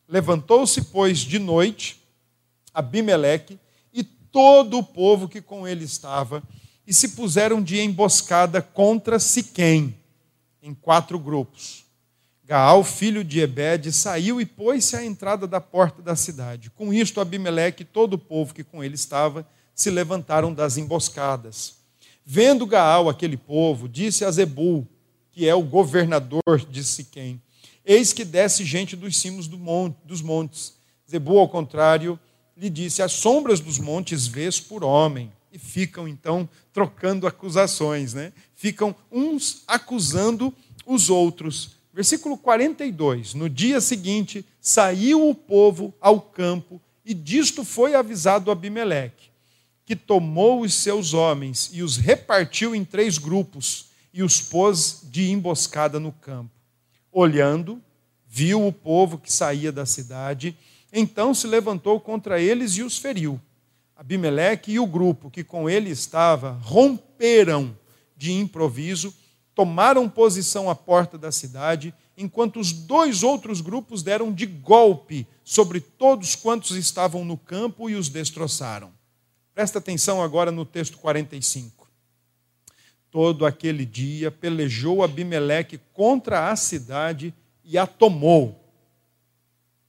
Levantou-se, 0.09 0.83
pois, 0.83 1.21
de 1.21 1.39
noite 1.39 2.03
Abimeleque 2.75 3.57
todo 4.37 4.77
o 4.77 4.83
povo 4.83 5.31
que 5.31 5.41
com 5.41 5.67
ele 5.67 5.87
estava, 5.87 6.43
e 6.87 6.93
se 6.93 7.09
puseram 7.17 7.63
de 7.63 7.81
emboscada 7.81 8.61
contra 8.61 9.19
Siquém, 9.19 9.97
em 10.63 10.75
quatro 10.75 11.19
grupos. 11.19 11.87
Gaal, 12.45 12.85
filho 12.85 13.25
de 13.25 13.41
Ebed, 13.41 13.91
saiu 13.93 14.39
e 14.39 14.45
pôs-se 14.45 14.95
à 14.95 15.03
entrada 15.03 15.47
da 15.47 15.59
porta 15.59 16.03
da 16.03 16.15
cidade. 16.15 16.69
Com 16.69 16.93
isto, 16.93 17.19
Abimeleque 17.19 17.83
e 17.83 17.87
todo 17.87 18.13
o 18.13 18.19
povo 18.19 18.53
que 18.53 18.63
com 18.63 18.85
ele 18.85 18.95
estava 18.95 19.49
se 19.75 19.89
levantaram 19.89 20.53
das 20.53 20.77
emboscadas. 20.77 21.77
Vendo 22.23 22.67
Gaal 22.67 23.09
aquele 23.09 23.39
povo, 23.39 23.89
disse 23.89 24.23
a 24.23 24.31
Zebul, 24.31 24.87
que 25.33 25.49
é 25.49 25.55
o 25.55 25.63
governador 25.63 26.61
de 26.71 26.85
Siquém, 26.85 27.41
eis 27.87 28.13
que 28.13 28.23
desce 28.23 28.67
gente 28.67 28.97
dos 28.97 29.17
cimos 29.17 29.49
do 29.49 29.57
monte, 29.57 29.97
dos 30.05 30.21
montes. 30.21 30.75
Zebul, 31.11 31.39
ao 31.39 31.49
contrário, 31.49 32.21
lhe 32.57 32.71
disse, 32.71 33.03
as 33.03 33.13
sombras 33.13 33.61
dos 33.61 33.79
montes 33.79 34.27
vês 34.27 34.59
por 34.59 34.83
homem. 34.83 35.33
E 35.53 35.59
ficam, 35.59 36.07
então, 36.07 36.49
trocando 36.73 37.27
acusações, 37.27 38.13
né? 38.13 38.33
Ficam 38.55 38.95
uns 39.11 39.63
acusando 39.67 40.53
os 40.85 41.09
outros. 41.09 41.77
Versículo 41.93 42.37
42, 42.37 43.35
no 43.35 43.49
dia 43.49 43.81
seguinte, 43.81 44.45
saiu 44.61 45.29
o 45.29 45.35
povo 45.35 45.95
ao 46.01 46.21
campo, 46.21 46.81
e 47.05 47.15
disto 47.15 47.65
foi 47.65 47.95
avisado 47.95 48.51
Abimeleque 48.51 49.27
que 49.87 49.95
tomou 49.95 50.63
os 50.63 50.75
seus 50.75 51.15
homens 51.15 51.71
e 51.73 51.81
os 51.81 51.97
repartiu 51.97 52.75
em 52.75 52.85
três 52.85 53.17
grupos 53.19 53.87
e 54.13 54.21
os 54.21 54.41
pôs 54.41 55.03
de 55.05 55.31
emboscada 55.31 56.01
no 56.01 56.11
campo. 56.11 56.51
Olhando, 57.13 57.81
viu 58.27 58.67
o 58.67 58.73
povo 58.73 59.17
que 59.17 59.33
saía 59.33 59.71
da 59.71 59.87
cidade, 59.87 60.59
então 60.93 61.35
se 61.35 61.47
levantou 61.47 62.01
contra 62.01 62.41
eles 62.41 62.73
e 62.73 62.83
os 62.83 62.99
feriu. 62.99 63.41
Abimeleque 63.97 64.73
e 64.73 64.79
o 64.79 64.87
grupo 64.87 65.31
que 65.31 65.43
com 65.43 65.69
ele 65.69 65.91
estava 65.91 66.53
romperam 66.63 67.77
de 68.17 68.33
improviso, 68.33 69.15
tomaram 69.55 70.09
posição 70.09 70.69
à 70.69 70.75
porta 70.75 71.17
da 71.17 71.33
cidade, 71.33 71.95
enquanto 72.17 72.61
os 72.61 72.73
dois 72.73 73.23
outros 73.23 73.61
grupos 73.61 74.03
deram 74.03 74.33
de 74.33 74.47
golpe 74.47 75.27
sobre 75.43 75.81
todos 75.81 76.35
quantos 76.35 76.77
estavam 76.77 77.25
no 77.25 77.37
campo 77.37 77.89
e 77.89 77.95
os 77.95 78.09
destroçaram. 78.09 78.93
Presta 79.55 79.79
atenção 79.79 80.23
agora 80.23 80.51
no 80.51 80.67
texto 80.67 80.99
45. 80.99 81.89
Todo 83.11 83.47
aquele 83.47 83.87
dia 83.87 84.31
pelejou 84.31 85.03
Abimeleque 85.03 85.81
contra 85.95 86.51
a 86.51 86.57
cidade 86.57 87.33
e 87.65 87.79
a 87.79 87.87
tomou. 87.87 88.66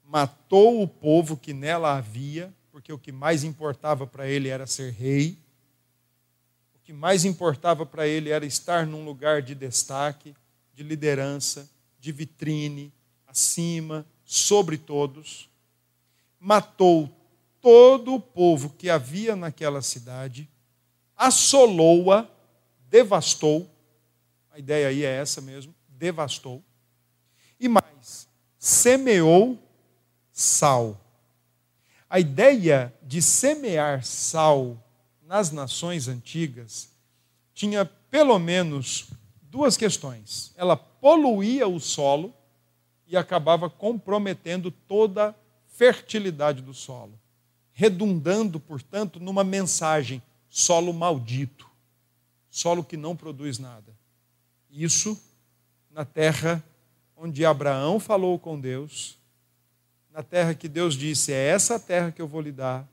Matou 0.10 0.82
o 0.82 0.88
povo 0.88 1.36
que 1.36 1.54
nela 1.54 1.98
havia, 1.98 2.54
porque 2.72 2.94
o 2.94 2.98
que 2.98 3.12
mais 3.12 3.44
importava 3.44 4.08
para 4.08 4.26
ele 4.26 4.48
era 4.48 4.66
ser 4.66 4.94
rei. 4.94 5.38
O 6.74 6.80
que 6.80 6.94
mais 6.94 7.26
importava 7.26 7.86
para 7.86 8.08
ele 8.08 8.30
era 8.30 8.46
estar 8.46 8.88
num 8.88 9.04
lugar 9.04 9.42
de 9.42 9.54
destaque, 9.54 10.34
de 10.74 10.82
liderança, 10.82 11.70
de 12.00 12.14
vitrine, 12.14 12.94
acima, 13.28 14.06
sobre 14.24 14.78
todos. 14.78 15.50
Matou 16.40 17.10
todo 17.60 18.14
o 18.14 18.20
povo 18.20 18.70
que 18.70 18.90
havia 18.90 19.36
naquela 19.36 19.82
cidade, 19.82 20.50
assolou-a, 21.18 22.26
devastou. 22.90 23.70
A 24.52 24.58
ideia 24.58 24.88
aí 24.88 25.04
é 25.04 25.18
essa 25.18 25.42
mesmo, 25.42 25.76
devastou. 25.90 26.64
E 27.60 27.68
mais, 27.68 28.30
semeou 28.58 29.67
sal. 30.38 31.02
A 32.08 32.20
ideia 32.20 32.94
de 33.02 33.24
semear 33.24 34.06
sal 34.06 34.78
nas 35.26 35.52
nações 35.52 36.08
antigas 36.08 36.90
tinha 37.56 37.84
pelo 37.84 38.38
menos 38.38 39.10
duas 39.42 39.76
questões. 39.76 40.54
Ela 40.56 40.78
poluía 40.78 41.68
o 41.68 41.80
solo 41.80 42.32
e 43.08 43.18
acabava 43.18 43.68
comprometendo 43.68 44.70
toda 44.70 45.36
fertilidade 45.66 46.62
do 46.62 46.74
solo, 46.74 47.20
redundando, 47.74 48.60
portanto, 48.60 49.20
numa 49.20 49.44
mensagem: 49.44 50.22
solo 50.48 50.94
maldito, 50.94 51.68
solo 52.52 52.84
que 52.84 52.96
não 52.96 53.16
produz 53.16 53.58
nada. 53.58 53.92
Isso 54.70 55.20
na 55.90 56.06
terra 56.06 56.64
onde 57.16 57.44
Abraão 57.44 58.00
falou 58.00 58.38
com 58.38 58.60
Deus, 58.60 59.17
na 60.18 60.24
terra 60.24 60.56
que 60.56 60.68
Deus 60.68 60.96
disse: 60.96 61.32
é 61.32 61.50
essa 61.50 61.80
terra 61.80 62.12
que 62.12 62.20
eu 62.20 62.28
vou 62.28 62.42
lhe 62.42 62.52
dar, 62.52 62.90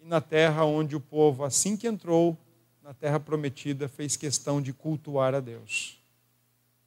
e 0.00 0.04
na 0.04 0.20
terra 0.20 0.64
onde 0.64 0.96
o 0.96 1.00
povo, 1.00 1.44
assim 1.44 1.76
que 1.76 1.86
entrou 1.86 2.36
na 2.82 2.92
terra 2.92 3.20
prometida, 3.20 3.88
fez 3.88 4.16
questão 4.16 4.60
de 4.60 4.72
cultuar 4.72 5.32
a 5.32 5.38
Deus. 5.38 5.96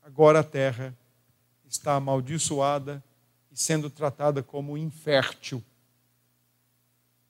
Agora 0.04 0.42
a 0.42 0.44
terra 0.44 0.94
está 1.66 1.96
amaldiçoada 1.96 3.02
e 3.50 3.58
sendo 3.58 3.90
tratada 3.90 4.44
como 4.44 4.78
infértil 4.78 5.64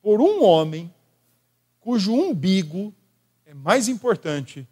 por 0.01 0.19
um 0.19 0.43
homem 0.43 0.91
cujo 1.79 2.13
umbigo 2.13 2.91
é 3.45 3.53
mais 3.53 3.87
importante 3.87 4.67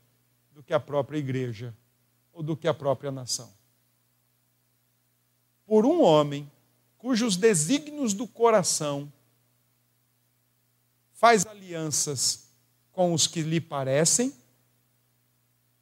do 0.52 0.64
que 0.64 0.74
a 0.74 0.80
própria 0.80 1.20
igreja 1.20 1.76
ou 2.34 2.42
do 2.42 2.58
que 2.58 2.68
a 2.68 2.74
própria 2.74 3.12
nação. 3.12 3.52
Por 5.64 5.86
um 5.86 6.02
homem 6.02 6.50
cujos 7.08 7.38
desígnios 7.38 8.14
do 8.14 8.28
coração 8.28 9.10
faz 11.14 11.46
alianças 11.46 12.50
com 12.92 13.14
os 13.14 13.28
que 13.28 13.42
lhe 13.42 13.62
parecem, 13.62 14.36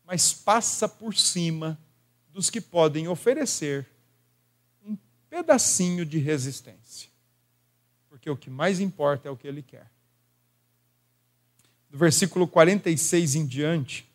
mas 0.06 0.32
passa 0.32 0.88
por 0.88 1.16
cima 1.16 1.80
dos 2.32 2.52
que 2.52 2.62
podem 2.62 3.08
oferecer 3.08 3.90
um 4.86 4.96
pedacinho 5.28 6.06
de 6.06 6.20
resistência. 6.20 7.10
Porque 8.08 8.30
o 8.30 8.38
que 8.38 8.52
mais 8.52 8.80
importa 8.80 9.28
é 9.28 9.32
o 9.32 9.36
que 9.36 9.48
ele 9.48 9.64
quer. 9.64 9.90
Do 11.90 11.98
versículo 11.98 12.48
46 12.48 13.34
em 13.34 13.48
diante, 13.48 14.08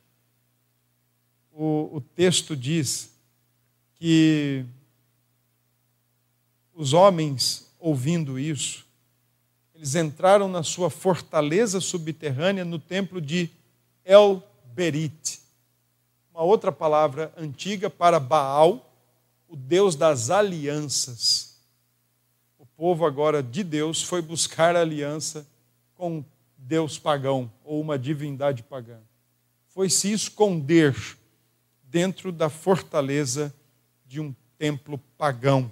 o, 1.50 1.96
o 1.96 2.00
texto 2.00 2.56
diz 2.56 3.10
que 3.96 4.64
os 6.80 6.92
homens, 6.94 7.70
ouvindo 7.78 8.38
isso, 8.38 8.86
eles 9.74 9.94
entraram 9.94 10.48
na 10.48 10.62
sua 10.62 10.88
fortaleza 10.88 11.80
subterrânea 11.80 12.64
no 12.64 12.78
templo 12.78 13.20
de 13.20 13.50
El 14.04 14.42
Berit 14.72 15.40
uma 16.32 16.42
outra 16.42 16.72
palavra 16.72 17.30
antiga 17.36 17.90
para 17.90 18.18
Baal, 18.18 18.90
o 19.46 19.54
Deus 19.54 19.94
das 19.94 20.30
alianças. 20.30 21.60
O 22.58 22.64
povo 22.64 23.04
agora 23.04 23.42
de 23.42 23.62
Deus 23.62 24.02
foi 24.02 24.22
buscar 24.22 24.74
aliança 24.74 25.46
com 25.94 26.24
Deus 26.56 26.98
pagão 26.98 27.52
ou 27.62 27.78
uma 27.78 27.98
divindade 27.98 28.62
pagã. 28.62 28.98
Foi 29.68 29.90
se 29.90 30.10
esconder 30.10 30.96
dentro 31.82 32.32
da 32.32 32.48
fortaleza 32.48 33.54
de 34.06 34.18
um 34.18 34.34
templo 34.56 34.96
pagão. 35.18 35.70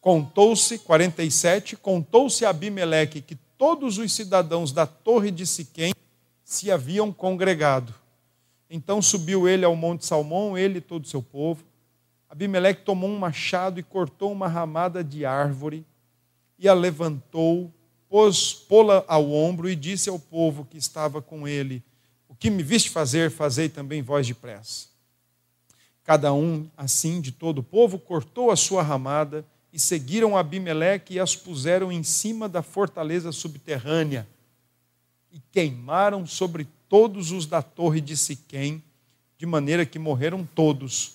Contou-se, 0.00 0.78
47, 0.78 1.76
contou-se 1.76 2.44
a 2.44 2.50
Abimeleque 2.50 3.20
que 3.20 3.34
todos 3.34 3.98
os 3.98 4.12
cidadãos 4.12 4.72
da 4.72 4.86
torre 4.86 5.30
de 5.30 5.46
Siquém 5.46 5.92
se 6.44 6.70
haviam 6.70 7.12
congregado 7.12 7.94
então 8.70 9.02
subiu 9.02 9.48
ele 9.48 9.64
ao 9.64 9.74
monte 9.74 10.06
Salmão, 10.06 10.56
ele 10.56 10.78
e 10.78 10.80
todo 10.80 11.04
o 11.04 11.08
seu 11.08 11.20
povo. 11.20 11.64
Abimeleque 12.28 12.84
tomou 12.84 13.10
um 13.10 13.18
machado 13.18 13.80
e 13.80 13.82
cortou 13.82 14.30
uma 14.30 14.46
ramada 14.46 15.02
de 15.02 15.26
árvore 15.26 15.84
e 16.56 16.68
a 16.68 16.72
levantou, 16.72 17.72
pôs 18.08 18.54
pô-la 18.54 19.04
ao 19.08 19.32
ombro 19.32 19.68
e 19.68 19.74
disse 19.74 20.08
ao 20.08 20.20
povo 20.20 20.64
que 20.64 20.78
estava 20.78 21.20
com 21.20 21.48
ele: 21.48 21.82
O 22.28 22.34
que 22.36 22.48
me 22.48 22.62
viste 22.62 22.88
fazer, 22.88 23.28
fazei 23.32 23.68
também 23.68 24.02
vós 24.02 24.24
depressa. 24.24 24.86
Cada 26.04 26.32
um, 26.32 26.68
assim, 26.76 27.20
de 27.20 27.32
todo 27.32 27.58
o 27.58 27.64
povo, 27.64 27.98
cortou 27.98 28.52
a 28.52 28.56
sua 28.56 28.82
ramada 28.82 29.44
e 29.72 29.78
seguiram 29.78 30.36
Abimeleque 30.36 31.14
e 31.14 31.20
as 31.20 31.36
puseram 31.36 31.92
em 31.92 32.02
cima 32.02 32.48
da 32.48 32.62
fortaleza 32.62 33.30
subterrânea 33.30 34.26
e 35.30 35.40
queimaram 35.52 36.26
sobre 36.26 36.66
todos 36.88 37.30
os 37.30 37.46
da 37.46 37.62
torre 37.62 38.00
de 38.00 38.16
Siquém, 38.16 38.82
de 39.38 39.46
maneira 39.46 39.86
que 39.86 39.98
morreram 39.98 40.44
todos, 40.44 41.14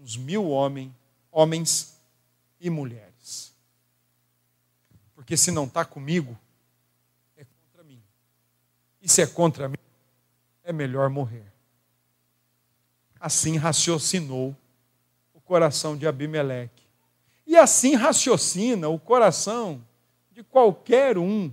uns 0.00 0.16
mil 0.16 0.50
homens, 0.50 0.90
homens 1.30 1.96
e 2.60 2.68
mulheres. 2.68 3.54
Porque 5.14 5.36
se 5.36 5.50
não 5.50 5.64
está 5.64 5.84
comigo, 5.84 6.36
é 7.36 7.44
contra 7.44 7.84
mim. 7.84 8.02
E 9.00 9.08
se 9.08 9.22
é 9.22 9.26
contra 9.26 9.68
mim, 9.68 9.76
é 10.64 10.72
melhor 10.72 11.08
morrer. 11.08 11.46
Assim 13.20 13.56
raciocinou 13.56 14.54
o 15.32 15.40
coração 15.40 15.96
de 15.96 16.06
Abimeleque. 16.06 16.83
E 17.46 17.56
assim 17.56 17.94
raciocina 17.94 18.88
o 18.88 18.98
coração 18.98 19.84
de 20.32 20.42
qualquer 20.42 21.18
um 21.18 21.52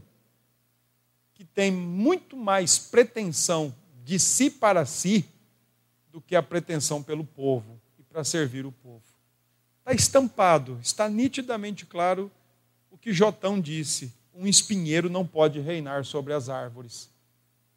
que 1.34 1.44
tem 1.44 1.72
muito 1.72 2.36
mais 2.36 2.80
pretensão 2.80 3.74
de 4.04 4.20
si 4.20 4.50
para 4.50 4.86
si 4.86 5.26
do 6.12 6.22
que 6.22 6.36
a 6.36 6.44
pretensão 6.44 7.02
pelo 7.02 7.24
povo 7.24 7.80
e 8.00 8.04
para 8.04 8.24
servir 8.24 8.66
o 8.66 8.72
povo. 8.72 9.04
Está 9.80 9.94
estampado, 9.94 10.80
está 10.82 11.10
nitidamente 11.10 11.86
claro 11.86 12.32
o 12.90 12.98
que 12.98 13.14
Jotão 13.14 13.60
disse: 13.60 14.14
um 14.34 14.48
espinheiro 14.48 15.10
não 15.10 15.26
pode 15.26 15.60
reinar 15.60 16.06
sobre 16.06 16.34
as 16.34 16.50
árvores, 16.50 17.10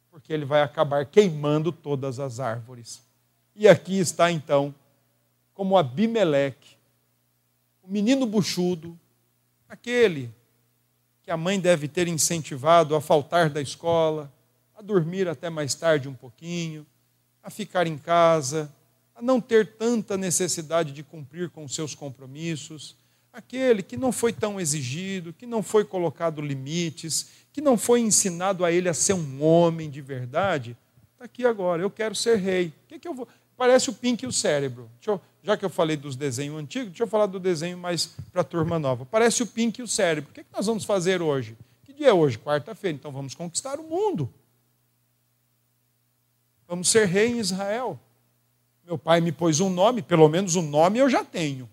porque 0.09 0.31
ele 0.31 0.45
vai 0.45 0.61
acabar 0.61 1.05
queimando 1.05 1.71
todas 1.71 2.19
as 2.19 2.39
árvores. 2.39 3.01
E 3.55 3.67
aqui 3.67 3.97
está 3.97 4.31
então, 4.31 4.73
como 5.53 5.77
Abimeleque, 5.77 6.74
o 7.87 7.91
menino 7.91 8.25
buchudo, 8.25 8.99
aquele 9.69 10.31
que 11.21 11.31
a 11.31 11.37
mãe 11.37 11.59
deve 11.59 11.87
ter 11.87 12.07
incentivado 12.07 12.95
a 12.95 13.01
faltar 13.01 13.49
da 13.49 13.61
escola, 13.61 14.31
a 14.75 14.81
dormir 14.81 15.27
até 15.27 15.49
mais 15.49 15.73
tarde 15.75 16.09
um 16.09 16.13
pouquinho, 16.13 16.85
a 17.41 17.49
ficar 17.49 17.87
em 17.87 17.97
casa, 17.97 18.73
a 19.15 19.21
não 19.21 19.39
ter 19.39 19.75
tanta 19.77 20.17
necessidade 20.17 20.91
de 20.91 21.03
cumprir 21.03 21.49
com 21.49 21.67
seus 21.67 21.95
compromissos, 21.95 22.95
aquele 23.31 23.83
que 23.83 23.97
não 23.97 24.11
foi 24.11 24.33
tão 24.33 24.59
exigido, 24.59 25.33
que 25.33 25.45
não 25.45 25.61
foi 25.61 25.85
colocado 25.85 26.41
limites, 26.41 27.27
que 27.53 27.61
não 27.61 27.77
foi 27.77 28.01
ensinado 28.01 28.65
a 28.65 28.71
ele 28.71 28.89
a 28.89 28.93
ser 28.93 29.13
um 29.13 29.43
homem 29.43 29.89
de 29.89 30.01
verdade, 30.01 30.75
está 31.13 31.25
aqui 31.25 31.45
agora, 31.45 31.81
eu 31.81 31.89
quero 31.89 32.15
ser 32.15 32.37
rei. 32.37 32.67
O 32.67 32.87
que, 32.87 32.99
que 32.99 33.07
eu 33.07 33.13
vou? 33.13 33.27
Parece 33.55 33.89
o 33.89 33.93
Pink 33.93 34.23
e 34.23 34.27
o 34.27 34.31
cérebro. 34.31 34.89
Eu, 35.05 35.21
já 35.45 35.55
que 35.55 35.63
eu 35.63 35.69
falei 35.69 35.95
dos 35.95 36.15
desenhos 36.15 36.59
antigos, 36.59 36.89
deixa 36.89 37.03
eu 37.03 37.07
falar 37.07 37.27
do 37.27 37.39
desenho 37.39 37.77
mais 37.77 38.07
para 38.31 38.41
a 38.41 38.43
turma 38.43 38.79
nova. 38.79 39.05
Parece 39.05 39.43
o 39.43 39.47
Pink 39.47 39.79
e 39.79 39.83
o 39.83 39.87
cérebro. 39.87 40.31
O 40.31 40.33
que, 40.33 40.39
é 40.39 40.43
que 40.43 40.49
nós 40.51 40.65
vamos 40.65 40.83
fazer 40.83 41.21
hoje? 41.21 41.55
Que 41.83 41.93
dia 41.93 42.07
é 42.07 42.13
hoje? 42.13 42.39
Quarta-feira. 42.39 42.97
Então 42.97 43.11
vamos 43.11 43.35
conquistar 43.35 43.79
o 43.79 43.83
mundo. 43.83 44.27
Vamos 46.67 46.89
ser 46.89 47.05
rei 47.05 47.27
em 47.27 47.37
Israel. 47.37 47.99
Meu 48.83 48.97
pai 48.97 49.21
me 49.21 49.31
pôs 49.31 49.59
um 49.59 49.69
nome, 49.69 50.01
pelo 50.01 50.27
menos 50.27 50.55
um 50.55 50.63
nome 50.63 50.97
eu 50.97 51.07
já 51.07 51.23
tenho. 51.23 51.69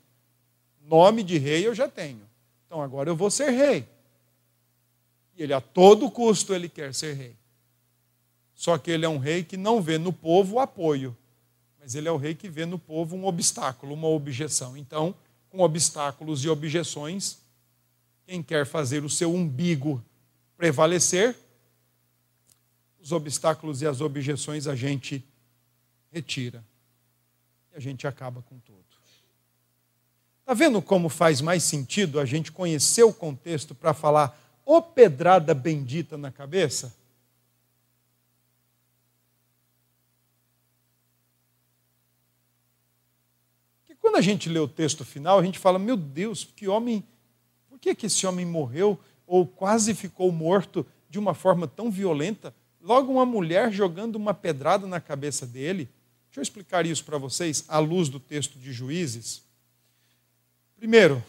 Nome 0.82 1.22
de 1.22 1.38
rei 1.38 1.66
eu 1.66 1.74
já 1.74 1.88
tenho. 1.88 2.20
Então 2.66 2.82
agora 2.82 3.08
eu 3.08 3.16
vou 3.16 3.30
ser 3.30 3.48
rei. 3.52 3.88
E 5.34 5.42
ele 5.42 5.54
a 5.54 5.62
todo 5.62 6.10
custo 6.10 6.52
ele 6.52 6.68
quer 6.68 6.92
ser 6.92 7.14
rei. 7.14 7.34
Só 8.54 8.76
que 8.76 8.90
ele 8.90 9.06
é 9.06 9.08
um 9.08 9.16
rei 9.16 9.42
que 9.42 9.56
não 9.56 9.80
vê 9.80 9.96
no 9.96 10.12
povo 10.12 10.56
o 10.56 10.60
apoio 10.60 11.16
mas 11.82 11.96
ele 11.96 12.06
é 12.06 12.12
o 12.12 12.16
rei 12.16 12.32
que 12.32 12.48
vê 12.48 12.64
no 12.64 12.78
povo 12.78 13.16
um 13.16 13.26
obstáculo, 13.26 13.92
uma 13.92 14.06
objeção. 14.06 14.76
Então, 14.76 15.12
com 15.50 15.58
obstáculos 15.58 16.44
e 16.44 16.48
objeções, 16.48 17.38
quem 18.24 18.40
quer 18.40 18.64
fazer 18.64 19.04
o 19.04 19.10
seu 19.10 19.34
umbigo 19.34 20.02
prevalecer, 20.56 21.36
os 23.00 23.10
obstáculos 23.10 23.82
e 23.82 23.86
as 23.86 24.00
objeções 24.00 24.68
a 24.68 24.76
gente 24.76 25.24
retira. 26.12 26.64
E 27.72 27.76
a 27.76 27.80
gente 27.80 28.06
acaba 28.06 28.40
com 28.42 28.60
tudo. 28.60 28.78
Está 30.38 30.54
vendo 30.54 30.80
como 30.80 31.08
faz 31.08 31.40
mais 31.40 31.64
sentido 31.64 32.20
a 32.20 32.24
gente 32.24 32.52
conhecer 32.52 33.02
o 33.02 33.12
contexto 33.12 33.74
para 33.74 33.92
falar 33.92 34.38
o 34.64 34.80
pedrada 34.80 35.52
bendita 35.52 36.16
na 36.16 36.30
cabeça? 36.30 36.94
Quando 44.12 44.20
a 44.20 44.26
gente 44.26 44.50
lê 44.50 44.58
o 44.58 44.68
texto 44.68 45.06
final, 45.06 45.38
a 45.38 45.42
gente 45.42 45.58
fala: 45.58 45.78
meu 45.78 45.96
Deus, 45.96 46.44
que 46.44 46.68
homem, 46.68 47.02
por 47.66 47.78
que, 47.78 47.94
que 47.94 48.04
esse 48.04 48.26
homem 48.26 48.44
morreu 48.44 49.00
ou 49.26 49.46
quase 49.46 49.94
ficou 49.94 50.30
morto 50.30 50.84
de 51.08 51.18
uma 51.18 51.32
forma 51.32 51.66
tão 51.66 51.90
violenta? 51.90 52.54
Logo, 52.78 53.10
uma 53.10 53.24
mulher 53.24 53.72
jogando 53.72 54.16
uma 54.16 54.34
pedrada 54.34 54.86
na 54.86 55.00
cabeça 55.00 55.46
dele. 55.46 55.88
Deixa 56.26 56.40
eu 56.40 56.42
explicar 56.42 56.84
isso 56.84 57.02
para 57.06 57.16
vocês 57.16 57.64
à 57.66 57.78
luz 57.78 58.10
do 58.10 58.20
texto 58.20 58.58
de 58.58 58.70
Juízes. 58.70 59.42
Primeiro, 60.76 61.24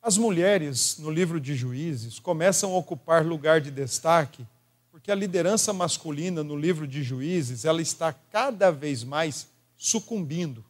As 0.00 0.16
mulheres 0.16 0.96
no 0.98 1.10
livro 1.10 1.38
de 1.38 1.54
Juízes 1.54 2.18
começam 2.18 2.72
a 2.72 2.78
ocupar 2.78 3.22
lugar 3.22 3.60
de 3.60 3.70
destaque 3.70 4.46
porque 4.90 5.12
a 5.12 5.14
liderança 5.14 5.74
masculina 5.74 6.42
no 6.42 6.56
livro 6.56 6.86
de 6.86 7.02
Juízes, 7.02 7.66
ela 7.66 7.82
está 7.82 8.14
cada 8.14 8.70
vez 8.70 9.04
mais 9.04 9.46
sucumbindo. 9.78 10.64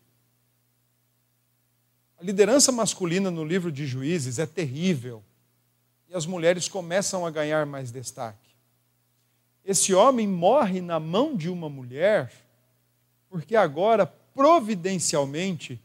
A 2.20 2.22
liderança 2.22 2.70
masculina 2.70 3.30
no 3.30 3.42
livro 3.42 3.72
de 3.72 3.86
Juízes 3.86 4.38
é 4.38 4.46
terrível 4.46 5.24
e 6.09 6.14
as 6.14 6.26
mulheres 6.26 6.68
começam 6.68 7.24
a 7.24 7.30
ganhar 7.30 7.64
mais 7.64 7.90
destaque. 7.90 8.48
Esse 9.64 9.94
homem 9.94 10.28
morre 10.28 10.80
na 10.80 11.00
mão 11.00 11.34
de 11.34 11.48
uma 11.48 11.68
mulher 11.68 12.32
porque 13.30 13.56
agora, 13.56 14.06
providencialmente, 14.06 15.80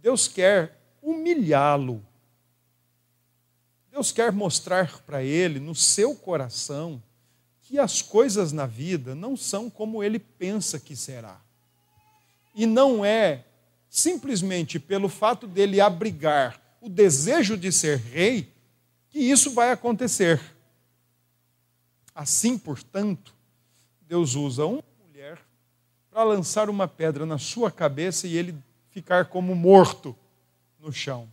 Deus 0.00 0.28
quer 0.28 0.78
humilhá-lo. 1.00 2.04
Deus 3.90 4.12
quer 4.12 4.32
mostrar 4.32 5.00
para 5.02 5.22
ele, 5.22 5.58
no 5.58 5.74
seu 5.74 6.14
coração, 6.14 7.02
que 7.62 7.78
as 7.78 8.02
coisas 8.02 8.52
na 8.52 8.66
vida 8.66 9.14
não 9.14 9.36
são 9.36 9.68
como 9.70 10.02
ele 10.02 10.18
pensa 10.18 10.78
que 10.78 10.94
será. 10.94 11.40
E 12.54 12.66
não 12.66 13.04
é 13.04 13.44
simplesmente 13.88 14.78
pelo 14.78 15.08
fato 15.08 15.46
dele 15.46 15.80
abrigar 15.80 16.60
o 16.80 16.88
desejo 16.88 17.56
de 17.56 17.70
ser 17.70 17.98
rei 17.98 18.52
que 19.10 19.18
isso 19.18 19.52
vai 19.52 19.70
acontecer. 19.70 20.40
Assim, 22.14 22.58
portanto, 22.58 23.34
Deus 24.00 24.34
usa 24.34 24.64
uma 24.64 24.82
mulher 25.06 25.38
para 26.10 26.24
lançar 26.24 26.68
uma 26.68 26.88
pedra 26.88 27.24
na 27.24 27.38
sua 27.38 27.70
cabeça 27.70 28.26
e 28.26 28.36
ele 28.36 28.54
ficar 28.90 29.26
como 29.26 29.54
morto 29.54 30.16
no 30.78 30.92
chão. 30.92 31.28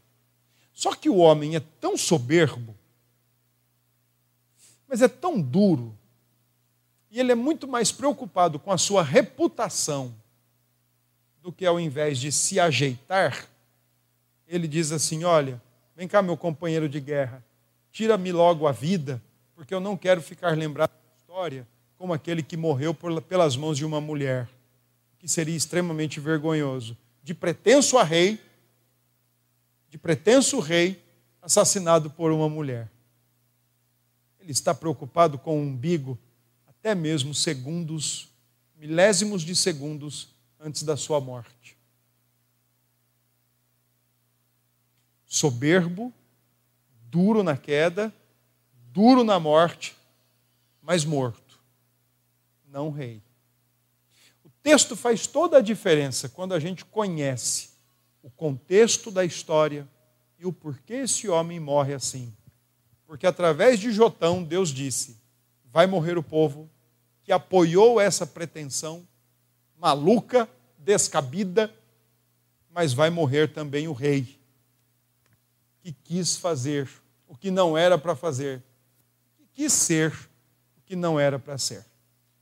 Só 0.74 0.94
que 0.96 1.10
o 1.10 1.18
homem 1.18 1.56
é 1.56 1.60
tão 1.60 1.98
soberbo, 1.98 2.76
mas 4.88 5.02
é 5.02 5.08
tão 5.08 5.42
duro, 5.42 5.98
e 7.12 7.20
ele 7.20 7.32
é 7.32 7.36
muito 7.36 7.68
mais 7.68 7.92
preocupado 7.92 8.60
com 8.60 8.72
a 8.72 8.78
sua 8.78 9.04
reputação 9.04 10.16
do 11.42 11.52
que 11.52 11.66
ao 11.66 11.80
invés 11.80 12.18
de 12.18 12.32
se 12.32 12.60
ajeitar, 12.60 13.48
ele 14.48 14.68
diz 14.68 14.92
assim: 14.92 15.24
Olha, 15.24 15.62
vem 15.96 16.08
cá, 16.08 16.22
meu 16.22 16.36
companheiro 16.36 16.90
de 16.90 17.00
guerra, 17.00 17.44
tira-me 17.92 18.32
logo 18.32 18.68
a 18.68 18.72
vida, 18.72 19.22
porque 19.56 19.74
eu 19.74 19.80
não 19.80 19.96
quero 19.96 20.22
ficar 20.22 20.58
lembrado 20.58 20.92
da 20.92 21.16
história 21.16 21.68
como 21.98 22.14
aquele 22.14 22.42
que 22.42 22.56
morreu 22.56 22.94
por, 22.94 23.22
pelas 23.22 23.58
mãos 23.58 23.78
de 23.78 23.86
uma 23.86 24.00
mulher, 24.00 24.48
que 25.20 25.28
seria 25.28 25.56
extremamente 25.56 26.20
vergonhoso. 26.20 26.98
De 27.22 27.34
pretenso 27.34 27.98
a 27.98 28.04
rei, 28.04 28.40
de 29.90 29.98
pretenso 29.98 30.60
rei, 30.60 31.04
assassinado 31.42 32.10
por 32.10 32.32
uma 32.32 32.48
mulher. 32.48 32.90
Ele 34.40 34.52
está 34.52 34.74
preocupado 34.74 35.38
com 35.38 35.58
o 35.58 35.62
umbigo 35.62 36.18
até 36.66 36.96
mesmo 36.96 37.34
segundos, 37.34 38.30
milésimos 38.78 39.42
de 39.42 39.54
segundos 39.54 40.30
antes 40.60 40.84
da 40.84 40.98
sua 40.98 41.22
morte. 41.22 41.78
Soberbo, 45.26 46.14
duro 47.04 47.44
na 47.44 47.56
queda, 47.56 48.14
duro 48.92 49.24
na 49.24 49.40
morte, 49.40 49.96
mas 50.82 51.06
morto, 51.06 51.60
não 52.68 52.92
rei. 52.92 53.22
O 54.44 54.50
texto 54.62 54.96
faz 54.96 55.28
toda 55.28 55.58
a 55.60 55.62
diferença 55.62 56.28
quando 56.28 56.54
a 56.54 56.60
gente 56.60 56.84
conhece 56.84 57.70
o 58.22 58.30
contexto 58.30 59.12
da 59.12 59.24
história 59.24 59.88
e 60.38 60.46
o 60.46 60.52
porquê 60.52 60.96
esse 60.96 61.30
homem 61.30 61.60
morre 61.60 61.94
assim. 61.94 62.34
Porque 63.06 63.26
através 63.26 63.80
de 63.80 63.92
Jotão, 63.92 64.44
Deus 64.44 64.70
disse: 64.70 65.18
vai 65.66 65.88
morrer 65.88 66.18
o 66.18 66.24
povo 66.24 66.70
que 67.24 67.32
apoiou 67.32 68.00
essa 68.00 68.26
pretensão 68.26 69.08
maluca, 69.80 70.48
descabida, 70.78 71.74
mas 72.70 72.94
vai 72.94 73.10
morrer 73.10 73.52
também 73.52 73.88
o 73.88 73.94
rei 73.94 74.38
que 75.82 75.94
quis 75.94 76.36
fazer 76.36 76.90
o 77.28 77.36
que 77.36 77.50
não 77.50 77.78
era 77.78 77.98
para 77.98 78.16
fazer, 78.16 78.62
que 79.38 79.48
quis 79.54 79.72
ser 79.72 80.12
o 80.78 80.82
que 80.86 80.96
não 80.96 81.20
era 81.20 81.40
para 81.40 81.58
ser. 81.58 81.86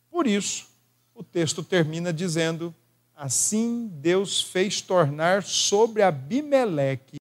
Por 0.10 0.26
isso, 0.26 0.68
o 1.14 1.24
texto 1.24 1.64
termina 1.64 2.12
dizendo: 2.12 2.74
Assim 3.16 3.88
Deus 3.88 4.42
fez 4.42 4.82
tornar 4.82 5.44
sobre 5.44 6.02
Abimeleque 6.02 7.18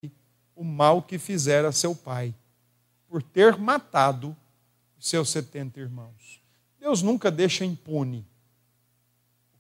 o 0.55 0.65
mal 0.65 1.03
que 1.03 1.19
fizera 1.19 1.71
seu 1.71 1.95
pai, 1.95 2.35
por 3.07 3.23
ter 3.23 3.59
matado 3.59 4.35
seus 4.99 5.29
setenta 5.29 5.79
irmãos. 5.79 6.41
Deus 6.81 7.03
nunca 7.03 7.31
deixa 7.31 7.65
impune 7.65 8.27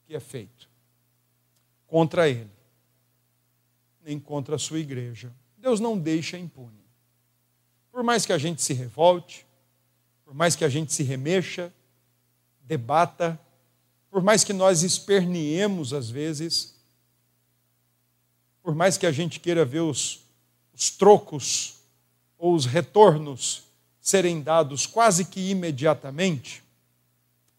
que 0.06 0.14
é 0.14 0.20
feito 0.20 0.68
contra 1.86 2.28
ele, 2.28 2.50
nem 4.02 4.18
contra 4.18 4.56
a 4.56 4.58
sua 4.58 4.78
igreja. 4.78 5.32
Deus 5.58 5.80
não 5.80 5.98
deixa 5.98 6.38
impune. 6.38 6.84
Por 7.90 8.02
mais 8.02 8.24
que 8.24 8.32
a 8.32 8.38
gente 8.38 8.62
se 8.62 8.72
revolte, 8.72 9.46
por 10.24 10.34
mais 10.34 10.54
que 10.54 10.64
a 10.64 10.68
gente 10.68 10.92
se 10.92 11.02
remexa, 11.02 11.72
debata, 12.60 13.38
por 14.10 14.22
mais 14.22 14.44
que 14.44 14.52
nós 14.52 14.82
esperniemos 14.82 15.92
às 15.92 16.10
vezes, 16.10 16.74
por 18.62 18.74
mais 18.74 18.98
que 18.98 19.06
a 19.06 19.12
gente 19.12 19.40
queira 19.40 19.64
ver 19.64 19.80
os, 19.80 20.24
os 20.72 20.90
trocos 20.90 21.76
ou 22.36 22.54
os 22.54 22.66
retornos 22.66 23.64
serem 24.00 24.40
dados 24.40 24.86
quase 24.86 25.24
que 25.24 25.50
imediatamente, 25.50 26.62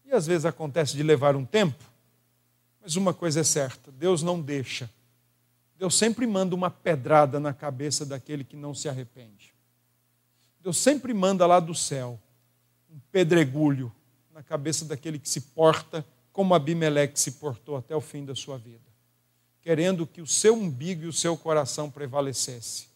e 0.04 0.12
às 0.12 0.26
vezes 0.26 0.46
acontece 0.46 0.96
de 0.96 1.02
levar 1.02 1.36
um 1.36 1.44
tempo, 1.44 1.87
mas 2.88 2.96
uma 2.96 3.12
coisa 3.12 3.40
é 3.40 3.44
certa: 3.44 3.92
Deus 3.92 4.22
não 4.22 4.40
deixa. 4.40 4.88
Deus 5.76 5.94
sempre 5.94 6.26
manda 6.26 6.54
uma 6.54 6.70
pedrada 6.70 7.38
na 7.38 7.52
cabeça 7.52 8.06
daquele 8.06 8.42
que 8.42 8.56
não 8.56 8.72
se 8.72 8.88
arrepende. 8.88 9.52
Deus 10.62 10.78
sempre 10.78 11.12
manda 11.12 11.46
lá 11.46 11.60
do 11.60 11.74
céu 11.74 12.18
um 12.90 12.98
pedregulho 13.12 13.92
na 14.32 14.42
cabeça 14.42 14.86
daquele 14.86 15.18
que 15.18 15.28
se 15.28 15.42
porta 15.42 16.02
como 16.32 16.54
Abimeleque 16.54 17.20
se 17.20 17.32
portou 17.32 17.76
até 17.76 17.94
o 17.94 18.00
fim 18.00 18.24
da 18.24 18.34
sua 18.34 18.56
vida, 18.56 18.88
querendo 19.60 20.06
que 20.06 20.22
o 20.22 20.26
seu 20.26 20.54
umbigo 20.54 21.02
e 21.02 21.08
o 21.08 21.12
seu 21.12 21.36
coração 21.36 21.90
prevalecesse. 21.90 22.88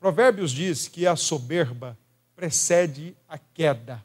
Provérbios 0.00 0.50
diz 0.50 0.88
que 0.88 1.06
a 1.06 1.14
soberba 1.14 1.96
precede 2.34 3.16
a 3.28 3.38
queda. 3.38 4.04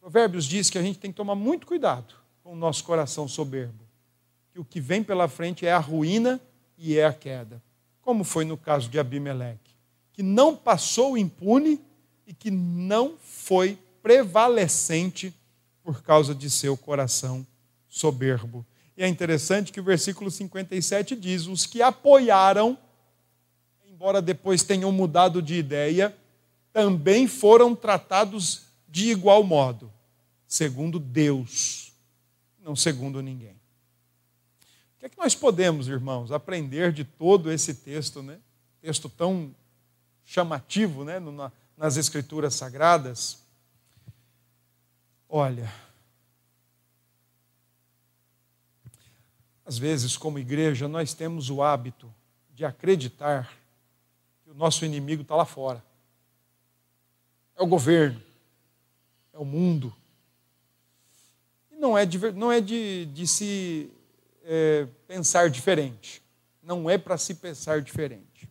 Provérbios 0.00 0.44
diz 0.44 0.70
que 0.70 0.78
a 0.78 0.82
gente 0.82 1.00
tem 1.00 1.10
que 1.10 1.16
tomar 1.16 1.34
muito 1.34 1.66
cuidado 1.66 2.14
com 2.44 2.52
o 2.52 2.56
nosso 2.56 2.84
coração 2.84 3.26
soberbo, 3.26 3.85
que 4.56 4.60
o 4.60 4.64
que 4.64 4.80
vem 4.80 5.02
pela 5.02 5.28
frente 5.28 5.66
é 5.66 5.72
a 5.72 5.78
ruína 5.78 6.40
e 6.78 6.96
é 6.96 7.04
a 7.04 7.12
queda, 7.12 7.62
como 8.00 8.24
foi 8.24 8.42
no 8.42 8.56
caso 8.56 8.88
de 8.88 8.98
Abimeleque, 8.98 9.74
que 10.14 10.22
não 10.22 10.56
passou 10.56 11.18
impune 11.18 11.78
e 12.26 12.32
que 12.32 12.50
não 12.50 13.18
foi 13.18 13.78
prevalecente 14.02 15.34
por 15.82 16.02
causa 16.02 16.34
de 16.34 16.48
seu 16.48 16.74
coração 16.74 17.46
soberbo. 17.86 18.64
E 18.96 19.04
é 19.04 19.08
interessante 19.08 19.70
que 19.70 19.80
o 19.80 19.84
versículo 19.84 20.30
57 20.30 21.14
diz: 21.14 21.46
os 21.46 21.66
que 21.66 21.82
apoiaram, 21.82 22.78
embora 23.86 24.22
depois 24.22 24.62
tenham 24.62 24.90
mudado 24.90 25.42
de 25.42 25.54
ideia, 25.54 26.16
também 26.72 27.28
foram 27.28 27.74
tratados 27.74 28.62
de 28.88 29.10
igual 29.10 29.44
modo, 29.44 29.92
segundo 30.46 30.98
Deus, 30.98 31.92
não 32.58 32.74
segundo 32.74 33.20
ninguém. 33.20 33.56
É 35.06 35.08
que 35.08 35.18
nós 35.18 35.36
podemos, 35.36 35.86
irmãos, 35.86 36.32
aprender 36.32 36.92
de 36.92 37.04
todo 37.04 37.52
esse 37.52 37.72
texto, 37.72 38.24
né? 38.24 38.40
Texto 38.80 39.08
tão 39.08 39.54
chamativo, 40.24 41.04
né, 41.04 41.22
nas 41.76 41.96
escrituras 41.96 42.56
sagradas. 42.56 43.38
Olha, 45.28 45.72
às 49.64 49.78
vezes, 49.78 50.16
como 50.16 50.40
igreja, 50.40 50.88
nós 50.88 51.14
temos 51.14 51.50
o 51.50 51.62
hábito 51.62 52.12
de 52.52 52.64
acreditar 52.64 53.56
que 54.42 54.50
o 54.50 54.54
nosso 54.54 54.84
inimigo 54.84 55.22
está 55.22 55.36
lá 55.36 55.44
fora 55.44 55.84
é 57.54 57.62
o 57.62 57.66
governo, 57.68 58.20
é 59.32 59.38
o 59.38 59.44
mundo. 59.44 59.94
E 61.70 61.76
não 61.76 61.96
é 61.96 62.04
de, 62.04 62.18
não 62.32 62.50
é 62.50 62.60
de, 62.60 63.06
de 63.06 63.24
se 63.24 63.92
é, 64.46 64.86
pensar 65.06 65.50
diferente. 65.50 66.22
Não 66.62 66.88
é 66.88 66.96
para 66.96 67.18
se 67.18 67.34
pensar 67.34 67.82
diferente. 67.82 68.48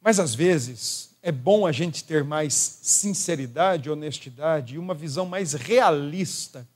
Mas 0.00 0.18
às 0.18 0.34
vezes 0.34 1.16
é 1.22 1.32
bom 1.32 1.66
a 1.66 1.72
gente 1.72 2.04
ter 2.04 2.22
mais 2.22 2.54
sinceridade, 2.54 3.90
honestidade 3.90 4.74
e 4.74 4.78
uma 4.78 4.94
visão 4.94 5.24
mais 5.24 5.52
realista 5.54 6.68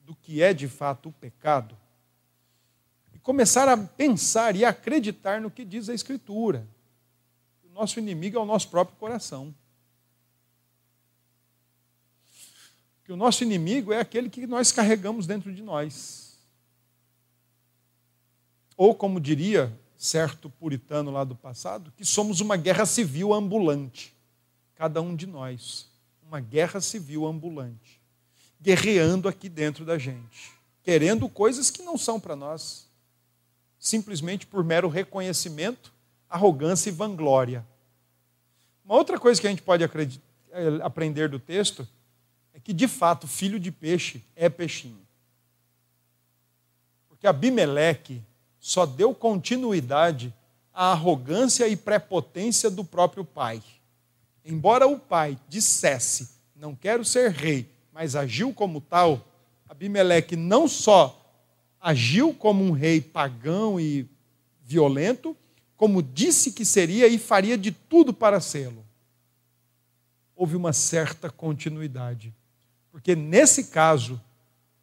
do 0.00 0.14
que 0.14 0.42
é 0.42 0.52
de 0.52 0.66
fato 0.66 1.10
o 1.10 1.12
pecado. 1.12 1.76
E 3.14 3.18
começar 3.18 3.68
a 3.68 3.76
pensar 3.76 4.56
e 4.56 4.64
acreditar 4.64 5.40
no 5.40 5.50
que 5.50 5.64
diz 5.64 5.88
a 5.88 5.94
Escritura 5.94 6.66
Nosso 7.80 7.98
inimigo 7.98 8.36
é 8.36 8.40
o 8.40 8.44
nosso 8.44 8.68
próprio 8.68 8.94
coração. 8.98 9.54
Que 13.02 13.10
o 13.10 13.16
nosso 13.16 13.42
inimigo 13.42 13.90
é 13.90 13.98
aquele 13.98 14.28
que 14.28 14.46
nós 14.46 14.70
carregamos 14.70 15.26
dentro 15.26 15.50
de 15.50 15.62
nós. 15.62 16.29
Ou, 18.80 18.94
como 18.94 19.20
diria 19.20 19.70
certo 19.98 20.48
puritano 20.48 21.10
lá 21.10 21.22
do 21.22 21.36
passado, 21.36 21.92
que 21.98 22.02
somos 22.02 22.40
uma 22.40 22.56
guerra 22.56 22.86
civil 22.86 23.34
ambulante. 23.34 24.16
Cada 24.74 25.02
um 25.02 25.14
de 25.14 25.26
nós. 25.26 25.86
Uma 26.26 26.40
guerra 26.40 26.80
civil 26.80 27.26
ambulante. 27.26 28.00
Guerreando 28.58 29.28
aqui 29.28 29.50
dentro 29.50 29.84
da 29.84 29.98
gente. 29.98 30.52
Querendo 30.82 31.28
coisas 31.28 31.70
que 31.70 31.82
não 31.82 31.98
são 31.98 32.18
para 32.18 32.34
nós. 32.34 32.88
Simplesmente 33.78 34.46
por 34.46 34.64
mero 34.64 34.88
reconhecimento, 34.88 35.92
arrogância 36.26 36.88
e 36.88 36.92
vanglória. 36.94 37.62
Uma 38.82 38.94
outra 38.94 39.20
coisa 39.20 39.38
que 39.38 39.46
a 39.46 39.50
gente 39.50 39.60
pode 39.60 39.84
eh, 39.84 40.80
aprender 40.82 41.28
do 41.28 41.38
texto 41.38 41.86
é 42.54 42.58
que, 42.58 42.72
de 42.72 42.88
fato, 42.88 43.28
filho 43.28 43.60
de 43.60 43.70
peixe 43.70 44.24
é 44.34 44.48
peixinho. 44.48 45.06
Porque 47.10 47.26
Abimeleque 47.26 48.22
só 48.60 48.84
deu 48.84 49.14
continuidade 49.14 50.32
à 50.72 50.92
arrogância 50.92 51.66
e 51.66 51.74
prepotência 51.74 52.70
do 52.70 52.84
próprio 52.84 53.24
pai. 53.24 53.62
Embora 54.44 54.86
o 54.86 54.98
pai 54.98 55.38
dissesse, 55.48 56.30
não 56.54 56.74
quero 56.74 57.04
ser 57.04 57.30
rei, 57.30 57.68
mas 57.92 58.14
agiu 58.14 58.52
como 58.52 58.80
tal, 58.80 59.26
Abimeleque 59.68 60.36
não 60.36 60.68
só 60.68 61.16
agiu 61.80 62.34
como 62.34 62.62
um 62.62 62.72
rei 62.72 63.00
pagão 63.00 63.80
e 63.80 64.06
violento, 64.62 65.36
como 65.76 66.02
disse 66.02 66.52
que 66.52 66.64
seria 66.64 67.08
e 67.08 67.18
faria 67.18 67.56
de 67.56 67.72
tudo 67.72 68.12
para 68.12 68.40
sê-lo. 68.40 68.84
Houve 70.36 70.56
uma 70.56 70.72
certa 70.72 71.30
continuidade. 71.30 72.34
Porque 72.92 73.16
nesse 73.16 73.64
caso, 73.64 74.20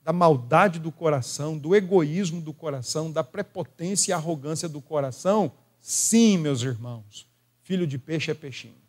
da 0.07 0.13
maldade 0.13 0.79
do 0.79 0.89
coração, 0.89 1.57
do 1.57 1.75
egoísmo 1.75 2.39
do 2.39 2.53
coração, 2.53 3.11
da 3.11 3.25
prepotência 3.25 4.11
e 4.11 4.13
arrogância 4.13 4.69
do 4.69 4.79
coração, 4.79 5.51
sim, 5.81 6.37
meus 6.37 6.61
irmãos, 6.61 7.27
filho 7.61 7.85
de 7.85 7.97
peixe 7.97 8.31
é 8.31 8.33
peixinho. 8.33 8.81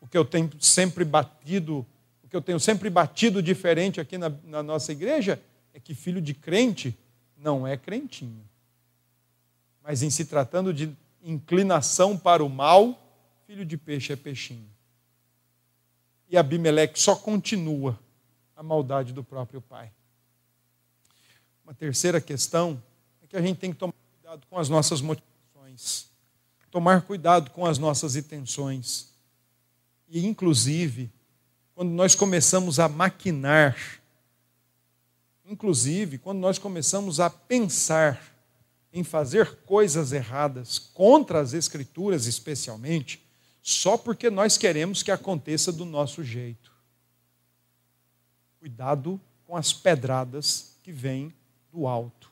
O 0.00 0.08
que 0.08 0.16
eu 0.16 0.24
tenho 0.24 0.50
sempre 0.58 1.04
batido, 1.04 1.84
o 2.24 2.28
que 2.28 2.34
eu 2.34 2.40
tenho 2.40 2.58
sempre 2.58 2.88
batido 2.88 3.42
diferente 3.42 4.00
aqui 4.00 4.16
na, 4.16 4.32
na 4.42 4.62
nossa 4.62 4.90
igreja 4.90 5.38
é 5.74 5.78
que 5.78 5.94
filho 5.94 6.22
de 6.22 6.32
crente 6.32 6.96
não 7.36 7.66
é 7.66 7.76
crentinho. 7.76 8.42
Mas 9.82 10.02
em 10.02 10.08
se 10.08 10.24
tratando 10.24 10.72
de 10.72 10.96
inclinação 11.22 12.16
para 12.16 12.42
o 12.42 12.48
mal, 12.48 12.98
filho 13.46 13.66
de 13.66 13.76
peixe 13.76 14.14
é 14.14 14.16
peixinho. 14.16 14.70
E 16.26 16.38
Abimeleque 16.38 16.98
só 16.98 17.14
continua 17.14 17.98
a 18.56 18.62
maldade 18.62 19.12
do 19.12 19.22
próprio 19.22 19.60
pai. 19.60 19.92
Uma 21.62 21.74
terceira 21.74 22.20
questão 22.20 22.82
é 23.22 23.26
que 23.26 23.36
a 23.36 23.42
gente 23.42 23.58
tem 23.58 23.72
que 23.72 23.78
tomar 23.78 23.92
cuidado 23.92 24.46
com 24.48 24.58
as 24.58 24.68
nossas 24.68 25.00
motivações, 25.02 26.06
tomar 26.70 27.02
cuidado 27.02 27.50
com 27.50 27.66
as 27.66 27.76
nossas 27.76 28.16
intenções. 28.16 29.12
E, 30.08 30.24
inclusive, 30.26 31.12
quando 31.74 31.90
nós 31.90 32.14
começamos 32.14 32.80
a 32.80 32.88
maquinar, 32.88 33.76
inclusive, 35.44 36.16
quando 36.18 36.38
nós 36.38 36.58
começamos 36.58 37.20
a 37.20 37.28
pensar 37.28 38.34
em 38.92 39.04
fazer 39.04 39.56
coisas 39.66 40.12
erradas, 40.12 40.78
contra 40.78 41.40
as 41.40 41.52
Escrituras 41.52 42.26
especialmente, 42.26 43.22
só 43.60 43.98
porque 43.98 44.30
nós 44.30 44.56
queremos 44.56 45.02
que 45.02 45.10
aconteça 45.10 45.70
do 45.70 45.84
nosso 45.84 46.24
jeito. 46.24 46.75
Cuidado 48.66 49.20
com 49.46 49.56
as 49.56 49.72
pedradas 49.72 50.76
que 50.82 50.90
vêm 50.90 51.32
do 51.70 51.86
alto. 51.86 52.28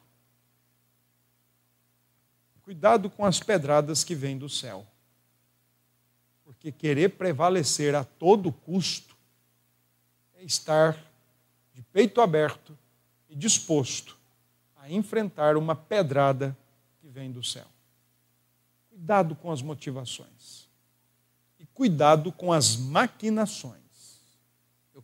Cuidado 2.63 3.09
com 3.09 3.25
as 3.25 3.39
pedradas 3.39 4.03
que 4.03 4.17
vêm 4.17 4.37
do 4.37 4.49
céu. 4.49 4.85
Porque 6.43 6.73
querer 6.73 7.11
prevalecer 7.11 7.95
a 7.95 8.03
todo 8.03 8.51
custo 8.51 9.17
é 10.35 10.43
estar 10.43 10.99
de 11.73 11.83
peito 11.83 12.21
aberto 12.21 12.77
e 13.31 13.37
disposto 13.37 14.19
a 14.75 14.91
enfrentar 14.91 15.57
uma 15.57 15.77
pedrada 15.77 16.59
que 17.01 17.07
vem 17.07 17.31
do 17.31 17.45
céu. 17.45 17.69
Cuidado 18.89 19.37
com 19.37 19.53
as 19.53 19.63
motivações. 19.63 20.69
E 21.61 21.67
cuidado 21.67 22.33
com 22.33 22.53
as 22.53 22.77
maquinações 22.77 23.84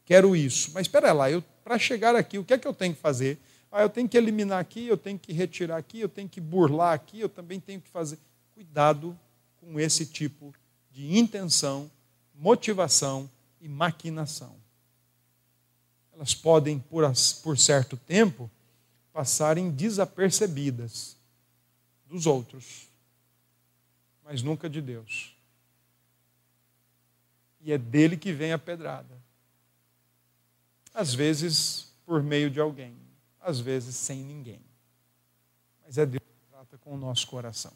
quero 0.05 0.35
isso. 0.35 0.71
Mas 0.73 0.83
espera 0.83 1.13
lá, 1.13 1.27
para 1.63 1.79
chegar 1.79 2.17
aqui, 2.17 2.39
o 2.39 2.45
que 2.45 2.55
é 2.55 2.59
que 2.59 2.67
eu 2.67 2.75
tenho 2.75 2.95
que 2.95 3.01
fazer? 3.01 3.39
Ah, 3.71 3.83
eu 3.83 3.89
tenho 3.89 4.09
que 4.09 4.17
eliminar 4.17 4.59
aqui, 4.59 4.87
eu 4.87 4.97
tenho 4.97 5.19
que 5.19 5.33
retirar 5.33 5.77
aqui, 5.77 6.01
eu 6.01 6.09
tenho 6.09 6.29
que 6.29 6.41
burlar 6.41 6.93
aqui, 6.93 7.21
eu 7.21 7.29
também 7.29 7.61
tenho 7.61 7.81
que 7.81 7.89
fazer. 7.89 8.19
Cuidado 8.53 9.17
com 9.61 9.79
esse 9.79 10.05
tipo 10.05 10.53
de 10.91 11.17
intenção, 11.17 11.91
motivação 12.35 13.31
e 13.61 13.69
maquinação. 13.69 14.57
Elas 16.13 16.35
podem, 16.35 16.79
por, 16.79 17.05
por 17.43 17.57
certo 17.57 17.97
tempo, 17.97 18.51
passarem 19.13 19.71
desapercebidas 19.71 21.17
dos 22.07 22.27
outros, 22.27 22.89
mas 24.25 24.43
nunca 24.43 24.69
de 24.69 24.83
Deus. 24.83 25.37
E 27.61 27.73
é 27.73 27.79
dele 27.79 28.17
que 28.17 28.33
vem 28.33 28.53
a 28.53 28.59
pedrada. 28.59 29.17
Às 30.93 31.15
vezes 31.15 31.91
por 32.11 32.25
meio 32.25 32.51
de 32.51 32.59
alguém, 32.59 32.97
às 33.41 33.61
vezes 33.61 33.95
sem 33.95 34.19
ninguém. 34.19 34.61
Mas 35.85 35.97
é 35.97 36.05
Deus 36.05 36.23
que 36.23 36.51
trata 36.51 36.77
com 36.79 36.93
o 36.93 36.97
nosso 36.97 37.27
coração. 37.29 37.73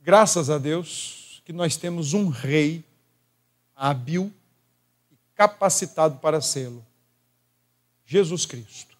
Graças 0.00 0.50
a 0.50 0.58
Deus 0.58 1.40
que 1.44 1.52
nós 1.52 1.76
temos 1.76 2.12
um 2.12 2.28
rei 2.28 2.84
hábil 3.76 4.32
e 5.12 5.16
capacitado 5.36 6.18
para 6.18 6.40
sê-lo. 6.40 6.84
Jesus 8.04 8.44
Cristo, 8.44 8.98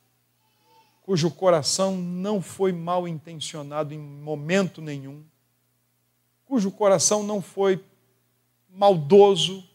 cujo 1.02 1.28
coração 1.28 1.96
não 1.96 2.40
foi 2.40 2.72
mal 2.72 3.08
intencionado 3.08 3.92
em 3.92 3.98
momento 3.98 4.80
nenhum, 4.80 5.24
cujo 6.44 6.70
coração 6.70 7.24
não 7.24 7.42
foi 7.42 7.84
maldoso 8.68 9.68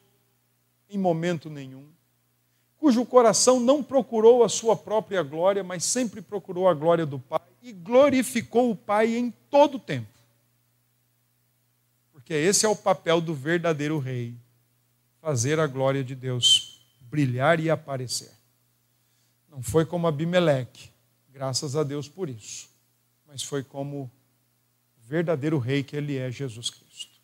em 0.89 0.97
momento 0.97 1.49
nenhum, 1.49 1.96
cujo 2.77 3.05
coração 3.05 3.59
não 3.59 3.83
procurou 3.83 4.43
a 4.43 4.49
sua 4.49 4.75
própria 4.75 5.23
glória, 5.23 5.63
mas 5.63 5.83
sempre 5.83 6.21
procurou 6.21 6.67
a 6.67 6.73
glória 6.73 7.05
do 7.05 7.19
Pai 7.19 7.41
e 7.61 7.73
glorificou 7.73 8.71
o 8.71 8.75
Pai 8.75 9.15
em 9.15 9.31
todo 9.49 9.75
o 9.75 9.79
tempo. 9.79 10.07
Porque 12.11 12.33
esse 12.33 12.65
é 12.65 12.69
o 12.69 12.75
papel 12.75 13.19
do 13.19 13.33
verdadeiro 13.33 13.99
rei 13.99 14.35
fazer 15.21 15.59
a 15.59 15.67
glória 15.67 16.03
de 16.03 16.15
Deus 16.15 16.81
brilhar 17.01 17.59
e 17.59 17.69
aparecer. 17.69 18.31
Não 19.49 19.63
foi 19.63 19.85
como 19.85 20.07
Abimeleque, 20.07 20.89
graças 21.29 21.75
a 21.75 21.83
Deus 21.83 22.07
por 22.07 22.29
isso, 22.29 22.69
mas 23.25 23.41
foi 23.43 23.63
como 23.63 24.03
o 24.03 24.11
verdadeiro 25.07 25.57
rei 25.57 25.83
que 25.83 25.95
ele 25.95 26.17
é, 26.17 26.29
Jesus 26.29 26.69
Cristo. 26.69 27.17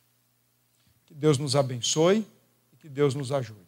Que 1.06 1.14
Deus 1.14 1.38
nos 1.38 1.56
abençoe 1.56 2.26
e 2.72 2.78
que 2.78 2.90
Deus 2.90 3.14
nos 3.14 3.32
ajude. 3.32 3.63